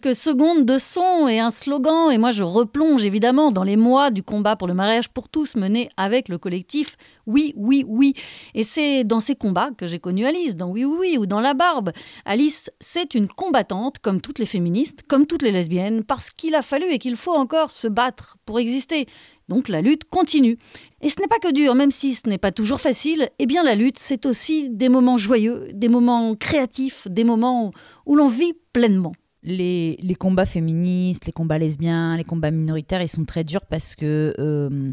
Quelques 0.00 0.16
secondes 0.16 0.64
de 0.64 0.78
son 0.78 1.28
et 1.28 1.40
un 1.40 1.50
slogan, 1.50 2.10
et 2.10 2.16
moi 2.16 2.30
je 2.30 2.42
replonge 2.42 3.04
évidemment 3.04 3.50
dans 3.50 3.64
les 3.64 3.76
mois 3.76 4.10
du 4.10 4.22
combat 4.22 4.56
pour 4.56 4.68
le 4.68 4.72
mariage 4.72 5.08
pour 5.08 5.28
tous 5.28 5.56
mené 5.56 5.90
avec 5.96 6.28
le 6.28 6.38
collectif 6.38 6.96
Oui, 7.26 7.52
oui, 7.56 7.84
oui. 7.86 8.14
Et 8.54 8.64
c'est 8.64 9.04
dans 9.04 9.20
ces 9.20 9.34
combats 9.34 9.70
que 9.76 9.86
j'ai 9.86 9.98
connu 9.98 10.24
Alice, 10.24 10.56
dans 10.56 10.68
Oui, 10.68 10.84
oui, 10.84 10.96
oui 10.98 11.18
ou 11.18 11.26
dans 11.26 11.40
La 11.40 11.54
Barbe. 11.54 11.90
Alice, 12.24 12.70
c'est 12.80 13.14
une 13.14 13.28
combattante, 13.28 13.98
comme 13.98 14.20
toutes 14.20 14.38
les 14.38 14.46
féministes, 14.46 15.02
comme 15.06 15.26
toutes 15.26 15.42
les 15.42 15.52
lesbiennes, 15.52 16.02
parce 16.02 16.30
qu'il 16.30 16.54
a 16.54 16.62
fallu 16.62 16.86
et 16.90 16.98
qu'il 16.98 17.16
faut 17.16 17.34
encore 17.34 17.70
se 17.70 17.88
battre 17.88 18.36
pour 18.46 18.58
exister. 18.58 19.06
Donc 19.48 19.68
la 19.68 19.82
lutte 19.82 20.04
continue. 20.04 20.56
Et 21.02 21.10
ce 21.10 21.20
n'est 21.20 21.26
pas 21.26 21.40
que 21.40 21.52
dur, 21.52 21.74
même 21.74 21.90
si 21.90 22.14
ce 22.14 22.26
n'est 22.28 22.38
pas 22.38 22.52
toujours 22.52 22.80
facile, 22.80 23.28
eh 23.38 23.46
bien 23.46 23.62
la 23.62 23.74
lutte, 23.74 23.98
c'est 23.98 24.24
aussi 24.24 24.70
des 24.70 24.88
moments 24.88 25.16
joyeux, 25.18 25.68
des 25.74 25.88
moments 25.88 26.34
créatifs, 26.36 27.06
des 27.10 27.24
moments 27.24 27.72
où, 28.06 28.14
l'on 28.14 28.28
vit 28.28 28.54
pleinement. 28.72 29.12
Les, 29.42 30.16
combats 30.18 30.46
féministes, 30.46 31.26
les 31.26 31.32
combats 31.32 31.58
lesbiens, 31.58 32.16
les 32.16 32.24
combats 32.24 32.50
minoritaires, 32.50 33.02
ils 33.02 33.08
sont 33.08 33.24
très 33.24 33.44
durs 33.44 33.64
parce 33.66 33.94
que 33.94 34.34
euh, 34.38 34.92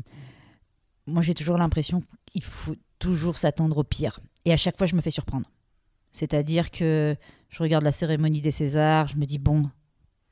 moi 1.05 1.21
j'ai 1.21 1.33
toujours 1.33 1.57
l'impression 1.57 2.01
qu'il 2.25 2.43
faut 2.43 2.75
toujours 2.99 3.37
s'attendre 3.37 3.77
au 3.77 3.83
pire. 3.83 4.19
Et 4.45 4.53
à 4.53 4.57
chaque 4.57 4.77
fois, 4.77 4.87
je 4.87 4.95
me 4.95 5.01
fais 5.01 5.11
surprendre. 5.11 5.49
C'est-à-dire 6.11 6.71
que 6.71 7.15
je 7.49 7.63
regarde 7.63 7.83
la 7.83 7.91
cérémonie 7.91 8.41
des 8.41 8.51
Césars, 8.51 9.09
je 9.09 9.17
me 9.17 9.25
dis, 9.25 9.37
bon, 9.37 9.69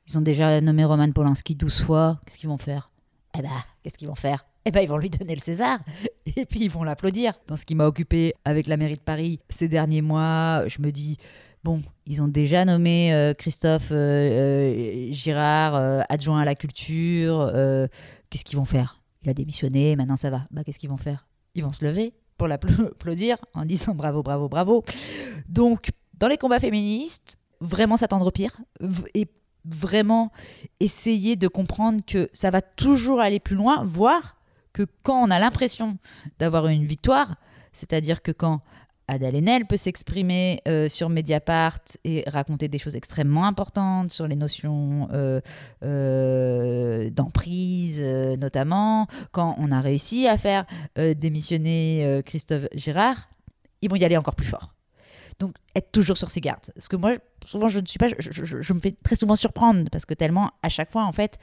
ils 0.08 0.16
ont 0.18 0.22
déjà 0.22 0.60
nommé 0.60 0.84
Roman 0.84 1.10
Polanski 1.12 1.54
12 1.54 1.82
fois, 1.82 2.20
qu'est-ce 2.24 2.38
qu'ils 2.38 2.48
vont 2.48 2.58
faire? 2.58 2.90
Eh 3.38 3.42
ben, 3.42 3.50
qu'est-ce 3.82 3.98
qu'ils 3.98 4.08
vont 4.08 4.14
faire? 4.14 4.46
Eh 4.64 4.70
ben, 4.70 4.80
ils 4.80 4.88
vont 4.88 4.96
lui 4.96 5.10
donner 5.10 5.34
le 5.34 5.40
César 5.40 5.78
et 6.36 6.46
puis 6.46 6.60
ils 6.60 6.70
vont 6.70 6.82
l'applaudir. 6.82 7.34
Dans 7.46 7.56
ce 7.56 7.64
qui 7.64 7.74
m'a 7.74 7.86
occupé 7.86 8.34
avec 8.44 8.66
la 8.66 8.76
mairie 8.76 8.96
de 8.96 9.00
Paris 9.00 9.40
ces 9.48 9.68
derniers 9.68 10.02
mois, 10.02 10.66
je 10.66 10.80
me 10.80 10.90
dis, 10.90 11.18
Bon, 11.66 11.82
ils 12.06 12.22
ont 12.22 12.28
déjà 12.28 12.64
nommé 12.64 13.12
euh, 13.12 13.34
Christophe 13.34 13.88
euh, 13.90 13.96
euh, 13.96 15.08
Girard 15.10 16.04
adjoint 16.08 16.40
à 16.40 16.44
la 16.44 16.54
culture. 16.54 17.50
qu'est-ce 18.30 18.44
qu'ils 18.44 18.56
vont 18.56 18.64
faire? 18.64 19.02
Il 19.24 19.30
a 19.30 19.34
démissionné, 19.34 19.96
maintenant 19.96 20.14
ça 20.14 20.30
va. 20.30 20.46
Bah, 20.52 20.62
qu'est-ce 20.62 20.78
qu'ils 20.78 20.90
vont 20.90 20.96
faire? 20.96 21.26
Ils 21.56 21.64
vont 21.64 21.72
se 21.72 21.84
lever 21.84 22.12
pour 22.38 22.46
l'applaudir 22.46 23.38
en 23.52 23.64
disant 23.64 23.96
bravo, 23.96 24.22
bravo, 24.22 24.48
bravo. 24.48 24.84
Donc, 25.48 25.88
dans 26.16 26.28
les 26.28 26.36
combats 26.36 26.60
féministes, 26.60 27.36
vraiment 27.60 27.96
s'attendre 27.96 28.26
au 28.26 28.30
pire 28.30 28.56
et 29.14 29.26
vraiment 29.64 30.30
essayer 30.78 31.34
de 31.34 31.48
comprendre 31.48 32.00
que 32.06 32.30
ça 32.32 32.50
va 32.50 32.62
toujours 32.62 33.18
aller 33.18 33.40
plus 33.40 33.56
loin, 33.56 33.82
voire 33.82 34.36
que 34.72 34.84
quand 35.02 35.20
on 35.20 35.32
a 35.32 35.40
l'impression 35.40 35.98
d'avoir 36.38 36.68
une 36.68 36.86
victoire, 36.86 37.34
c'est-à-dire 37.72 38.22
que 38.22 38.30
quand 38.30 38.60
Adèle 39.08 39.36
Haenel 39.36 39.66
peut 39.66 39.76
s'exprimer 39.76 40.60
euh, 40.66 40.88
sur 40.88 41.08
Mediapart 41.08 41.78
et 42.04 42.24
raconter 42.26 42.68
des 42.68 42.78
choses 42.78 42.96
extrêmement 42.96 43.46
importantes 43.46 44.10
sur 44.10 44.26
les 44.26 44.34
notions 44.34 45.08
euh, 45.12 45.40
euh, 45.84 47.08
d'emprise, 47.10 48.02
notamment. 48.02 49.06
Quand 49.32 49.54
on 49.58 49.70
a 49.70 49.80
réussi 49.80 50.26
à 50.26 50.36
faire 50.36 50.66
démissionner 50.96 52.22
Christophe 52.24 52.66
Girard, 52.74 53.28
ils 53.82 53.90
vont 53.90 53.96
y 53.96 54.04
aller 54.04 54.16
encore 54.16 54.34
plus 54.34 54.46
fort. 54.46 54.72
Donc, 55.38 55.54
être 55.74 55.92
toujours 55.92 56.16
sur 56.16 56.30
ses 56.30 56.40
gardes. 56.40 56.72
Parce 56.74 56.88
que 56.88 56.96
moi, 56.96 57.14
souvent, 57.44 57.68
je 57.68 57.78
ne 57.78 57.86
suis 57.86 57.98
pas. 57.98 58.08
Je, 58.18 58.72
me 58.72 58.80
fais 58.80 58.92
très 59.04 59.16
souvent 59.16 59.36
surprendre 59.36 59.88
parce 59.90 60.06
que 60.06 60.14
tellement, 60.14 60.50
à 60.62 60.68
chaque 60.68 60.90
fois, 60.90 61.04
en 61.04 61.12
fait, 61.12 61.38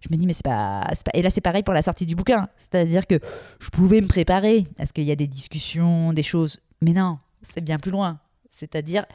je 0.00 0.08
me 0.10 0.16
dis, 0.16 0.26
mais 0.26 0.32
c'est 0.32 0.44
pas, 0.44 0.86
c'est 0.92 1.04
pas. 1.04 1.12
Et 1.14 1.22
là, 1.22 1.30
c'est 1.30 1.42
pareil 1.42 1.62
pour 1.62 1.74
la 1.74 1.82
sortie 1.82 2.06
du 2.06 2.14
bouquin. 2.14 2.48
C'est-à-dire 2.56 3.06
que 3.06 3.18
je 3.60 3.68
pouvais 3.68 4.00
me 4.00 4.06
préparer 4.06 4.66
à 4.78 4.86
ce 4.86 4.92
qu'il 4.92 5.04
y 5.04 5.12
a 5.12 5.16
des 5.16 5.26
discussions, 5.26 6.12
des 6.12 6.22
choses. 6.22 6.60
Mais 6.84 6.92
non, 6.92 7.18
c'est 7.40 7.62
bien 7.62 7.78
plus 7.78 7.90
loin. 7.90 8.20
C'est-à-dire, 8.50 9.06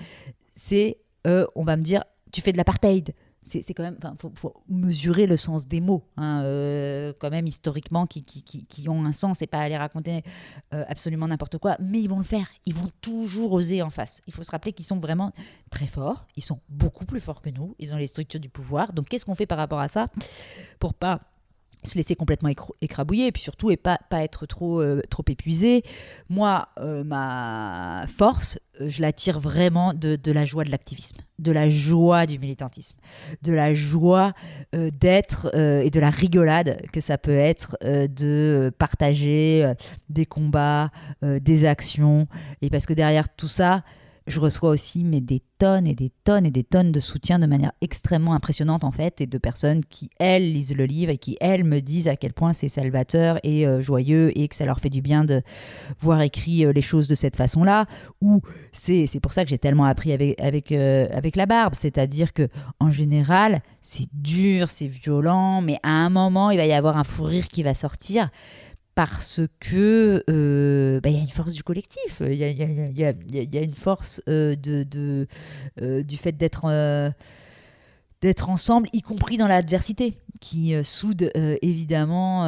c'est. 0.56 0.98
euh, 1.28 1.46
on 1.56 1.64
va 1.64 1.78
me 1.78 1.84
dire, 1.84 2.04
tu 2.32 2.42
fais 2.42 2.52
de 2.52 2.58
l'apartheid. 2.58 3.14
C'est 3.42 3.62
c'est 3.62 3.74
quand 3.74 3.84
même. 3.84 3.98
Faut, 4.20 4.32
faut 4.36 4.54
mesurer 4.68 5.26
le 5.26 5.38
sens 5.38 5.68
des 5.68 5.82
mots, 5.82 6.04
hein, 6.18 6.42
euh, 6.44 7.14
quand 7.20 7.30
même, 7.30 7.48
historiquement, 7.48 8.06
qui, 8.06 8.24
qui, 8.24 8.44
qui, 8.44 8.66
qui 8.66 8.90
ont 8.90 9.06
un 9.06 9.12
sens 9.14 9.42
et 9.42 9.48
pas 9.48 9.60
aller 9.60 9.78
raconter 9.78 10.24
euh, 10.74 10.84
absolument 10.88 11.28
n'importe 11.28 11.58
quoi. 11.58 11.76
Mais 11.80 12.02
ils 12.02 12.10
vont 12.10 12.18
le 12.20 12.26
faire. 12.26 12.48
Ils 12.66 12.76
vont 12.76 12.90
toujours 13.02 13.54
oser 13.54 13.82
en 13.82 13.90
face. 13.90 14.22
Il 14.28 14.34
faut 14.34 14.44
se 14.44 14.52
rappeler 14.52 14.74
qu'ils 14.74 14.86
sont 14.86 15.00
vraiment 15.00 15.32
très 15.72 15.88
forts. 15.88 16.26
Ils 16.36 16.44
sont 16.44 16.60
beaucoup 16.70 17.06
plus 17.06 17.22
forts 17.22 17.42
que 17.42 17.50
nous. 17.50 17.76
Ils 17.80 17.94
ont 17.94 17.98
les 17.98 18.08
structures 18.08 18.40
du 18.40 18.50
pouvoir. 18.50 18.94
Donc, 18.94 19.08
qu'est-ce 19.10 19.26
qu'on 19.26 19.36
fait 19.36 19.48
par 19.48 19.58
rapport 19.58 19.80
à 19.80 19.88
ça? 19.88 20.10
Pour 20.80 20.94
pas 20.94 21.22
se 21.84 21.96
laisser 21.96 22.16
complètement 22.16 22.50
écrabouiller 22.82 23.28
et 23.28 23.32
puis 23.32 23.42
surtout 23.42 23.72
et 23.72 23.78
pas, 23.78 24.00
pas 24.10 24.24
être 24.24 24.46
trop, 24.46 24.82
euh, 24.82 25.02
trop 25.10 25.24
épuisé. 25.28 25.84
Moi, 26.28 26.68
euh, 26.78 27.04
ma 27.04 28.06
force, 28.08 28.60
euh, 28.82 28.90
je 28.90 29.02
la 29.02 29.14
tire 29.14 29.40
vraiment 29.40 29.94
de, 29.94 30.18
de 30.18 30.32
la 30.32 30.46
joie 30.46 30.66
de 30.66 30.72
l'activisme, 30.72 31.20
de 31.38 31.52
la 31.52 31.70
joie 31.70 32.26
du 32.26 32.38
militantisme, 32.38 32.98
de 33.44 33.54
la 33.54 33.74
joie 33.74 34.34
d'être 34.74 35.56
et 35.56 35.90
de 35.90 36.00
la 36.00 36.10
rigolade 36.10 36.82
que 36.92 37.02
ça 37.02 37.18
peut 37.18 37.36
être 37.36 37.78
de 37.82 38.72
partager 38.78 39.74
des 40.10 40.26
combats, 40.26 40.92
des 41.22 41.66
actions. 41.66 42.28
Et 42.62 42.70
parce 42.70 42.86
que 42.86 42.94
derrière 42.94 43.30
tout 43.30 43.48
ça, 43.48 43.84
je 44.30 44.40
reçois 44.40 44.70
aussi 44.70 45.04
mais 45.04 45.22
des 45.22 45.42
tonnes 45.58 45.88
et 45.88 45.96
des 45.96 46.12
tonnes 46.24 46.46
et 46.46 46.52
des 46.52 46.64
tonnes 46.64 46.92
de 46.92 47.00
soutien 47.00 47.40
de 47.40 47.48
manière 47.48 47.72
extrêmement 47.82 48.34
impressionnante 48.34 48.84
en 48.84 48.92
fait 48.92 49.22
et 49.22 49.28
de 49.28 49.38
personnes 49.38 49.84
qui 49.84 50.10
elles 50.20 50.54
lisent 50.54 50.76
le 50.76 50.86
livre 50.86 51.12
et 51.12 51.18
qui 51.18 51.36
elles 51.42 51.64
me 51.64 51.82
disent 51.82 52.08
à 52.08 52.16
quel 52.16 52.34
point 52.34 52.54
c'est 52.54 52.70
salvateur 52.70 53.40
et 53.44 53.66
euh, 53.66 53.82
joyeux 53.82 54.32
et 54.38 54.48
que 54.48 54.56
ça 54.56 54.66
leur 54.66 54.80
fait 54.80 54.90
du 54.90 55.02
bien 55.02 55.26
de 55.26 55.42
voir 56.00 56.22
écrit 56.22 56.66
euh, 56.66 56.72
les 56.72 56.82
choses 56.82 57.08
de 57.08 57.16
cette 57.16 57.36
façon-là. 57.36 57.88
Ou 58.22 58.42
c'est 58.72 59.20
pour 59.22 59.34
ça 59.34 59.44
que 59.44 59.50
j'ai 59.50 59.58
tellement 59.58 59.86
appris 59.86 60.12
avec 60.12 60.40
avec 60.40 60.72
euh, 60.72 61.08
avec 61.12 61.36
la 61.36 61.46
barbe. 61.46 61.74
C'est-à-dire 61.74 62.34
que 62.34 62.48
en 62.80 62.92
général 62.92 63.62
c'est 63.82 64.08
dur 64.14 64.70
c'est 64.70 64.88
violent 64.88 65.62
mais 65.62 65.80
à 65.84 65.90
un 65.90 66.10
moment 66.10 66.52
il 66.52 66.58
va 66.58 66.66
y 66.66 66.74
avoir 66.74 66.98
un 66.98 67.04
fou 67.04 67.24
rire 67.24 67.48
qui 67.48 67.64
va 67.64 67.74
sortir 67.74 68.30
parce 69.00 69.40
que 69.62 70.26
euh, 70.30 71.00
bah, 71.00 71.08
il 71.08 71.16
y 71.16 71.20
a 71.20 71.22
une 71.22 71.30
force 71.30 71.54
du 71.54 71.64
collectif, 71.64 72.22
il 72.22 72.34
y 72.34 72.44
a, 72.44 73.62
une 73.62 73.74
force 73.74 74.22
euh, 74.28 74.58
euh, 75.82 76.04
du 76.04 76.18
fait 76.18 76.34
d'être 76.34 76.66
ensemble, 78.50 78.90
y 78.92 79.02
compris 79.02 79.38
dans 79.38 79.48
l'adversité, 79.48 80.16
qui 80.42 80.74
soude 80.84 81.32
évidemment 81.62 82.44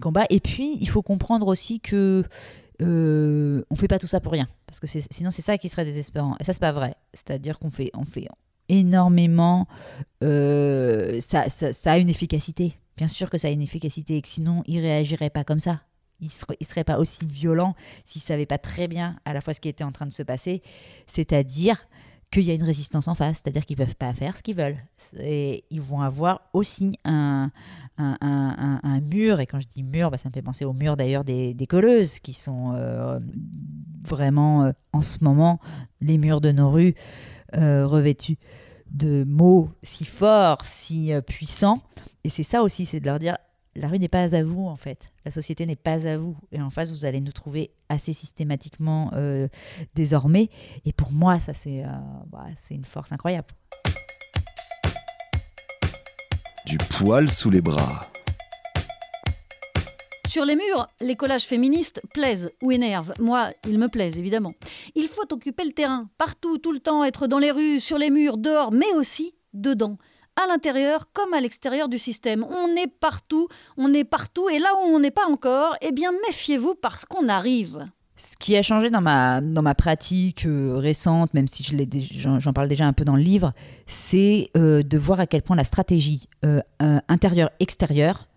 combat. 0.00 0.24
Et 0.30 0.40
puis, 0.40 0.78
il 0.80 0.88
faut 0.88 1.02
comprendre 1.02 1.46
aussi 1.46 1.78
que 1.78 2.24
euh, 2.80 3.62
on 3.68 3.76
fait 3.76 3.86
pas 3.86 3.98
tout 3.98 4.06
ça 4.06 4.20
pour 4.20 4.32
rien, 4.32 4.48
parce 4.66 4.80
que 4.80 4.86
sinon 4.86 5.30
c'est 5.30 5.42
ça 5.42 5.58
qui 5.58 5.68
serait 5.68 5.84
désespérant. 5.84 6.36
Et 6.40 6.44
ça, 6.44 6.54
c'est 6.54 6.60
pas 6.60 6.72
vrai. 6.72 6.94
C'est-à-dire 7.12 7.58
qu'on 7.58 7.70
fait, 7.70 7.90
on 7.92 8.06
fait 8.06 8.28
énormément. 8.70 9.68
ça 10.22 11.44
a 11.84 11.98
une 11.98 12.08
efficacité. 12.08 12.78
Bien 13.00 13.08
sûr 13.08 13.30
que 13.30 13.38
ça 13.38 13.48
a 13.48 13.50
une 13.50 13.62
efficacité, 13.62 14.18
et 14.18 14.20
que 14.20 14.28
sinon, 14.28 14.62
il 14.66 14.78
réagirait 14.78 15.30
pas 15.30 15.42
comme 15.42 15.58
ça. 15.58 15.80
Il 16.20 16.28
serait, 16.28 16.58
il 16.60 16.66
serait 16.66 16.84
pas 16.84 16.98
aussi 16.98 17.20
violent 17.24 17.74
s'il 18.04 18.20
savait 18.20 18.44
pas 18.44 18.58
très 18.58 18.88
bien 18.88 19.16
à 19.24 19.32
la 19.32 19.40
fois 19.40 19.54
ce 19.54 19.60
qui 19.62 19.70
était 19.70 19.84
en 19.84 19.90
train 19.90 20.04
de 20.04 20.12
se 20.12 20.22
passer, 20.22 20.60
c'est-à-dire 21.06 21.88
qu'il 22.30 22.42
y 22.42 22.50
a 22.50 22.54
une 22.54 22.62
résistance 22.62 23.08
en 23.08 23.14
face, 23.14 23.40
c'est-à-dire 23.42 23.64
qu'ils 23.64 23.78
peuvent 23.78 23.96
pas 23.96 24.12
faire 24.12 24.36
ce 24.36 24.42
qu'ils 24.42 24.54
veulent. 24.54 24.76
Et 25.18 25.64
ils 25.70 25.80
vont 25.80 26.02
avoir 26.02 26.42
aussi 26.52 26.98
un, 27.06 27.50
mur, 29.10 29.40
et 29.40 29.46
quand 29.46 29.60
je 29.60 29.68
dis 29.68 29.82
mur, 29.82 30.10
bah, 30.10 30.18
ça 30.18 30.28
me 30.28 30.34
fait 30.34 30.42
penser 30.42 30.66
au 30.66 30.74
mur 30.74 30.98
d'ailleurs 30.98 31.24
des, 31.24 31.54
des 31.54 31.66
colleuses, 31.66 32.18
qui 32.18 32.34
sont 32.34 32.74
euh, 32.74 33.18
vraiment 34.02 34.64
euh, 34.64 34.72
en 34.92 35.00
ce 35.00 35.24
moment 35.24 35.58
les 36.02 36.18
murs 36.18 36.42
de 36.42 36.52
nos 36.52 36.70
rues 36.70 36.94
euh, 37.56 37.86
revêtus 37.86 38.36
de 38.90 39.24
mots 39.24 39.70
si 39.82 40.04
forts, 40.04 40.66
si 40.66 41.12
puissants. 41.26 41.80
Et 42.24 42.28
c'est 42.28 42.42
ça 42.42 42.62
aussi, 42.62 42.86
c'est 42.86 43.00
de 43.00 43.06
leur 43.06 43.18
dire, 43.18 43.36
la 43.74 43.88
rue 43.88 43.98
n'est 43.98 44.08
pas 44.08 44.34
à 44.34 44.42
vous 44.42 44.66
en 44.66 44.76
fait, 44.76 45.12
la 45.24 45.30
société 45.30 45.64
n'est 45.66 45.76
pas 45.76 46.06
à 46.06 46.16
vous. 46.16 46.36
Et 46.52 46.60
en 46.60 46.70
face, 46.70 46.90
vous 46.90 47.04
allez 47.04 47.20
nous 47.20 47.32
trouver 47.32 47.70
assez 47.88 48.12
systématiquement 48.12 49.10
euh, 49.14 49.48
désormais. 49.94 50.50
Et 50.84 50.92
pour 50.92 51.12
moi, 51.12 51.40
ça 51.40 51.54
c'est 51.54 51.84
euh, 51.84 51.88
bah, 52.26 52.46
c'est 52.56 52.74
une 52.74 52.84
force 52.84 53.12
incroyable. 53.12 53.48
Du 56.66 56.78
poil 56.78 57.30
sous 57.30 57.50
les 57.50 57.60
bras. 57.60 58.06
Sur 60.30 60.44
les 60.44 60.54
murs, 60.54 60.86
les 61.00 61.16
collages 61.16 61.42
féministes 61.42 62.00
plaisent 62.14 62.52
ou 62.62 62.70
énervent. 62.70 63.12
Moi, 63.18 63.48
ils 63.66 63.80
me 63.80 63.88
plaisent, 63.88 64.16
évidemment. 64.16 64.54
Il 64.94 65.08
faut 65.08 65.24
occuper 65.32 65.64
le 65.64 65.72
terrain, 65.72 66.08
partout, 66.18 66.58
tout 66.58 66.70
le 66.70 66.78
temps, 66.78 67.02
être 67.02 67.26
dans 67.26 67.40
les 67.40 67.50
rues, 67.50 67.80
sur 67.80 67.98
les 67.98 68.10
murs, 68.10 68.36
dehors, 68.36 68.70
mais 68.70 68.92
aussi 68.94 69.34
dedans. 69.54 69.98
À 70.42 70.46
l'intérieur 70.46 71.08
comme 71.12 71.34
à 71.34 71.40
l'extérieur 71.40 71.88
du 71.88 71.98
système. 71.98 72.44
On 72.44 72.74
est 72.74 72.86
partout, 72.86 73.48
on 73.76 73.92
est 73.92 74.04
partout, 74.04 74.48
et 74.48 74.58
là 74.58 74.68
où 74.74 74.94
on 74.94 74.98
n'est 74.98 75.10
pas 75.10 75.26
encore, 75.26 75.76
eh 75.82 75.92
bien 75.92 76.12
méfiez-vous 76.26 76.74
parce 76.76 77.04
qu'on 77.04 77.28
arrive. 77.28 77.86
Ce 78.16 78.36
qui 78.38 78.56
a 78.56 78.62
changé 78.62 78.90
dans 78.90 79.02
ma, 79.02 79.40
dans 79.42 79.62
ma 79.62 79.74
pratique 79.74 80.46
euh, 80.46 80.76
récente, 80.76 81.34
même 81.34 81.48
si 81.48 81.64
j'en 82.16 82.52
parle 82.52 82.68
déjà 82.68 82.86
un 82.86 82.92
peu 82.92 83.04
dans 83.04 83.16
le 83.16 83.22
livre, 83.22 83.52
c'est 83.86 84.50
euh, 84.56 84.82
de 84.82 84.98
voir 84.98 85.20
à 85.20 85.26
quel 85.26 85.42
point 85.42 85.56
la 85.56 85.64
stratégie 85.64 86.28
euh, 86.44 86.60
euh, 86.80 87.00
intérieure-extérieure 87.08 88.29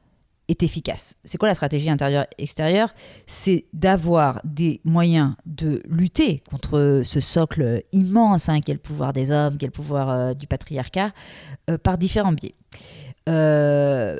est 0.47 0.63
efficace. 0.63 1.15
C'est 1.23 1.37
quoi 1.37 1.47
la 1.47 1.55
stratégie 1.55 1.89
intérieure-extérieure 1.89 2.93
C'est 3.27 3.65
d'avoir 3.73 4.41
des 4.43 4.81
moyens 4.83 5.35
de 5.45 5.81
lutter 5.85 6.43
contre 6.49 7.01
ce 7.03 7.19
socle 7.19 7.83
immense 7.91 8.49
hein, 8.49 8.59
qu'est 8.61 8.73
le 8.73 8.79
pouvoir 8.79 9.13
des 9.13 9.31
hommes, 9.31 9.57
qu'est 9.57 9.67
le 9.67 9.71
pouvoir 9.71 10.09
euh, 10.09 10.33
du 10.33 10.47
patriarcat, 10.47 11.13
euh, 11.69 11.77
par 11.77 11.97
différents 11.97 12.33
biais. 12.33 12.55
Euh, 13.29 14.17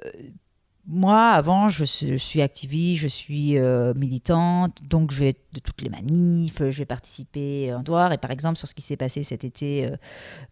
moi, 0.86 1.30
avant, 1.30 1.70
je 1.70 1.86
suis, 1.86 2.42
activiste, 2.42 3.02
je 3.02 3.08
suis 3.08 3.58
militante, 3.96 4.80
donc 4.84 5.12
je 5.12 5.20
vais 5.20 5.34
de 5.54 5.62
toutes 5.62 5.82
les 5.82 5.88
manifs, 5.88 6.58
je 6.60 6.78
vais 6.78 6.86
participer 6.86 7.74
en 7.74 7.84
dehors. 7.84 8.12
Et 8.12 8.18
par 8.18 8.32
exemple, 8.32 8.58
sur 8.58 8.68
ce 8.68 8.76
qui 8.76 8.82
s'est 8.82 8.98
passé 8.98 9.24
cet 9.24 9.46
été, 9.46 9.90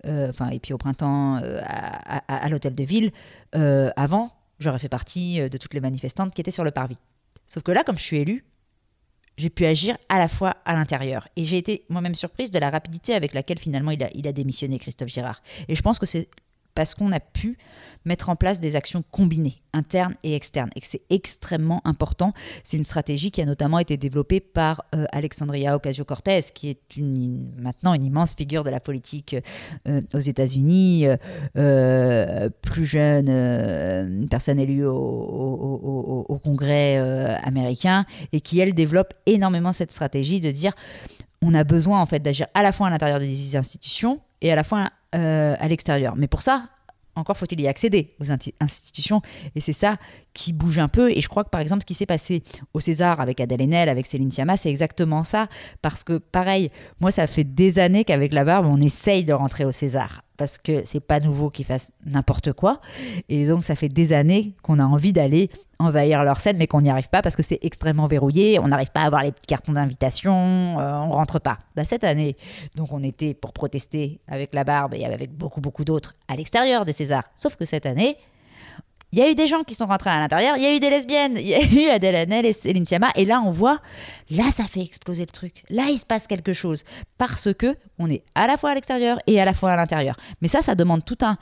enfin, 0.05 0.47
et 0.51 0.59
puis 0.59 0.73
au 0.73 0.77
printemps 0.77 1.41
à, 1.67 2.47
l'hôtel 2.47 2.75
de 2.75 2.83
ville, 2.85 3.11
avant, 3.97 4.31
j'aurais 4.61 4.79
fait 4.79 4.89
partie 4.89 5.41
euh, 5.41 5.49
de 5.49 5.57
toutes 5.57 5.73
les 5.73 5.79
manifestantes 5.79 6.33
qui 6.33 6.41
étaient 6.41 6.51
sur 6.51 6.63
le 6.63 6.71
parvis. 6.71 6.97
Sauf 7.45 7.63
que 7.63 7.71
là, 7.71 7.83
comme 7.83 7.97
je 7.97 8.03
suis 8.03 8.17
élue, 8.17 8.45
j'ai 9.37 9.49
pu 9.49 9.65
agir 9.65 9.97
à 10.09 10.19
la 10.19 10.27
fois 10.27 10.57
à 10.65 10.75
l'intérieur. 10.75 11.27
Et 11.35 11.45
j'ai 11.45 11.57
été 11.57 11.85
moi-même 11.89 12.15
surprise 12.15 12.51
de 12.51 12.59
la 12.59 12.69
rapidité 12.69 13.13
avec 13.13 13.33
laquelle 13.33 13.59
finalement 13.59 13.91
il 13.91 14.03
a, 14.03 14.09
il 14.13 14.27
a 14.27 14.31
démissionné, 14.31 14.77
Christophe 14.79 15.09
Girard. 15.09 15.41
Et 15.67 15.75
je 15.75 15.81
pense 15.81 15.99
que 15.99 16.05
c'est 16.05 16.29
parce 16.75 16.95
qu'on 16.95 17.11
a 17.11 17.19
pu 17.19 17.57
mettre 18.05 18.29
en 18.29 18.35
place 18.35 18.59
des 18.59 18.75
actions 18.75 19.03
combinées, 19.11 19.61
internes 19.73 20.15
et 20.23 20.35
externes, 20.35 20.71
et 20.75 20.81
que 20.81 20.87
c'est 20.87 21.03
extrêmement 21.11 21.81
important. 21.85 22.33
C'est 22.63 22.77
une 22.77 22.83
stratégie 22.83 23.29
qui 23.29 23.41
a 23.41 23.45
notamment 23.45 23.77
été 23.77 23.95
développée 23.97 24.39
par 24.39 24.83
euh, 24.95 25.05
Alexandria 25.11 25.75
Ocasio-Cortez, 25.75 26.39
qui 26.55 26.69
est 26.71 26.79
maintenant 26.97 27.93
une 27.93 28.03
immense 28.03 28.33
figure 28.33 28.63
de 28.63 28.71
la 28.71 28.79
politique 28.79 29.35
euh, 29.87 30.01
aux 30.15 30.19
États-Unis, 30.19 31.05
euh, 31.57 32.49
plus 32.63 32.85
jeune, 32.87 33.29
une 33.29 34.29
personne 34.29 34.59
élue 34.59 34.85
au, 34.85 34.95
au- 36.27 36.37
Congrès 36.43 36.97
américain, 37.43 38.05
et 38.33 38.41
qui, 38.41 38.59
elle, 38.59 38.73
développe 38.73 39.13
énormément 39.27 39.71
cette 39.73 39.91
stratégie 39.91 40.39
de 40.39 40.49
dire 40.49 40.73
on 41.43 41.53
a 41.53 41.63
besoin 41.63 42.01
en 42.01 42.05
fait 42.05 42.19
d'agir 42.19 42.47
à 42.53 42.63
la 42.63 42.71
fois 42.71 42.87
à 42.87 42.89
l'intérieur 42.89 43.19
des 43.19 43.55
institutions 43.55 44.19
et 44.41 44.51
à 44.51 44.55
la 44.55 44.63
fois 44.63 44.89
euh, 45.15 45.55
à 45.59 45.67
l'extérieur. 45.67 46.15
Mais 46.15 46.27
pour 46.27 46.41
ça, 46.41 46.69
encore 47.15 47.37
faut-il 47.37 47.59
y 47.59 47.67
accéder 47.67 48.15
aux 48.19 48.31
institutions. 48.31 49.21
Et 49.55 49.59
c'est 49.59 49.73
ça 49.73 49.97
qui 50.33 50.53
bouge 50.53 50.79
un 50.79 50.87
peu. 50.87 51.11
Et 51.11 51.21
je 51.21 51.27
crois 51.27 51.43
que 51.43 51.49
par 51.49 51.61
exemple, 51.61 51.81
ce 51.81 51.85
qui 51.85 51.93
s'est 51.93 52.05
passé 52.05 52.43
au 52.73 52.79
César 52.79 53.19
avec 53.19 53.39
Adèle 53.41 53.61
Haenel, 53.61 53.89
avec 53.89 54.05
Céline 54.05 54.31
Sciamma, 54.31 54.57
c'est 54.57 54.69
exactement 54.69 55.23
ça. 55.23 55.47
Parce 55.81 56.03
que 56.03 56.17
pareil, 56.17 56.71
moi, 56.99 57.11
ça 57.11 57.27
fait 57.27 57.43
des 57.43 57.79
années 57.79 58.05
qu'avec 58.05 58.33
la 58.33 58.45
barbe, 58.45 58.65
on 58.65 58.79
essaye 58.79 59.25
de 59.25 59.33
rentrer 59.33 59.65
au 59.65 59.71
César. 59.71 60.23
Parce 60.41 60.57
que 60.57 60.83
c'est 60.85 60.99
pas 60.99 61.19
nouveau 61.19 61.51
qu'ils 61.51 61.65
fassent 61.65 61.91
n'importe 62.03 62.51
quoi. 62.51 62.81
Et 63.29 63.45
donc, 63.45 63.63
ça 63.63 63.75
fait 63.75 63.89
des 63.89 64.11
années 64.11 64.55
qu'on 64.63 64.79
a 64.79 64.83
envie 64.83 65.13
d'aller 65.13 65.51
envahir 65.77 66.23
leur 66.23 66.41
scène, 66.41 66.57
mais 66.57 66.65
qu'on 66.65 66.81
n'y 66.81 66.89
arrive 66.89 67.09
pas 67.09 67.21
parce 67.21 67.35
que 67.35 67.43
c'est 67.43 67.59
extrêmement 67.61 68.07
verrouillé. 68.07 68.57
On 68.57 68.67
n'arrive 68.67 68.89
pas 68.91 69.01
à 69.01 69.05
avoir 69.05 69.21
les 69.21 69.31
petits 69.31 69.45
cartons 69.45 69.73
d'invitation. 69.73 70.79
euh, 70.79 70.97
on 70.97 71.11
rentre 71.11 71.37
pas. 71.37 71.59
Bah, 71.75 71.83
cette 71.83 72.03
année, 72.03 72.35
donc, 72.75 72.91
on 72.91 73.03
était 73.03 73.35
pour 73.35 73.53
protester 73.53 74.19
avec 74.27 74.55
la 74.55 74.63
barbe 74.63 74.95
et 74.95 75.05
avec 75.05 75.31
beaucoup, 75.31 75.61
beaucoup 75.61 75.85
d'autres 75.85 76.15
à 76.27 76.35
l'extérieur 76.35 76.85
des 76.85 76.93
Césars. 76.93 77.25
Sauf 77.35 77.55
que 77.55 77.65
cette 77.65 77.85
année, 77.85 78.17
il 79.11 79.19
y 79.19 79.21
a 79.21 79.29
eu 79.29 79.35
des 79.35 79.47
gens 79.47 79.63
qui 79.63 79.75
sont 79.75 79.85
rentrés 79.85 80.09
à 80.09 80.19
l'intérieur, 80.19 80.55
il 80.57 80.63
y 80.63 80.65
a 80.65 80.75
eu 80.75 80.79
des 80.79 80.89
lesbiennes, 80.89 81.37
il 81.37 81.47
y 81.47 81.53
a 81.53 81.63
eu 81.71 81.89
Adèle 81.89 82.15
Haenel 82.15 82.45
et 82.45 82.53
Céline 82.53 82.85
Sciamma, 82.85 83.09
et 83.15 83.25
là 83.25 83.41
on 83.45 83.51
voit, 83.51 83.79
là 84.29 84.51
ça 84.51 84.65
fait 84.65 84.81
exploser 84.81 85.23
le 85.23 85.31
truc, 85.31 85.63
là 85.69 85.87
il 85.89 85.97
se 85.97 86.05
passe 86.05 86.27
quelque 86.27 86.53
chose, 86.53 86.83
parce 87.17 87.53
que 87.53 87.75
on 87.99 88.09
est 88.09 88.23
à 88.35 88.47
la 88.47 88.57
fois 88.57 88.71
à 88.71 88.75
l'extérieur 88.75 89.19
et 89.27 89.39
à 89.39 89.45
la 89.45 89.53
fois 89.53 89.71
à 89.71 89.75
l'intérieur. 89.75 90.15
Mais 90.41 90.47
ça, 90.47 90.61
ça 90.61 90.75
demande 90.75 91.05
tout 91.05 91.17
un, 91.21 91.37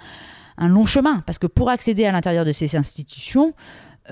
un 0.59 0.67
long 0.67 0.86
chemin. 0.86 1.24
Parce 1.26 1.39
que 1.39 1.47
pour 1.47 1.70
accéder 1.70 2.05
à 2.05 2.11
l'intérieur 2.11 2.45
de 2.45 2.51
ces 2.51 2.76
institutions, 2.76 3.53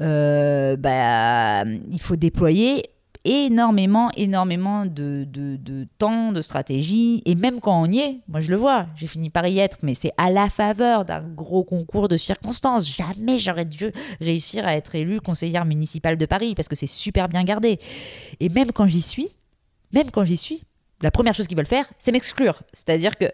euh, 0.01 0.75
bah, 0.77 1.63
il 1.65 1.99
faut 1.99 2.15
déployer 2.15 2.89
énormément, 3.27 4.09
énormément 4.15 4.85
de, 4.85 5.27
de, 5.29 5.57
de 5.57 5.85
temps, 5.97 6.31
de 6.31 6.41
stratégie, 6.41 7.21
et 7.25 7.35
même 7.35 7.59
quand 7.59 7.81
on 7.81 7.91
y 7.91 7.99
est, 7.99 8.19
moi 8.27 8.39
je 8.39 8.49
le 8.49 8.55
vois, 8.55 8.87
j'ai 8.95 9.07
fini 9.07 9.29
par 9.29 9.45
y 9.45 9.59
être, 9.59 9.77
mais 9.83 9.93
c'est 9.93 10.13
à 10.17 10.31
la 10.31 10.49
faveur 10.49 11.03
d'un 11.03 11.21
gros 11.21 11.63
concours 11.63 12.07
de 12.07 12.15
circonstances. 12.15 12.89
Jamais 12.89 13.37
j'aurais 13.37 13.65
dû 13.65 13.91
réussir 14.21 14.65
à 14.65 14.75
être 14.75 14.95
élue 14.95 15.19
conseillère 15.19 15.65
municipale 15.65 16.17
de 16.17 16.25
Paris, 16.25 16.55
parce 16.55 16.69
que 16.69 16.75
c'est 16.75 16.87
super 16.87 17.27
bien 17.27 17.43
gardé. 17.43 17.79
Et 18.39 18.47
même 18.49 18.71
quand 18.71 18.87
j'y 18.87 19.01
suis, 19.01 19.29
même 19.93 20.09
quand 20.11 20.23
j'y 20.23 20.37
suis, 20.37 20.63
la 21.01 21.11
première 21.11 21.33
chose 21.33 21.47
qu'ils 21.47 21.57
veulent 21.57 21.67
faire, 21.67 21.85
c'est 21.99 22.11
m'exclure. 22.11 22.61
C'est-à-dire 22.73 23.17
que 23.17 23.25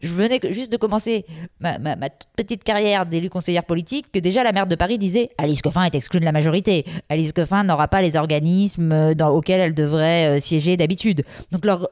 je 0.00 0.08
venais 0.08 0.40
juste 0.50 0.72
de 0.72 0.76
commencer 0.76 1.24
ma, 1.60 1.78
toute 2.10 2.28
petite 2.36 2.64
carrière 2.64 3.06
d'élu 3.06 3.30
conseillère 3.30 3.64
politique, 3.64 4.10
que 4.12 4.18
déjà 4.18 4.42
la 4.42 4.52
maire 4.52 4.66
de 4.66 4.74
Paris 4.74 4.98
disait 4.98 5.30
Alice 5.38 5.62
Coffin 5.62 5.84
est 5.84 5.94
exclue 5.94 6.20
de 6.20 6.24
la 6.24 6.32
majorité. 6.32 6.84
Alice 7.08 7.32
Coffin 7.32 7.62
n'aura 7.64 7.88
pas 7.88 8.02
les 8.02 8.16
organismes 8.16 8.92
euh, 8.92 9.14
dans, 9.14 9.30
auxquels 9.30 9.60
elle 9.60 9.74
devrait 9.74 10.36
euh, 10.36 10.40
siéger 10.40 10.76
d'habitude. 10.76 11.24
Donc 11.52 11.64
leur, 11.64 11.88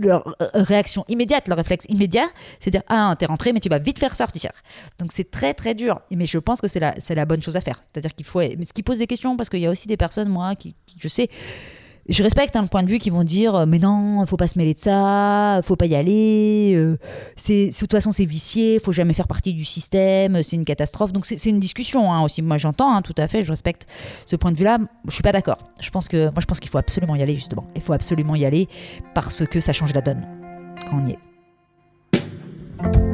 leur 0.00 0.34
euh, 0.42 0.48
réaction 0.54 1.04
immédiate, 1.06 1.46
leur 1.46 1.56
réflexe 1.56 1.86
immédiat, 1.88 2.26
c'est 2.58 2.70
dire 2.70 2.82
Ah, 2.88 3.14
t'es 3.16 3.26
rentré, 3.26 3.52
mais 3.52 3.60
tu 3.60 3.68
vas 3.68 3.78
vite 3.78 4.00
faire 4.00 4.16
sortir. 4.16 4.50
Donc 4.98 5.12
c'est 5.12 5.30
très 5.30 5.54
très 5.54 5.74
dur. 5.74 6.00
Mais 6.10 6.26
je 6.26 6.38
pense 6.38 6.60
que 6.60 6.66
c'est 6.66 6.80
la, 6.80 6.94
la 7.08 7.24
bonne 7.24 7.42
chose 7.42 7.56
à 7.56 7.60
faire. 7.60 7.78
C'est-à-dire 7.82 8.14
qu'il 8.14 8.26
faut. 8.26 8.40
Mais 8.40 8.64
ce 8.64 8.72
qui 8.72 8.82
pose 8.82 8.98
des 8.98 9.06
questions, 9.06 9.36
parce 9.36 9.48
qu'il 9.48 9.60
y 9.60 9.66
a 9.66 9.70
aussi 9.70 9.86
des 9.86 9.96
personnes, 9.96 10.28
moi, 10.28 10.56
qui, 10.56 10.74
je 10.98 11.08
sais. 11.08 11.28
Je 12.08 12.22
respecte 12.22 12.56
hein, 12.56 12.62
le 12.62 12.68
point 12.68 12.82
de 12.82 12.88
vue 12.88 12.98
qui 12.98 13.10
vont 13.10 13.24
dire 13.24 13.54
euh, 13.54 13.66
mais 13.66 13.78
non, 13.78 14.24
faut 14.26 14.36
pas 14.36 14.46
se 14.46 14.58
mêler 14.58 14.74
de 14.74 14.78
ça, 14.78 15.60
faut 15.62 15.76
pas 15.76 15.86
y 15.86 15.94
aller, 15.94 16.72
euh, 16.74 16.98
c'est 17.36 17.66
de 17.66 17.78
toute 17.78 17.92
façon 17.92 18.10
c'est 18.10 18.24
vicié, 18.24 18.80
faut 18.82 18.92
jamais 18.92 19.12
faire 19.12 19.28
partie 19.28 19.52
du 19.52 19.64
système, 19.64 20.42
c'est 20.42 20.56
une 20.56 20.64
catastrophe. 20.64 21.12
Donc 21.12 21.26
c'est 21.26 21.44
une 21.46 21.60
discussion 21.60 22.12
hein, 22.12 22.22
aussi. 22.22 22.42
Moi 22.42 22.58
j'entends 22.58 22.94
hein, 22.94 23.02
tout 23.02 23.14
à 23.16 23.28
fait, 23.28 23.42
je 23.42 23.50
respecte 23.50 23.86
ce 24.26 24.36
point 24.36 24.52
de 24.52 24.56
vue-là. 24.56 24.78
Je 25.06 25.12
suis 25.12 25.22
pas 25.22 25.32
d'accord. 25.32 25.58
Je 25.80 25.90
pense 25.90 26.08
que 26.08 26.24
moi 26.24 26.40
je 26.40 26.46
pense 26.46 26.60
qu'il 26.60 26.70
faut 26.70 26.78
absolument 26.78 27.14
y 27.16 27.22
aller 27.22 27.36
justement. 27.36 27.64
Il 27.76 27.82
faut 27.82 27.92
absolument 27.92 28.34
y 28.34 28.44
aller 28.44 28.68
parce 29.14 29.44
que 29.46 29.60
ça 29.60 29.72
change 29.72 29.94
la 29.94 30.00
donne 30.00 30.26
quand 30.90 31.00
on 31.02 31.04
y 31.04 31.12
est. 31.12 33.09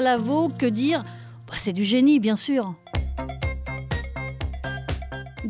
Lavo, 0.00 0.48
que 0.48 0.66
dire 0.66 1.04
Bah, 1.46 1.54
C'est 1.56 1.72
du 1.72 1.84
génie, 1.84 2.20
bien 2.20 2.36
sûr. 2.36 2.74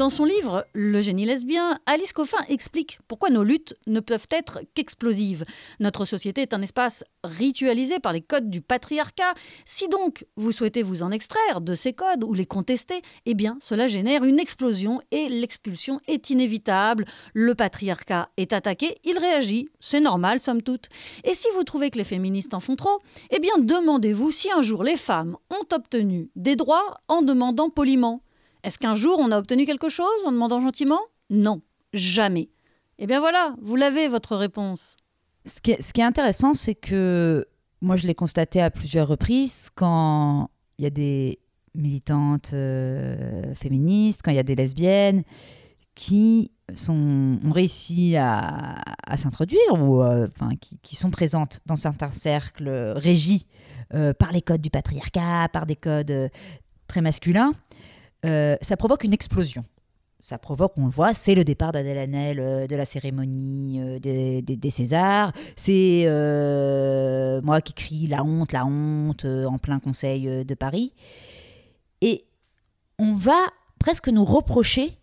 Dans 0.04 0.10
son 0.10 0.26
livre 0.26 0.66
Le 0.74 1.00
génie 1.00 1.24
lesbien, 1.24 1.78
Alice 1.86 2.12
Coffin 2.12 2.44
explique 2.50 2.98
pourquoi 3.08 3.30
nos 3.30 3.42
luttes 3.42 3.74
ne 3.86 4.00
peuvent 4.00 4.26
être 4.30 4.60
qu'explosives. 4.74 5.46
Notre 5.80 6.04
société 6.04 6.42
est 6.42 6.52
un 6.52 6.60
espace 6.60 7.04
ritualisé 7.24 8.00
par 8.00 8.12
les 8.12 8.20
codes 8.20 8.50
du 8.50 8.60
patriarcat. 8.60 9.32
Si 9.64 9.88
donc 9.88 10.26
vous 10.36 10.52
souhaitez 10.52 10.82
vous 10.82 11.02
en 11.02 11.10
extraire 11.10 11.62
de 11.62 11.74
ces 11.74 11.94
codes 11.94 12.22
ou 12.22 12.34
les 12.34 12.44
contester, 12.44 13.00
eh 13.24 13.32
bien 13.32 13.56
cela 13.62 13.88
génère 13.88 14.24
une 14.24 14.38
explosion 14.38 15.00
et 15.10 15.30
l'expulsion 15.30 16.02
est 16.06 16.28
inévitable. 16.28 17.06
Le 17.32 17.54
patriarcat 17.54 18.28
est 18.36 18.52
attaqué, 18.52 18.96
il 19.04 19.16
réagit, 19.16 19.70
c'est 19.80 20.00
normal 20.00 20.38
somme 20.38 20.60
toute. 20.60 20.90
Et 21.24 21.32
si 21.32 21.46
vous 21.54 21.64
trouvez 21.64 21.88
que 21.88 21.96
les 21.96 22.04
féministes 22.04 22.52
en 22.52 22.60
font 22.60 22.76
trop, 22.76 23.00
eh 23.30 23.38
bien 23.38 23.56
demandez-vous 23.56 24.30
si 24.30 24.52
un 24.52 24.60
jour 24.60 24.84
les 24.84 24.98
femmes 24.98 25.38
ont 25.48 25.74
obtenu 25.74 26.28
des 26.36 26.56
droits 26.56 26.98
en 27.08 27.22
demandant 27.22 27.70
poliment. 27.70 28.20
Est-ce 28.64 28.78
qu'un 28.78 28.94
jour 28.94 29.18
on 29.20 29.30
a 29.30 29.38
obtenu 29.38 29.66
quelque 29.66 29.90
chose 29.90 30.24
en 30.24 30.32
demandant 30.32 30.60
gentiment? 30.60 31.00
Non, 31.28 31.60
jamais. 31.92 32.48
Eh 32.98 33.06
bien 33.06 33.20
voilà, 33.20 33.54
vous 33.60 33.76
l'avez 33.76 34.08
votre 34.08 34.36
réponse. 34.36 34.96
Ce 35.46 35.60
qui 35.60 35.72
est, 35.72 36.04
intéressant, 36.04 36.54
c'est 36.54 36.74
que 36.74 37.46
moi, 37.82 37.96
je 37.96 38.06
l'ai 38.06 38.14
constaté 38.14 38.62
à 38.62 38.70
plusieurs 38.70 39.06
reprises 39.06 39.68
quand 39.74 40.48
il 40.78 40.84
y 40.84 40.86
a 40.86 40.90
des 40.90 41.38
militantes 41.74 42.52
euh, 42.54 43.54
féministes, 43.54 44.22
quand 44.24 44.30
il 44.30 44.36
y 44.36 44.40
a 44.40 44.44
des 44.44 44.54
lesbiennes 44.54 45.22
qui 45.94 46.50
sont, 46.72 47.38
ont 47.44 47.50
réussi 47.50 48.16
à, 48.16 48.76
s'introduire 49.16 49.74
ou 49.74 50.02
euh, 50.02 50.28
qui, 50.82 50.96
sont 50.96 51.10
présentes 51.10 51.60
dans 51.66 51.76
certains 51.76 52.10
cercles 52.10 52.94
régis 52.96 53.44
euh, 53.92 54.14
par 54.14 54.32
les 54.32 54.40
codes 54.40 54.62
du 54.62 54.70
patriarcat, 54.70 55.50
par 55.52 55.66
des 55.66 55.76
codes 55.76 56.30
très 56.88 57.02
masculins, 57.02 57.52
euh, 58.24 58.56
ça 58.62 58.76
provoque 58.76 59.04
une 59.04 59.12
explosion. 59.12 59.64
Ça 60.20 60.38
provoque, 60.38 60.72
on 60.78 60.86
le 60.86 60.90
voit, 60.90 61.12
c'est 61.12 61.34
le 61.34 61.44
départ 61.44 61.72
d'Adèle 61.72 62.40
euh, 62.40 62.66
de 62.66 62.74
la 62.76 62.86
cérémonie 62.86 63.78
euh, 63.80 63.98
des, 63.98 64.40
des- 64.40 64.70
Césars. 64.70 65.32
C'est 65.54 66.04
moi 67.42 67.60
qui 67.60 67.74
crie 67.74 68.06
la 68.06 68.24
honte, 68.24 68.52
la 68.52 68.64
honte 68.64 69.24
en 69.26 69.58
plein 69.58 69.80
conseil 69.80 70.44
de 70.44 70.54
Paris. 70.54 70.94
Et 72.00 72.24
on 72.98 73.14
va 73.14 73.36
presque 73.78 74.08
nous 74.08 74.24
reprocher 74.24 74.96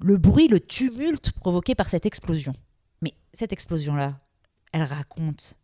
le 0.00 0.16
bruit, 0.16 0.48
le 0.48 0.58
tumulte 0.60 1.32
provoqué 1.32 1.74
par 1.74 1.88
cette 1.88 2.06
explosion. 2.06 2.52
Mais 3.02 3.14
cette 3.32 3.52
explosion-là, 3.52 4.18
elle 4.72 4.82
raconte 4.82 5.54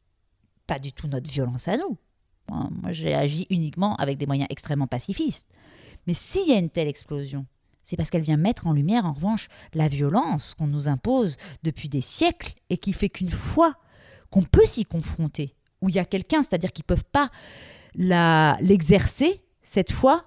pas 0.66 0.78
du 0.78 0.92
tout 0.92 1.08
notre 1.08 1.28
violence 1.30 1.66
à 1.66 1.76
nous. 1.76 1.98
Moi, 2.48 2.92
j'ai 2.92 3.14
agi 3.14 3.46
uniquement 3.50 3.96
avec 3.96 4.18
des 4.18 4.26
moyens 4.26 4.46
extrêmement 4.50 4.86
pacifistes. 4.86 5.48
Mais 6.06 6.14
s'il 6.14 6.48
y 6.48 6.52
a 6.52 6.58
une 6.58 6.70
telle 6.70 6.88
explosion, 6.88 7.46
c'est 7.84 7.96
parce 7.96 8.10
qu'elle 8.10 8.22
vient 8.22 8.36
mettre 8.36 8.66
en 8.66 8.72
lumière, 8.72 9.06
en 9.06 9.12
revanche, 9.12 9.48
la 9.74 9.88
violence 9.88 10.54
qu'on 10.54 10.66
nous 10.66 10.88
impose 10.88 11.36
depuis 11.62 11.88
des 11.88 12.00
siècles 12.00 12.54
et 12.70 12.78
qui 12.78 12.92
fait 12.92 13.08
qu'une 13.08 13.30
fois 13.30 13.76
qu'on 14.30 14.42
peut 14.42 14.64
s'y 14.64 14.84
confronter, 14.84 15.54
où 15.80 15.88
il 15.88 15.96
y 15.96 15.98
a 15.98 16.04
quelqu'un, 16.04 16.42
c'est-à-dire 16.42 16.72
qu'ils 16.72 16.84
ne 16.84 16.94
peuvent 16.94 17.04
pas 17.04 17.30
l'exercer, 17.94 19.42
cette 19.62 19.92
fois, 19.92 20.24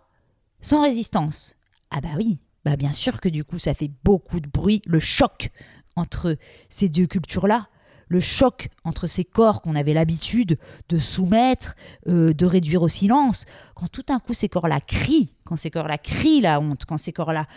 sans 0.62 0.84
résistance. 0.84 1.56
Ah 1.92 2.02
bah 2.02 2.10
oui, 2.18 2.40
bah 2.64 2.76
bien 2.76 2.92
sûr 2.92 3.22
que 3.22 3.30
du 3.30 3.44
coup 3.44 3.58
ça 3.58 3.74
fait 3.74 3.92
beaucoup 4.04 4.40
de 4.40 4.50
bruit, 4.50 4.82
le 4.86 5.00
choc 5.00 5.50
entre 5.96 6.38
ces 6.70 6.90
deux 6.90 7.08
cultures-là, 7.08 7.70
le 8.08 8.20
choc 8.20 8.70
entre 8.84 9.08
ces 9.08 9.26
corps 9.26 9.62
qu'on 9.62 9.76
avait 9.76 9.94
l'habitude 9.94 10.58
de 10.90 10.98
soumettre, 10.98 11.76
euh, 12.08 12.34
de 12.34 12.46
réduire 12.46 12.82
au 12.82 12.88
silence, 12.88 13.46
quand 13.76 13.88
tout 13.88 14.04
d'un 14.04 14.20
coup 14.20 14.34
ces 14.34 14.50
corps-là 14.50 14.80
crient, 14.82 15.32
quand 15.44 15.56
ces 15.56 15.72
corps-là 15.72 15.98
crient 15.98 16.42
la 16.42 16.60
honte, 16.60 16.86
quand 16.86 16.98
ces 16.98 17.14
corps-là 17.14 17.48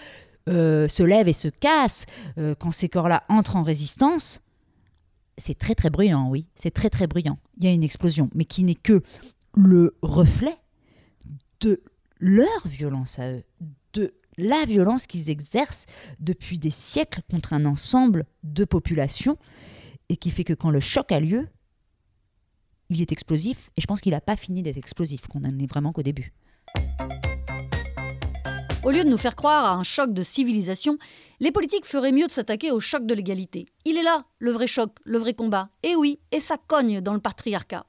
euh, 0.48 0.88
se 0.88 1.02
lèvent 1.02 1.28
et 1.28 1.32
se 1.32 1.48
cassent, 1.48 2.06
euh, 2.38 2.54
quand 2.58 2.70
ces 2.70 2.88
corps-là 2.88 3.24
entrent 3.28 3.56
en 3.56 3.62
résistance, 3.62 4.40
c'est 5.36 5.56
très 5.56 5.74
très 5.74 5.90
bruyant, 5.90 6.28
oui, 6.30 6.46
c'est 6.54 6.72
très 6.72 6.90
très 6.90 7.06
bruyant. 7.06 7.38
Il 7.58 7.64
y 7.64 7.68
a 7.68 7.72
une 7.72 7.84
explosion, 7.84 8.30
mais 8.34 8.44
qui 8.44 8.64
n'est 8.64 8.74
que 8.74 9.02
le 9.54 9.96
reflet 10.02 10.56
de 11.60 11.80
leur 12.18 12.66
violence 12.66 13.18
à 13.18 13.30
eux, 13.30 13.44
de 13.92 14.14
la 14.36 14.64
violence 14.64 15.06
qu'ils 15.06 15.30
exercent 15.30 15.86
depuis 16.20 16.58
des 16.58 16.70
siècles 16.70 17.22
contre 17.30 17.52
un 17.52 17.64
ensemble 17.64 18.24
de 18.44 18.64
populations 18.64 19.36
et 20.08 20.16
qui 20.16 20.30
fait 20.30 20.44
que 20.44 20.52
quand 20.52 20.70
le 20.70 20.80
choc 20.80 21.12
a 21.12 21.20
lieu, 21.20 21.48
il 22.90 23.00
est 23.00 23.12
explosif 23.12 23.70
et 23.76 23.80
je 23.80 23.86
pense 23.86 24.00
qu'il 24.00 24.12
n'a 24.12 24.20
pas 24.20 24.36
fini 24.36 24.62
d'être 24.62 24.76
explosif, 24.76 25.26
qu'on 25.28 25.40
n'en 25.40 25.58
est 25.58 25.66
vraiment 25.66 25.92
qu'au 25.92 26.02
début. 26.02 26.32
Au 28.84 28.90
lieu 28.90 29.04
de 29.04 29.08
nous 29.08 29.18
faire 29.18 29.36
croire 29.36 29.64
à 29.64 29.72
un 29.74 29.82
choc 29.82 30.14
de 30.14 30.22
civilisation, 30.22 30.98
les 31.40 31.50
politiques 31.50 31.84
feraient 31.84 32.12
mieux 32.12 32.26
de 32.26 32.32
s'attaquer 32.32 32.70
au 32.70 32.80
choc 32.80 33.04
de 33.04 33.12
l'égalité. 33.12 33.66
Il 33.84 33.98
est 33.98 34.02
là, 34.02 34.24
le 34.38 34.52
vrai 34.52 34.66
choc, 34.66 34.92
le 35.04 35.18
vrai 35.18 35.34
combat. 35.34 35.68
Et 35.82 35.96
oui, 35.96 36.20
et 36.32 36.40
ça 36.40 36.56
cogne 36.56 37.00
dans 37.00 37.12
le 37.12 37.20
patriarcat. 37.20 37.84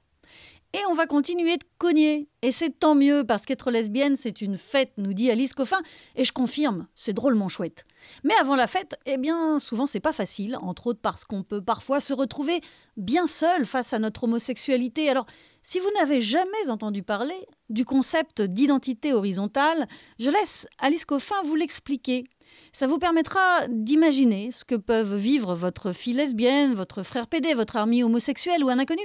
Et 0.74 0.80
on 0.88 0.94
va 0.94 1.08
continuer 1.08 1.58
de 1.58 1.64
cogner. 1.80 2.30
Et 2.44 2.52
c'est 2.52 2.70
tant 2.70 2.94
mieux, 2.94 3.24
parce 3.24 3.48
qu'être 3.48 3.72
lesbienne, 3.72 4.16
c'est 4.16 4.42
une 4.42 4.56
fête, 4.56 4.92
nous 4.98 5.14
dit 5.14 5.32
Alice 5.32 5.54
Coffin. 5.54 5.82
Et 6.16 6.24
je 6.24 6.32
confirme, 6.32 6.88
c'est 6.94 7.14
drôlement 7.14 7.50
chouette. 7.50 7.86
Mais 8.24 8.36
avant 8.40 8.56
la 8.56 8.68
fête, 8.68 8.96
eh 9.08 9.18
bien, 9.18 9.58
souvent 9.58 9.88
c'est 9.88 10.00
pas 10.00 10.14
facile, 10.14 10.58
entre 10.62 10.88
autres 10.88 11.00
parce 11.02 11.26
qu'on 11.26 11.42
peut 11.42 11.62
parfois 11.62 12.00
se 12.00 12.14
retrouver 12.14 12.62
bien 12.98 13.26
seul 13.26 13.66
face 13.66 13.94
à 13.94 14.00
notre 14.00 14.26
homosexualité. 14.26 15.10
Alors, 15.10 15.26
si 15.64 15.80
vous 15.80 15.90
n'avez 15.98 16.22
jamais 16.22 16.70
entendu 16.70 17.02
parler 17.02 17.48
du 17.70 17.84
concept 17.84 18.42
d'identité 18.42 19.12
horizontale, 19.12 19.88
je 20.20 20.30
laisse 20.30 20.68
Alice 20.78 21.04
Coffin 21.04 21.42
vous 21.44 21.56
l'expliquer. 21.56 22.26
Ça 22.72 22.88
vous 22.88 23.00
permettra 23.00 23.40
d'imaginer 23.70 24.52
ce 24.52 24.64
que 24.66 24.76
peuvent 24.76 25.16
vivre 25.16 25.54
votre 25.56 25.92
fille 25.92 26.14
lesbienne, 26.14 26.74
votre 26.74 27.04
frère 27.04 27.28
PD, 27.28 27.54
votre 27.54 27.78
ami 27.78 28.04
homosexuel 28.04 28.64
ou 28.64 28.70
un 28.70 28.80
inconnu. 28.80 29.02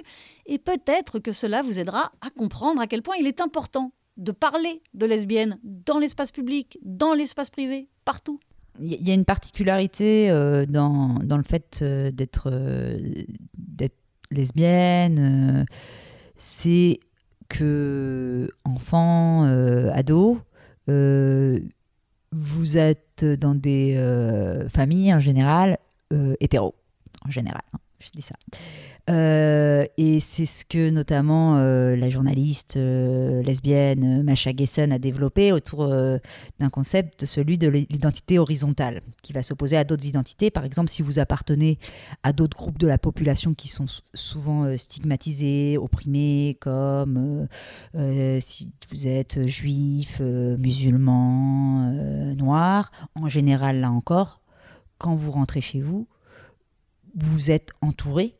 Et 0.46 0.58
peut-être 0.58 1.18
que 1.18 1.32
cela 1.32 1.62
vous 1.62 1.78
aidera 1.78 2.12
à 2.20 2.30
comprendre 2.30 2.80
à 2.80 2.86
quel 2.86 3.02
point 3.02 3.16
il 3.18 3.26
est 3.26 3.40
important 3.40 3.92
de 4.16 4.32
parler 4.32 4.82
de 4.94 5.06
lesbienne 5.06 5.58
dans 5.64 5.98
l'espace 5.98 6.30
public, 6.30 6.78
dans 6.82 7.14
l'espace 7.14 7.50
privé, 7.50 7.88
partout. 8.04 8.38
Il 8.80 8.92
y- 9.06 9.10
a 9.10 9.14
une 9.14 9.24
particularité 9.24 10.30
euh, 10.30 10.66
dans, 10.66 11.18
dans 11.22 11.36
le 11.36 11.42
fait 11.44 11.78
euh, 11.82 12.10
d'être 12.10 12.50
euh, 12.52 12.98
d'être 13.56 13.96
lesbienne, 14.30 15.64
c'est 16.36 16.98
que 17.48 18.48
enfant, 18.64 19.44
ado, 19.92 20.38
vous 22.34 22.78
êtes 22.78 23.24
dans 23.24 23.54
des 23.54 23.94
euh, 23.96 24.68
familles 24.68 25.14
en 25.14 25.18
général 25.18 25.78
euh, 26.12 26.34
hétéro, 26.40 26.74
en 27.26 27.30
général, 27.30 27.62
hein, 27.72 27.78
je 28.00 28.10
dis 28.10 28.22
ça. 28.22 28.34
Euh, 29.10 29.84
et 29.98 30.18
c'est 30.18 30.46
ce 30.46 30.64
que 30.64 30.88
notamment 30.88 31.58
euh, 31.58 31.94
la 31.94 32.08
journaliste 32.08 32.78
euh, 32.78 33.42
lesbienne 33.42 34.22
Masha 34.22 34.50
Gessen 34.56 34.92
a 34.92 34.98
développé 34.98 35.52
autour 35.52 35.86
d'un 35.86 36.70
concept, 36.70 37.26
celui 37.26 37.58
de 37.58 37.68
l'identité 37.68 38.38
horizontale, 38.38 39.02
qui 39.22 39.34
va 39.34 39.42
s'opposer 39.42 39.76
à 39.76 39.84
d'autres 39.84 40.06
identités. 40.06 40.50
Par 40.50 40.64
exemple, 40.64 40.88
si 40.88 41.02
vous 41.02 41.18
appartenez 41.18 41.78
à 42.22 42.32
d'autres 42.32 42.56
groupes 42.56 42.78
de 42.78 42.86
la 42.86 42.96
population 42.96 43.52
qui 43.52 43.68
sont 43.68 43.86
sou- 43.86 44.02
souvent 44.14 44.76
stigmatisés, 44.78 45.76
opprimés, 45.76 46.56
comme 46.60 47.46
si 48.40 48.72
vous 48.90 49.06
êtes 49.06 49.46
juif, 49.46 50.20
musulman, 50.20 51.92
noir, 52.36 52.90
en 53.14 53.28
général, 53.28 53.80
là 53.80 53.90
encore, 53.90 54.40
quand 54.98 55.14
vous 55.14 55.30
rentrez 55.30 55.60
chez 55.60 55.80
vous, 55.80 56.06
vous 57.16 57.50
êtes 57.50 57.70
entouré 57.82 58.34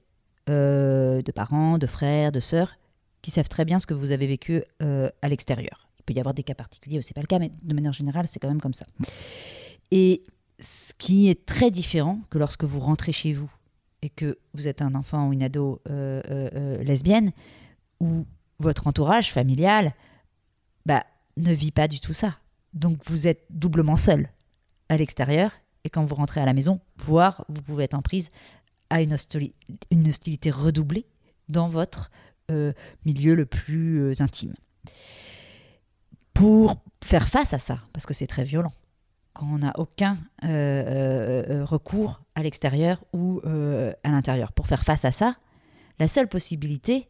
euh, 0.49 1.23
de 1.23 1.33
parents, 1.33 1.79
de 1.79 1.87
frères, 1.87 2.33
de 2.33 2.41
sœurs 2.41 2.77
qui 3.23 3.31
savent 3.31 3.49
très 3.49 3.65
bien 3.65 3.79
ce 3.79 3.87
que 3.87 3.95
vous 3.95 4.11
avez 4.11 4.27
vécu 4.27 4.63
euh, 4.83 5.09
à 5.23 5.29
l'extérieur. 5.29 5.89
Il 5.99 6.03
peut 6.03 6.13
y 6.13 6.21
avoir 6.21 6.35
des 6.35 6.43
cas 6.43 6.55
particuliers 6.55 6.99
où 6.99 7.03
c'est 7.03 7.15
pas 7.15 7.23
le 7.23 7.27
cas, 7.27 7.39
mais 7.39 7.51
de 7.63 7.75
manière 7.75 7.93
générale, 7.93 8.27
c'est 8.29 8.39
quand 8.39 8.49
même 8.49 8.61
comme 8.61 8.75
ça. 8.75 8.85
Et 9.91 10.25
ce 10.59 10.93
qui 10.95 11.31
est 11.31 11.47
très 11.47 11.71
différent 11.71 12.21
que 12.29 12.39
lorsque 12.39 12.65
vous 12.65 12.81
rentrez 12.81 13.13
chez 13.13 13.33
vous 13.33 13.51
et 14.03 14.11
que 14.11 14.39
vous 14.53 14.69
êtes 14.69 14.83
un 14.83 14.95
enfant 14.95 15.29
ou 15.29 15.33
une 15.33 15.43
ado 15.43 15.81
euh, 15.89 16.83
lesbienne, 16.83 17.33
où 18.01 18.27
votre 18.59 18.87
entourage 18.87 19.33
familial 19.33 19.95
bah, 20.85 21.05
ne 21.39 21.53
vit 21.53 21.73
pas 21.73 21.89
du 21.89 22.01
tout 22.01 22.13
ça. 22.13 22.37
Donc 22.75 22.99
vous 23.07 23.27
êtes 23.27 23.45
doublement 23.51 23.97
seul 23.97 24.29
à 24.89 24.97
l'extérieur 24.97 25.53
et 25.85 25.91
quand 25.91 26.05
vous 26.05 26.15
rentrez 26.15 26.41
à 26.41 26.47
la 26.47 26.53
maison, 26.53 26.81
voire 26.97 27.45
vous 27.49 27.63
pouvez 27.63 27.85
être 27.85 27.95
en 27.95 28.03
prise 28.03 28.31
à 28.95 29.03
une, 29.03 29.13
hostili- 29.13 29.55
une 29.91 30.07
hostilité 30.07 30.53
redoublée 30.53 31.05
dans 31.49 31.67
votre 31.67 32.13
euh, 32.53 32.73
milieu 33.05 33.35
le 33.35 33.45
plus 33.45 33.99
euh, 33.99 34.13
intime. 34.21 34.55
Pour 36.33 36.77
faire 37.03 37.27
face 37.27 37.53
à 37.53 37.59
ça, 37.59 37.81
parce 37.93 38.07
que 38.07 38.15
c'est 38.15 38.29
très 38.29 38.45
violent, 38.45 38.73
quand 39.33 39.47
on 39.47 39.59
n'a 39.59 39.73
aucun 39.79 40.17
euh, 40.45 41.65
recours 41.65 42.23
à 42.37 42.45
l'extérieur 42.45 43.05
ou 43.13 43.41
à 43.45 44.09
l'intérieur. 44.09 44.53
Pour 44.53 44.69
faire 44.69 44.85
face 44.85 45.05
à 45.05 45.11
ça, 45.11 45.37
la 45.99 46.07
seule 46.07 46.29
possibilité, 46.29 47.09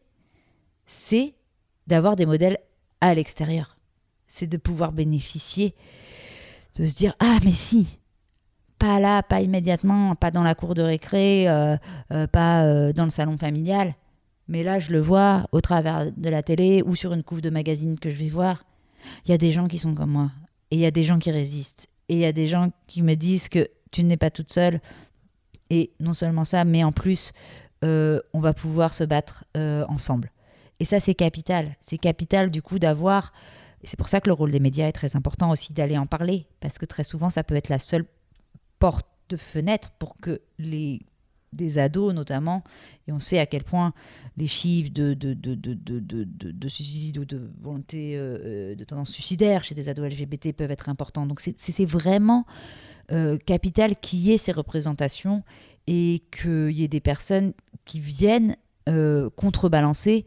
c'est 0.87 1.35
d'avoir 1.85 2.15
des 2.15 2.25
modèles 2.25 2.57
à 2.99 3.13
l'extérieur. 3.13 3.77
C'est 4.25 4.47
de 4.47 4.57
pouvoir 4.57 4.91
bénéficier, 4.91 5.75
de 6.79 6.87
se 6.87 6.95
dire 6.95 7.13
Ah, 7.19 7.37
mais 7.43 7.51
si, 7.51 7.99
pas 8.79 8.99
là, 8.99 9.23
pas 9.23 9.41
immédiatement, 9.41 10.15
pas 10.15 10.31
dans 10.31 10.43
la 10.43 10.55
cour 10.55 10.73
de 10.73 10.81
récré, 10.81 11.47
euh, 11.47 11.77
euh, 12.11 12.27
pas 12.27 12.63
euh, 12.63 12.93
dans 12.93 13.05
le 13.05 13.09
salon 13.09 13.37
familial, 13.37 13.95
mais 14.47 14.63
là, 14.63 14.79
je 14.79 14.91
le 14.91 14.99
vois 14.99 15.47
au 15.51 15.61
travers 15.61 16.11
de 16.11 16.29
la 16.29 16.43
télé 16.43 16.83
ou 16.85 16.95
sur 16.95 17.13
une 17.13 17.23
couve 17.23 17.41
de 17.41 17.49
magazine 17.49 17.97
que 17.99 18.09
je 18.09 18.15
vais 18.15 18.29
voir. 18.29 18.65
Il 19.25 19.31
y 19.31 19.33
a 19.33 19.37
des 19.37 19.51
gens 19.51 19.67
qui 19.67 19.77
sont 19.77 19.95
comme 19.95 20.11
moi, 20.11 20.31
et 20.71 20.75
il 20.75 20.81
y 20.81 20.85
a 20.85 20.91
des 20.91 21.03
gens 21.03 21.19
qui 21.19 21.31
résistent, 21.31 21.87
et 22.09 22.15
il 22.15 22.19
y 22.19 22.25
a 22.25 22.31
des 22.33 22.47
gens 22.47 22.71
qui 22.87 23.01
me 23.01 23.15
disent 23.15 23.49
que 23.49 23.69
tu 23.91 24.03
n'es 24.03 24.17
pas 24.17 24.29
toute 24.29 24.51
seule. 24.51 24.81
Et 25.71 25.91
non 25.99 26.13
seulement 26.13 26.43
ça, 26.43 26.63
mais 26.63 26.83
en 26.83 26.91
plus, 26.91 27.31
on 27.81 28.39
va 28.39 28.53
pouvoir 28.53 28.93
se 28.93 29.03
battre 29.03 29.45
ensemble. 29.55 30.31
Et 30.79 30.85
ça, 30.85 30.99
c'est 30.99 31.15
capital. 31.15 31.75
C'est 31.81 31.97
capital, 31.97 32.51
du 32.51 32.61
coup, 32.61 32.77
d'avoir 32.77 33.31
c'est 33.85 33.97
pour 33.97 34.07
ça 34.07 34.19
que 34.19 34.27
le 34.27 34.33
rôle 34.33 34.51
des 34.51 34.59
médias 34.59 34.87
est 34.87 34.93
très 34.93 35.15
important 35.15 35.51
aussi 35.51 35.73
d'aller 35.73 35.97
en 35.97 36.07
parler, 36.07 36.47
parce 36.59 36.77
que 36.77 36.85
très 36.85 37.03
souvent, 37.03 37.29
ça 37.29 37.43
peut 37.43 37.55
être 37.55 37.69
la 37.69 37.79
seule 37.79 38.05
de 39.29 39.37
fenêtre 39.37 39.91
pour 39.99 40.17
que 40.17 40.41
les 40.59 41.01
des 41.53 41.77
ados 41.77 42.13
notamment, 42.13 42.65
et 43.07 43.13
on 43.13 43.19
sait 43.19 43.39
à 43.39 43.45
quel 43.45 43.63
point 43.63 43.93
les 44.35 44.45
chiffres 44.47 44.91
de, 44.91 45.13
de, 45.13 45.33
de, 45.33 45.55
de, 45.55 45.73
de, 45.73 45.99
de- 46.01 46.23
de- 46.25 46.51
de 46.51 46.67
suicide 46.67 47.17
ou 47.17 47.23
de 47.23 47.49
volonté 47.61 48.15
euh, 48.17 48.75
de 48.75 48.83
tendance 48.83 49.09
suicidaire 49.11 49.63
chez 49.63 49.73
des 49.73 49.87
ados 49.87 50.05
LGBT 50.11 50.51
peuvent 50.51 50.71
être 50.71 50.89
importants. 50.89 51.25
Donc 51.25 51.39
c'est- 51.39 51.85
vraiment 51.85 52.45
euh, 53.13 53.37
capital 53.37 53.95
qu'il 53.95 54.19
y 54.19 54.33
ait 54.33 54.37
ces 54.37 54.51
représentations 54.51 55.43
et 55.87 56.23
qu'il 56.37 56.71
y 56.71 56.83
ait 56.83 56.89
des 56.89 56.99
personnes 56.99 57.53
qui 57.85 58.01
viennent 58.01 58.57
euh, 58.89 59.29
contrebalancer 59.37 60.25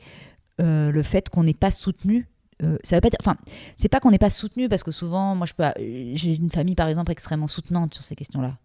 euh, 0.63 0.91
le 0.91 1.03
fait 1.03 1.29
qu'on 1.29 1.43
n'est 1.45 1.53
pas 1.53 1.71
soutenu. 1.73 2.27
Euh, 2.63 2.77
ça 2.83 2.97
veut 2.97 3.01
pas 3.01 3.11
dire, 3.11 3.19
enfin, 3.21 3.37
c'est 3.77 3.89
pas 3.89 4.01
qu'on 4.01 4.11
n'est 4.11 4.19
pas 4.19 4.31
soutenu 4.31 4.69
parce 4.69 4.83
que 4.83 4.91
souvent, 4.91 5.35
moi, 5.35 5.47
je 5.47 5.55
peux, 5.55 5.65
j'ai 6.15 6.35
une 6.35 6.51
famille 6.51 6.75
par 6.75 6.89
exemple 6.89 7.13
extrêmement 7.13 7.47
soutenante 7.47 7.95
sur 7.95 8.03
ces 8.03 8.17
questions-là, 8.17 8.57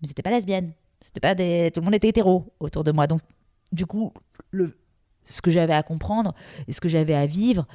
mais 0.00 0.08
c'était 0.08 0.22
pas 0.22 0.30
lesbienne, 0.30 0.72
c'était 1.00 1.20
pas 1.20 1.34
tout 1.34 1.80
le 1.80 1.84
monde 1.84 1.94
était 1.94 2.08
hétéro 2.08 2.52
autour 2.58 2.82
de 2.82 2.90
moi, 2.90 3.06
donc 3.06 3.20
du 3.72 3.86
coup, 3.86 4.12
ce 5.24 5.42
que 5.42 5.50
j'avais 5.50 5.74
à 5.74 5.82
comprendre 5.82 6.34
et 6.66 6.72
ce 6.72 6.80
que 6.80 6.88
j'avais 6.88 7.14
à 7.14 7.26
vivre, 7.26 7.66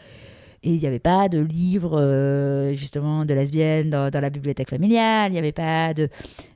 et 0.61 0.73
il 0.73 0.79
n'y 0.79 0.87
avait 0.87 0.99
pas 0.99 1.29
de 1.29 1.39
livre 1.39 1.99
euh, 2.01 2.73
justement 2.73 3.23
de 3.23 3.33
lesbienne 3.33 3.89
dans, 3.89 4.09
dans 4.09 4.19
la 4.19 4.29
bibliothèque 4.29 4.69
familiale, 4.69 5.31
il 5.31 5.33
n'y 5.33 5.39
avait 5.39 5.51
pas 5.51 5.93
de, 5.93 6.09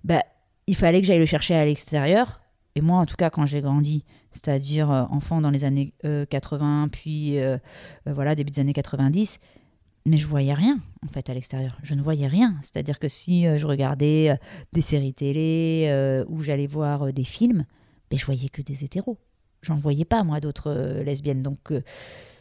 bah, 0.04 0.24
il 0.68 0.76
fallait 0.76 1.00
que 1.00 1.08
j'aille 1.08 1.20
le 1.20 1.26
chercher 1.26 1.56
à 1.56 1.64
l'extérieur. 1.64 2.42
Et 2.80 2.82
moi, 2.82 3.00
en 3.00 3.06
tout 3.06 3.18
cas, 3.18 3.30
quand 3.30 3.46
j'ai 3.46 3.60
grandi, 3.60 4.06
c'est-à-dire 4.32 4.90
euh, 4.90 5.04
enfant 5.10 5.42
dans 5.42 5.50
les 5.50 5.66
années 5.66 5.94
euh, 6.06 6.26
80, 6.26 6.88
puis 6.90 7.38
euh, 7.38 7.58
euh, 8.08 8.14
voilà, 8.14 8.36
début 8.36 8.52
des 8.52 8.62
années 8.62 8.72
90, 8.72 9.42
mais 10.06 10.16
je 10.16 10.26
voyais 10.26 10.54
rien 10.54 10.80
en 11.06 11.10
fait 11.12 11.30
à 11.30 11.34
l'extérieur. 11.34 11.78
Je 11.84 11.94
ne 11.94 12.02
voyais 12.02 12.28
rien. 12.28 12.56
C'est-à-dire 12.62 12.98
que 12.98 13.10
si 13.10 13.46
euh, 13.46 13.58
je 13.58 13.68
regardais 13.68 14.30
euh, 14.30 14.36
des 14.72 14.80
séries 14.80 15.14
télé 15.14 15.88
euh, 15.90 16.24
ou 16.30 16.42
j'allais 16.42 16.68
voir 16.68 17.08
euh, 17.08 17.12
des 17.12 17.26
films, 17.26 17.66
ben, 18.10 18.18
je 18.18 18.26
voyais 18.26 18.48
que 18.48 18.62
des 18.62 18.86
hétéros. 18.86 19.18
J'en 19.62 19.76
voyais 19.76 20.06
pas 20.06 20.24
moi 20.24 20.40
d'autres 20.40 20.72
euh, 20.72 21.04
lesbiennes. 21.04 21.44
Donc 21.44 21.74
euh, 21.74 21.82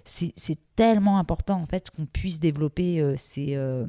c'est 0.05 0.59
tellement 0.77 1.19
important 1.19 1.61
en 1.61 1.67
fait 1.67 1.91
qu'on 1.91 2.07
puisse 2.07 2.39
développer 2.39 3.01
euh, 3.01 3.15
ces, 3.17 3.57
euh, 3.57 3.87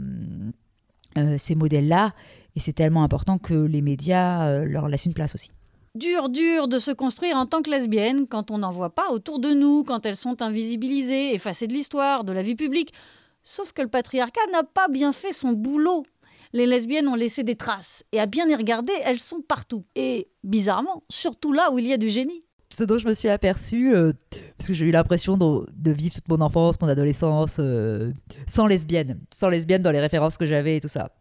euh, 1.16 1.38
ces 1.38 1.54
modèles-là. 1.54 2.16
Et 2.56 2.60
c'est 2.60 2.74
tellement 2.74 3.04
important 3.04 3.38
que 3.38 3.54
les 3.54 3.82
médias 3.82 4.48
euh, 4.48 4.66
leur 4.66 4.88
laissent 4.88 5.06
une 5.06 5.14
place 5.14 5.36
aussi. 5.36 5.52
Dur, 5.96 6.30
dur 6.30 6.68
de 6.68 6.78
se 6.78 6.92
construire 6.92 7.36
en 7.36 7.46
tant 7.48 7.62
que 7.62 7.72
lesbienne 7.72 8.28
quand 8.28 8.52
on 8.52 8.60
n'en 8.60 8.70
voit 8.70 8.94
pas 8.94 9.10
autour 9.12 9.40
de 9.40 9.52
nous, 9.52 9.84
quand 9.84 10.06
elles 10.06 10.16
sont 10.16 10.42
invisibilisées, 10.42 11.34
effacées 11.34 11.68
de 11.68 11.74
l'histoire, 11.74 12.24
de 12.24 12.32
la 12.32 12.44
vie 12.44 12.56
publique. 12.56 12.94
Sauf 13.42 13.74
que 13.74 13.82
le 13.82 13.88
patriarcat 13.88 14.42
n'a 14.52 14.64
pas 14.64 14.88
bien 14.88 15.12
fait 15.12 15.34
son 15.34 15.54
boulot. 15.54 16.06
Les 16.54 16.68
lesbiennes 16.68 17.08
ont 17.08 17.16
laissé 17.16 17.44
des 17.44 17.56
traces, 17.56 18.04
et 18.12 18.20
à 18.20 18.26
bien 18.26 18.48
y 18.50 18.56
regarder, 18.56 18.94
elles 19.04 19.20
sont 19.20 19.42
partout. 19.42 19.86
Et, 19.96 20.28
bizarrement, 20.44 21.04
surtout 21.10 21.54
là 21.54 21.72
où 21.72 21.80
il 21.80 21.86
y 21.86 21.94
a 21.94 21.98
du 21.98 22.10
génie. 22.10 22.44
ce 22.72 22.84
dont 22.84 22.98
je 22.98 23.08
me 23.08 23.14
suis 23.14 23.30
aperçue, 23.30 23.96
euh, 23.96 24.14
parce 24.58 24.68
que 24.68 24.74
j'ai 24.74 24.86
eu 24.86 24.92
l'impression 24.92 25.38
de, 25.38 25.92
vivre 25.92 26.16
toute 26.16 26.28
mon 26.28 26.42
enfance, 26.42 26.80
mon 26.82 26.88
adolescence, 26.88 27.58
euh, 27.60 28.12
sans 28.48 28.66
lesbienne, 28.66 29.20
sans 29.32 29.50
lesbienne 29.50 29.82
dans 29.82 29.92
les 29.92 30.00
références 30.00 30.38
que 30.38 30.46
j'avais 30.46 30.78
et 30.78 30.80
tout 30.80 30.88
ça. 30.88 31.12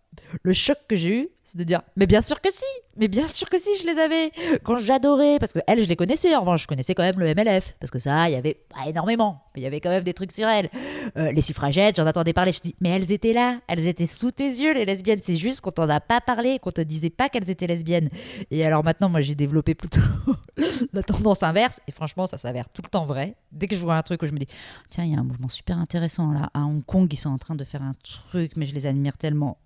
Le 0.43 0.53
choc 0.53 0.79
que 0.89 0.97
j'ai 0.97 1.09
eu, 1.09 1.29
c'est 1.51 1.59
de 1.59 1.65
dire, 1.65 1.81
mais 1.97 2.07
bien 2.07 2.21
sûr 2.21 2.41
que 2.43 2.53
si, 2.53 2.65
mais 2.97 3.09
bien 3.09 3.27
sûr 3.27 3.49
que 3.49 3.59
si, 3.59 3.71
je 3.81 3.87
les 3.87 3.99
avais. 3.99 4.33
Quand 4.65 4.77
j'adorais, 4.77 5.39
parce 5.39 5.53
que 5.53 5.61
elles, 5.67 5.83
je 5.83 5.89
les 5.89 5.97
connaissais, 5.97 6.35
en 6.35 6.41
revanche, 6.41 6.63
je 6.63 6.67
connaissais 6.67 6.95
quand 6.95 7.03
même 7.03 7.19
le 7.19 7.35
MLF, 7.35 7.75
parce 7.81 7.91
que 7.91 7.99
ça, 7.99 8.29
il 8.29 8.33
y 8.33 8.37
avait 8.37 8.55
pas 8.69 8.87
énormément, 8.87 9.45
mais 9.55 9.63
il 9.63 9.65
y 9.65 9.67
avait 9.67 9.81
quand 9.81 9.89
même 9.89 10.03
des 10.03 10.13
trucs 10.13 10.33
sur 10.33 10.47
elles. 10.47 10.69
Euh, 11.17 11.33
les 11.33 11.41
suffragettes, 11.41 11.97
j'en 11.97 12.07
entendais 12.07 12.35
parler, 12.35 12.53
je 12.53 12.61
dis, 12.61 12.77
mais 12.81 12.91
elles 12.91 13.11
étaient 13.13 13.33
là, 13.33 13.61
elles 13.67 13.87
étaient 13.87 14.07
sous 14.07 14.31
tes 14.31 14.45
yeux, 14.45 14.75
les 14.75 14.85
lesbiennes, 14.85 15.21
c'est 15.23 15.37
juste 15.37 15.63
qu'on 15.63 15.71
t'en 15.71 15.89
a 15.89 16.01
pas 16.01 16.21
parlé, 16.21 16.59
qu'on 16.59 16.71
te 16.71 16.83
disait 16.83 17.09
pas 17.09 17.31
qu'elles 17.31 17.49
étaient 17.49 17.67
lesbiennes. 17.67 18.11
Et 18.51 18.67
alors 18.67 18.85
maintenant, 18.85 19.09
moi, 19.09 19.23
j'ai 19.23 19.35
développé 19.35 19.75
plutôt 19.75 20.01
la 20.93 21.03
tendance 21.03 21.43
inverse, 21.43 21.81
et 21.89 21.93
franchement, 21.93 22.27
ça 22.27 22.37
s'avère 22.37 22.69
tout 22.69 22.83
le 22.83 22.91
temps 22.91 23.07
vrai. 23.07 23.37
Dès 23.53 23.69
que 23.69 23.75
je 23.75 23.81
vois 23.81 23.95
un 23.95 24.03
truc 24.03 24.23
où 24.23 24.27
je 24.27 24.33
me 24.33 24.39
dis, 24.39 24.49
tiens, 24.91 25.05
il 25.05 25.13
y 25.13 25.17
a 25.17 25.19
un 25.19 25.25
mouvement 25.25 25.49
super 25.49 25.79
intéressant 25.79 26.33
là, 26.33 26.51
à 26.53 26.61
Hong 26.61 26.85
Kong, 26.85 27.09
ils 27.11 27.17
sont 27.17 27.31
en 27.31 27.39
train 27.39 27.55
de 27.55 27.65
faire 27.65 27.83
un 27.83 27.95
truc, 28.03 28.53
mais 28.57 28.67
je 28.67 28.75
les 28.75 28.85
admire 28.85 29.17
tellement. 29.17 29.59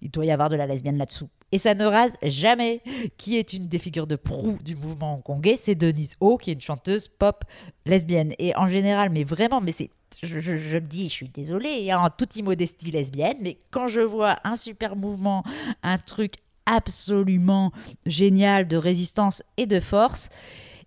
Il 0.00 0.10
doit 0.10 0.26
y 0.26 0.30
avoir 0.30 0.48
de 0.48 0.56
la 0.56 0.66
lesbienne 0.66 0.98
là-dessous. 0.98 1.23
Et 1.52 1.58
ça 1.58 1.74
ne 1.74 1.84
rate 1.84 2.16
jamais. 2.22 2.80
Qui 3.16 3.38
est 3.38 3.52
une 3.52 3.68
des 3.68 3.78
figures 3.78 4.06
de 4.08 4.16
proue 4.16 4.58
du 4.64 4.74
mouvement 4.74 5.14
hongkongais 5.14 5.56
C'est 5.56 5.76
Denise 5.76 6.16
Ho, 6.20 6.36
qui 6.36 6.50
est 6.50 6.54
une 6.54 6.60
chanteuse 6.60 7.06
pop 7.08 7.44
lesbienne. 7.86 8.32
Et 8.38 8.56
en 8.56 8.66
général, 8.66 9.10
mais 9.10 9.22
vraiment, 9.24 9.60
mais 9.60 9.72
c'est 9.72 9.90
je, 10.22 10.38
je- 10.40 10.78
dis, 10.78 11.08
je 11.08 11.12
suis 11.12 11.28
désolée, 11.28 11.92
en 11.92 12.08
toute 12.08 12.36
immodestie 12.36 12.90
lesbienne, 12.90 13.36
mais 13.40 13.58
quand 13.70 13.88
je 13.88 14.00
vois 14.00 14.38
un 14.44 14.56
super 14.56 14.94
mouvement, 14.96 15.42
un 15.82 15.98
truc 15.98 16.34
absolument 16.66 17.72
génial 18.06 18.66
de 18.66 18.76
résistance 18.76 19.42
et 19.56 19.66
de 19.66 19.80
force, 19.80 20.28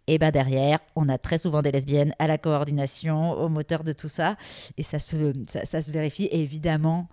et 0.08 0.18
ben 0.18 0.32
derrière, 0.32 0.80
on 0.96 1.10
a 1.10 1.18
très 1.18 1.38
souvent 1.38 1.62
des 1.62 1.72
lesbiennes 1.72 2.14
à 2.20 2.28
la 2.28 2.38
coordination, 2.38 3.32
au 3.34 3.50
moteur 3.50 3.84
de 3.84 3.92
tout 3.92 4.08
ça, 4.08 4.38
et 4.78 4.84
ça 4.84 5.00
se, 5.00 5.34
ça, 5.46 5.82
se 5.82 5.92
vérifie. 5.92 6.30
Évidemment, 6.32 7.10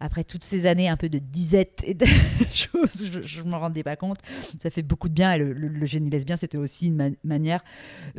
après 0.00 0.24
toutes 0.24 0.44
ces 0.44 0.66
années 0.66 0.88
un 0.88 0.96
peu 0.96 1.08
de 1.08 1.18
disette 1.18 1.82
et 1.86 1.94
de 1.94 2.04
choses 2.52 3.04
je 3.24 3.40
ne 3.42 3.48
m'en 3.48 3.58
rendais 3.60 3.82
pas 3.82 3.96
compte, 3.96 4.18
ça 4.60 4.70
fait 4.70 4.82
beaucoup 4.82 5.08
de 5.08 5.14
bien. 5.14 5.32
Et 5.32 5.38
le, 5.38 5.52
le- 5.52 5.68
le 5.68 5.86
génie 5.86 6.10
lesbien, 6.10 6.36
c'était 6.36 6.58
aussi 6.58 6.86
une 6.86 6.94
ma- 6.96 7.10
manière 7.24 7.62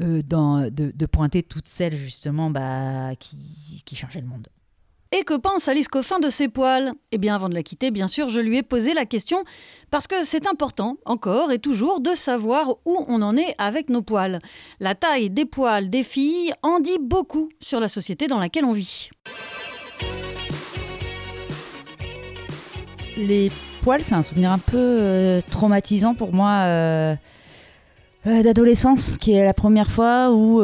euh, 0.02 0.22
de 0.22 1.06
pointer 1.06 1.44
toutes 1.44 1.68
celles 1.68 1.98
justement 1.98 2.50
bah, 2.50 3.12
qui, 3.20 3.84
qui 3.86 3.96
changeaient 3.96 4.22
le 4.22 4.28
monde. 4.28 4.48
Et 5.14 5.24
que 5.24 5.36
pense 5.38 5.70
Alice 5.70 5.88
Coffin 5.88 6.20
de 6.20 6.28
ses 6.28 6.50
poils? 6.50 6.92
Eh 7.14 7.18
bien, 7.18 7.34
avant 7.36 7.48
de 7.48 7.54
la 7.54 7.64
quitter, 7.64 7.92
bien 7.92 8.08
sûr, 8.08 8.28
je 8.28 8.42
lui 8.42 8.58
ai 8.58 8.64
posé 8.64 8.94
la 8.94 9.06
question 9.06 9.42
parce 9.90 10.06
que 10.06 10.22
c'est 10.26 10.48
important, 10.48 10.98
encore 11.06 11.54
et 11.54 11.60
toujours, 11.60 12.02
de 12.02 12.14
savoir 12.14 12.72
où 12.86 13.06
on 13.08 13.22
en 13.22 13.38
est 13.38 13.56
avec 13.58 13.90
nos 13.90 14.02
poils. 14.02 14.40
La 14.82 14.96
taille 14.96 15.30
des 15.30 15.46
poils 15.46 15.90
des 15.90 16.04
filles 16.04 16.52
en 16.62 16.82
dit 16.82 16.98
beaucoup 17.02 17.48
sur 17.62 17.80
la 17.80 17.88
société 17.88 18.28
dans 18.28 18.38
laquelle 18.40 18.66
on 18.66 18.74
vit. 18.74 19.10
Les 23.18 23.52
poils, 23.82 24.04
c'est 24.04 24.14
un 24.14 24.22
souvenir 24.22 24.52
un 24.52 24.60
peu 24.60 24.78
euh, 24.78 25.42
traumatisant 25.50 26.14
pour 26.14 26.34
moi 26.34 26.52
euh, 26.66 27.16
euh, 28.28 28.44
d'adolescence, 28.44 29.14
qui 29.14 29.32
est 29.32 29.44
la 29.44 29.56
première 29.56 29.90
fois 29.90 30.32
où 30.32 30.62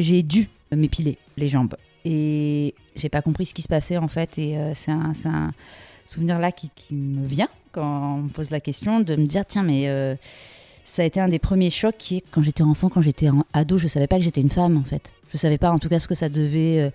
j'ai 0.00 0.22
dû 0.22 0.48
m'épiler 0.74 1.18
les 1.36 1.48
jambes. 1.48 1.76
Et 2.06 2.74
j'ai 2.96 3.10
pas 3.10 3.20
compris 3.20 3.44
ce 3.44 3.52
qui 3.52 3.60
se 3.60 3.68
passait 3.68 3.98
en 3.98 4.08
fait. 4.08 4.38
Et 4.38 4.56
c'est 4.72 4.92
un, 4.92 5.52
souvenir 6.06 6.38
là 6.38 6.50
qui, 6.52 6.70
me 6.92 7.26
vient 7.26 7.48
quand 7.72 8.16
on 8.16 8.22
me 8.22 8.28
pose 8.30 8.50
la 8.50 8.60
question 8.60 9.00
de 9.00 9.14
me 9.14 9.26
dire 9.26 9.44
tiens, 9.46 9.62
mais 9.62 9.86
ça 10.84 11.02
a 11.02 11.04
été 11.04 11.20
un 11.20 11.28
des 11.28 11.38
premiers 11.38 11.70
chocs 11.70 11.96
qui 11.98 12.16
est 12.16 12.24
quand 12.30 12.42
j'étais 12.42 12.62
enfant, 12.62 12.88
quand 12.88 13.02
j'étais 13.02 13.28
ado, 13.52 13.76
je 13.76 13.88
savais 13.88 14.06
pas 14.06 14.16
que 14.16 14.22
j'étais 14.22 14.40
une 14.40 14.50
femme 14.50 14.78
en 14.78 14.84
fait. 14.84 15.12
Je 15.32 15.36
savais 15.36 15.58
pas 15.58 15.70
en 15.70 15.78
tout 15.78 15.90
cas 15.90 15.98
ce 15.98 16.08
que 16.08 16.14
ça 16.14 16.30
devait. 16.30 16.90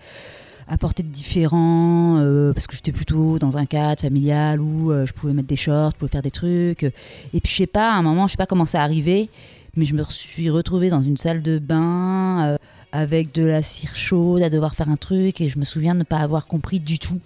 Apporter 0.68 1.03
de 1.03 1.09
différent 1.09 2.18
euh, 2.18 2.53
parce 2.53 2.68
que 2.68 2.76
j'étais 2.76 2.91
plutôt 2.91 3.39
dans 3.39 3.57
un 3.57 3.66
cadre 3.66 4.01
familial 4.01 4.59
où 4.59 4.91
euh, 4.91 5.05
je 5.05 5.13
pouvais 5.13 5.34
mettre 5.34 5.47
des 5.47 5.55
shorts, 5.55 5.91
je 5.91 5.97
pouvais 5.97 6.11
faire 6.11 6.22
des 6.22 6.32
trucs. 6.32 6.84
Et 6.84 7.41
puis 7.41 7.51
je 7.51 7.55
sais 7.55 7.68
pas, 7.68 7.91
à 7.91 7.95
un 7.95 8.01
moment, 8.01 8.28
je 8.28 8.32
sais 8.32 8.38
pas 8.38 8.45
comment 8.45 8.66
ça 8.66 8.82
arrivé, 8.82 9.30
mais 9.76 9.86
je 9.86 9.93
me 9.93 10.03
suis 10.05 10.49
retrouvée 10.49 10.89
dans 10.89 11.01
une 11.01 11.18
salle 11.18 11.41
de 11.41 11.59
bain 11.59 12.45
euh, 12.45 12.57
avec 12.91 13.34
de 13.34 13.43
la 13.43 13.61
cire 13.61 13.95
chaude 13.95 14.41
à 14.41 14.49
devoir 14.49 14.76
faire 14.76 14.89
un 14.89 14.97
truc 14.97 15.41
et 15.41 15.47
je 15.47 15.59
me 15.59 15.66
souviens 15.66 15.93
de 15.93 15.99
ne 15.99 16.03
pas 16.03 16.18
avoir 16.18 16.47
compris 16.47 16.80
du 16.80 16.99
tout 16.99 17.20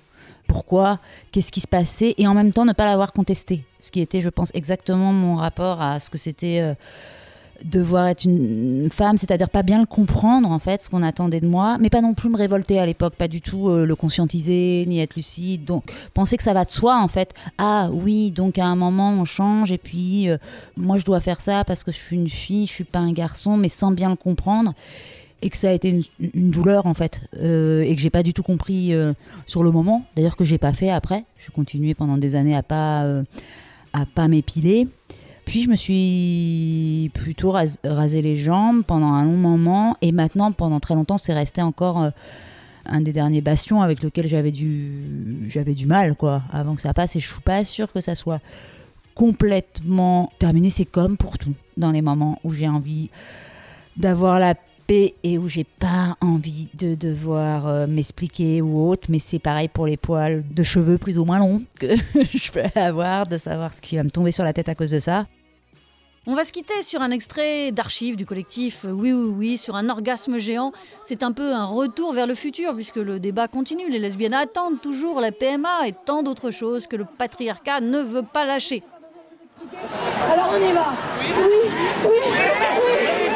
pourquoi, 0.47 0.99
qu'est-ce 1.31 1.51
qui 1.51 1.59
se 1.61 1.67
passait 1.67 2.15
et 2.17 2.27
en 2.27 2.33
même 2.33 2.51
temps 2.51 2.65
ne 2.65 2.73
pas 2.73 2.85
l'avoir 2.85 3.13
contesté. 3.13 3.63
Ce 3.79 3.91
qui 3.91 4.01
était, 4.01 4.19
je 4.19 4.29
pense, 4.29 4.49
exactement 4.55 5.13
mon 5.13 5.35
rapport 5.35 5.79
à 5.79 5.99
ce 5.99 6.09
que 6.09 6.17
c'était. 6.17 6.75
Devoir 7.63 8.07
être 8.07 8.25
une 8.25 8.89
femme, 8.91 9.17
c'est-à-dire 9.17 9.49
pas 9.49 9.63
bien 9.63 9.79
le 9.79 9.85
comprendre 9.85 10.49
en 10.49 10.59
fait, 10.59 10.81
ce 10.81 10.89
qu'on 10.89 11.03
attendait 11.03 11.41
de 11.41 11.47
moi, 11.47 11.77
mais 11.79 11.89
pas 11.89 12.01
non 12.01 12.13
plus 12.13 12.29
me 12.29 12.37
révolter 12.37 12.79
à 12.79 12.85
l'époque, 12.85 13.15
pas 13.15 13.27
du 13.27 13.41
tout 13.41 13.69
euh, 13.69 13.85
le 13.85 13.95
conscientiser 13.95 14.85
ni 14.87 14.99
être 14.99 15.15
lucide. 15.15 15.65
Donc 15.65 15.91
penser 16.13 16.37
que 16.37 16.43
ça 16.43 16.53
va 16.53 16.65
de 16.65 16.69
soi 16.69 16.99
en 17.01 17.07
fait. 17.07 17.33
Ah 17.57 17.89
oui, 17.91 18.31
donc 18.31 18.57
à 18.57 18.65
un 18.65 18.75
moment 18.75 19.11
on 19.11 19.25
change 19.25 19.71
et 19.71 19.77
puis 19.77 20.29
euh, 20.29 20.37
moi 20.77 20.97
je 20.97 21.05
dois 21.05 21.19
faire 21.19 21.41
ça 21.41 21.63
parce 21.63 21.83
que 21.83 21.91
je 21.91 21.97
suis 21.97 22.15
une 22.15 22.29
fille, 22.29 22.65
je 22.65 22.73
suis 22.73 22.83
pas 22.83 22.99
un 22.99 23.11
garçon, 23.11 23.57
mais 23.57 23.69
sans 23.69 23.91
bien 23.91 24.09
le 24.09 24.15
comprendre 24.15 24.73
et 25.41 25.49
que 25.49 25.55
ça 25.55 25.69
a 25.69 25.71
été 25.71 26.01
une, 26.19 26.51
douleur 26.51 26.85
en 26.85 26.93
fait 26.93 27.21
euh, 27.41 27.81
et 27.81 27.95
que 27.95 28.01
j'ai 28.01 28.09
pas 28.09 28.23
du 28.23 28.33
tout 28.33 28.43
compris 28.43 28.93
sur 29.45 29.63
le 29.63 29.71
moment. 29.71 30.03
D'ailleurs 30.15 30.35
que 30.35 30.43
j'ai 30.43 30.57
pas 30.57 30.73
fait 30.73 30.89
après. 30.89 31.23
J'ai 31.37 31.51
continué 31.53 31.93
pendant 31.93 32.17
des 32.17 32.35
années 32.35 32.55
à 32.55 32.63
pas 32.63 33.05
à 33.93 34.05
pas 34.05 34.27
m'épiler. 34.27 34.87
Puis 35.49 35.63
je 35.63 35.69
me 35.69 35.75
suis 35.75 37.09
plutôt 37.15 37.49
ras- 37.49 37.79
rasé 37.83 38.21
les 38.21 38.35
jambes 38.35 38.83
pendant 38.85 39.13
un 39.13 39.23
long 39.23 39.35
moment. 39.35 39.97
Et 40.03 40.11
maintenant 40.11 40.51
pendant 40.51 40.79
très 40.79 40.93
longtemps 40.93 41.17
c'est 41.17 41.33
resté 41.33 41.63
encore 41.63 42.03
euh, 42.03 42.09
un 42.85 43.01
des 43.01 43.13
derniers 43.13 43.41
bastions 43.41 43.81
avec 43.81 44.03
lequel 44.03 44.27
j'avais 44.27 44.51
du 44.51 45.41
j'avais 45.47 45.73
du 45.73 45.87
mal 45.87 46.15
quoi. 46.15 46.43
Avant 46.53 46.75
que 46.75 46.83
ça 46.83 46.93
passe 46.93 47.15
et 47.15 47.19
je 47.19 47.27
suis 47.27 47.41
pas 47.41 47.63
sûre 47.63 47.91
que 47.91 47.99
ça 47.99 48.13
soit 48.13 48.41
complètement 49.15 50.31
terminé. 50.37 50.69
C'est 50.69 50.85
comme 50.85 51.17
pour 51.17 51.39
tout 51.39 51.55
dans 51.77 51.89
les 51.89 52.03
moments 52.03 52.39
où 52.43 52.53
j'ai 52.53 52.67
envie 52.67 53.09
d'avoir 53.97 54.39
la 54.39 54.51
occupée 54.51 55.15
et 55.23 55.39
où 55.39 55.47
j'ai 55.47 55.63
pas 55.63 56.15
envie 56.21 56.69
de 56.77 56.93
devoir 56.93 57.67
euh, 57.67 57.87
m'expliquer 57.87 58.61
ou 58.61 58.87
autre, 58.87 59.07
mais 59.09 59.17
c'est 59.19 59.39
pareil 59.39 59.67
pour 59.67 59.87
les 59.87 59.97
poils 59.97 60.43
de 60.51 60.63
cheveux 60.63 60.99
plus 60.99 61.17
ou 61.17 61.25
moins 61.25 61.39
longs 61.39 61.61
que 61.79 61.95
je 62.15 62.51
peux 62.51 62.61
avoir, 62.79 63.25
de 63.25 63.37
savoir 63.37 63.73
ce 63.73 63.81
qui 63.81 63.95
va 63.95 64.03
me 64.03 64.09
tomber 64.11 64.31
sur 64.31 64.43
la 64.43 64.53
tête 64.53 64.69
à 64.69 64.75
cause 64.75 64.91
de 64.91 64.99
ça. 64.99 65.25
On 66.27 66.33
va 66.33 66.43
se 66.43 66.51
quitter 66.51 66.83
sur 66.83 67.01
un 67.01 67.11
extrait 67.11 67.71
d'archives 67.71 68.15
du 68.15 68.25
collectif 68.25 68.85
Oui 68.87 69.13
Oui 69.13 69.33
Oui 69.35 69.57
sur 69.57 69.75
un 69.75 69.89
orgasme 69.89 70.37
géant. 70.37 70.73
C'est 71.01 71.23
un 71.23 71.31
peu 71.31 71.53
un 71.53 71.65
retour 71.65 72.13
vers 72.13 72.27
le 72.27 72.35
futur 72.35 72.75
puisque 72.75 72.97
le 72.97 73.19
débat 73.19 73.47
continue. 73.47 73.89
Les 73.89 73.99
lesbiennes 73.99 74.33
attendent 74.33 74.81
toujours 74.81 75.21
la 75.21 75.31
PMA 75.31 75.87
et 75.87 75.93
tant 75.93 76.21
d'autres 76.21 76.51
choses 76.51 76.87
que 76.87 76.97
le 76.97 77.05
patriarcat 77.05 77.79
ne 77.79 77.99
veut 77.99 78.23
pas 78.23 78.45
lâcher. 78.45 78.83
Alors 80.29 80.51
on 80.53 80.57
y 80.57 80.73
va. 80.73 80.87
Oui, 82.05 82.09
oui. 82.09 83.28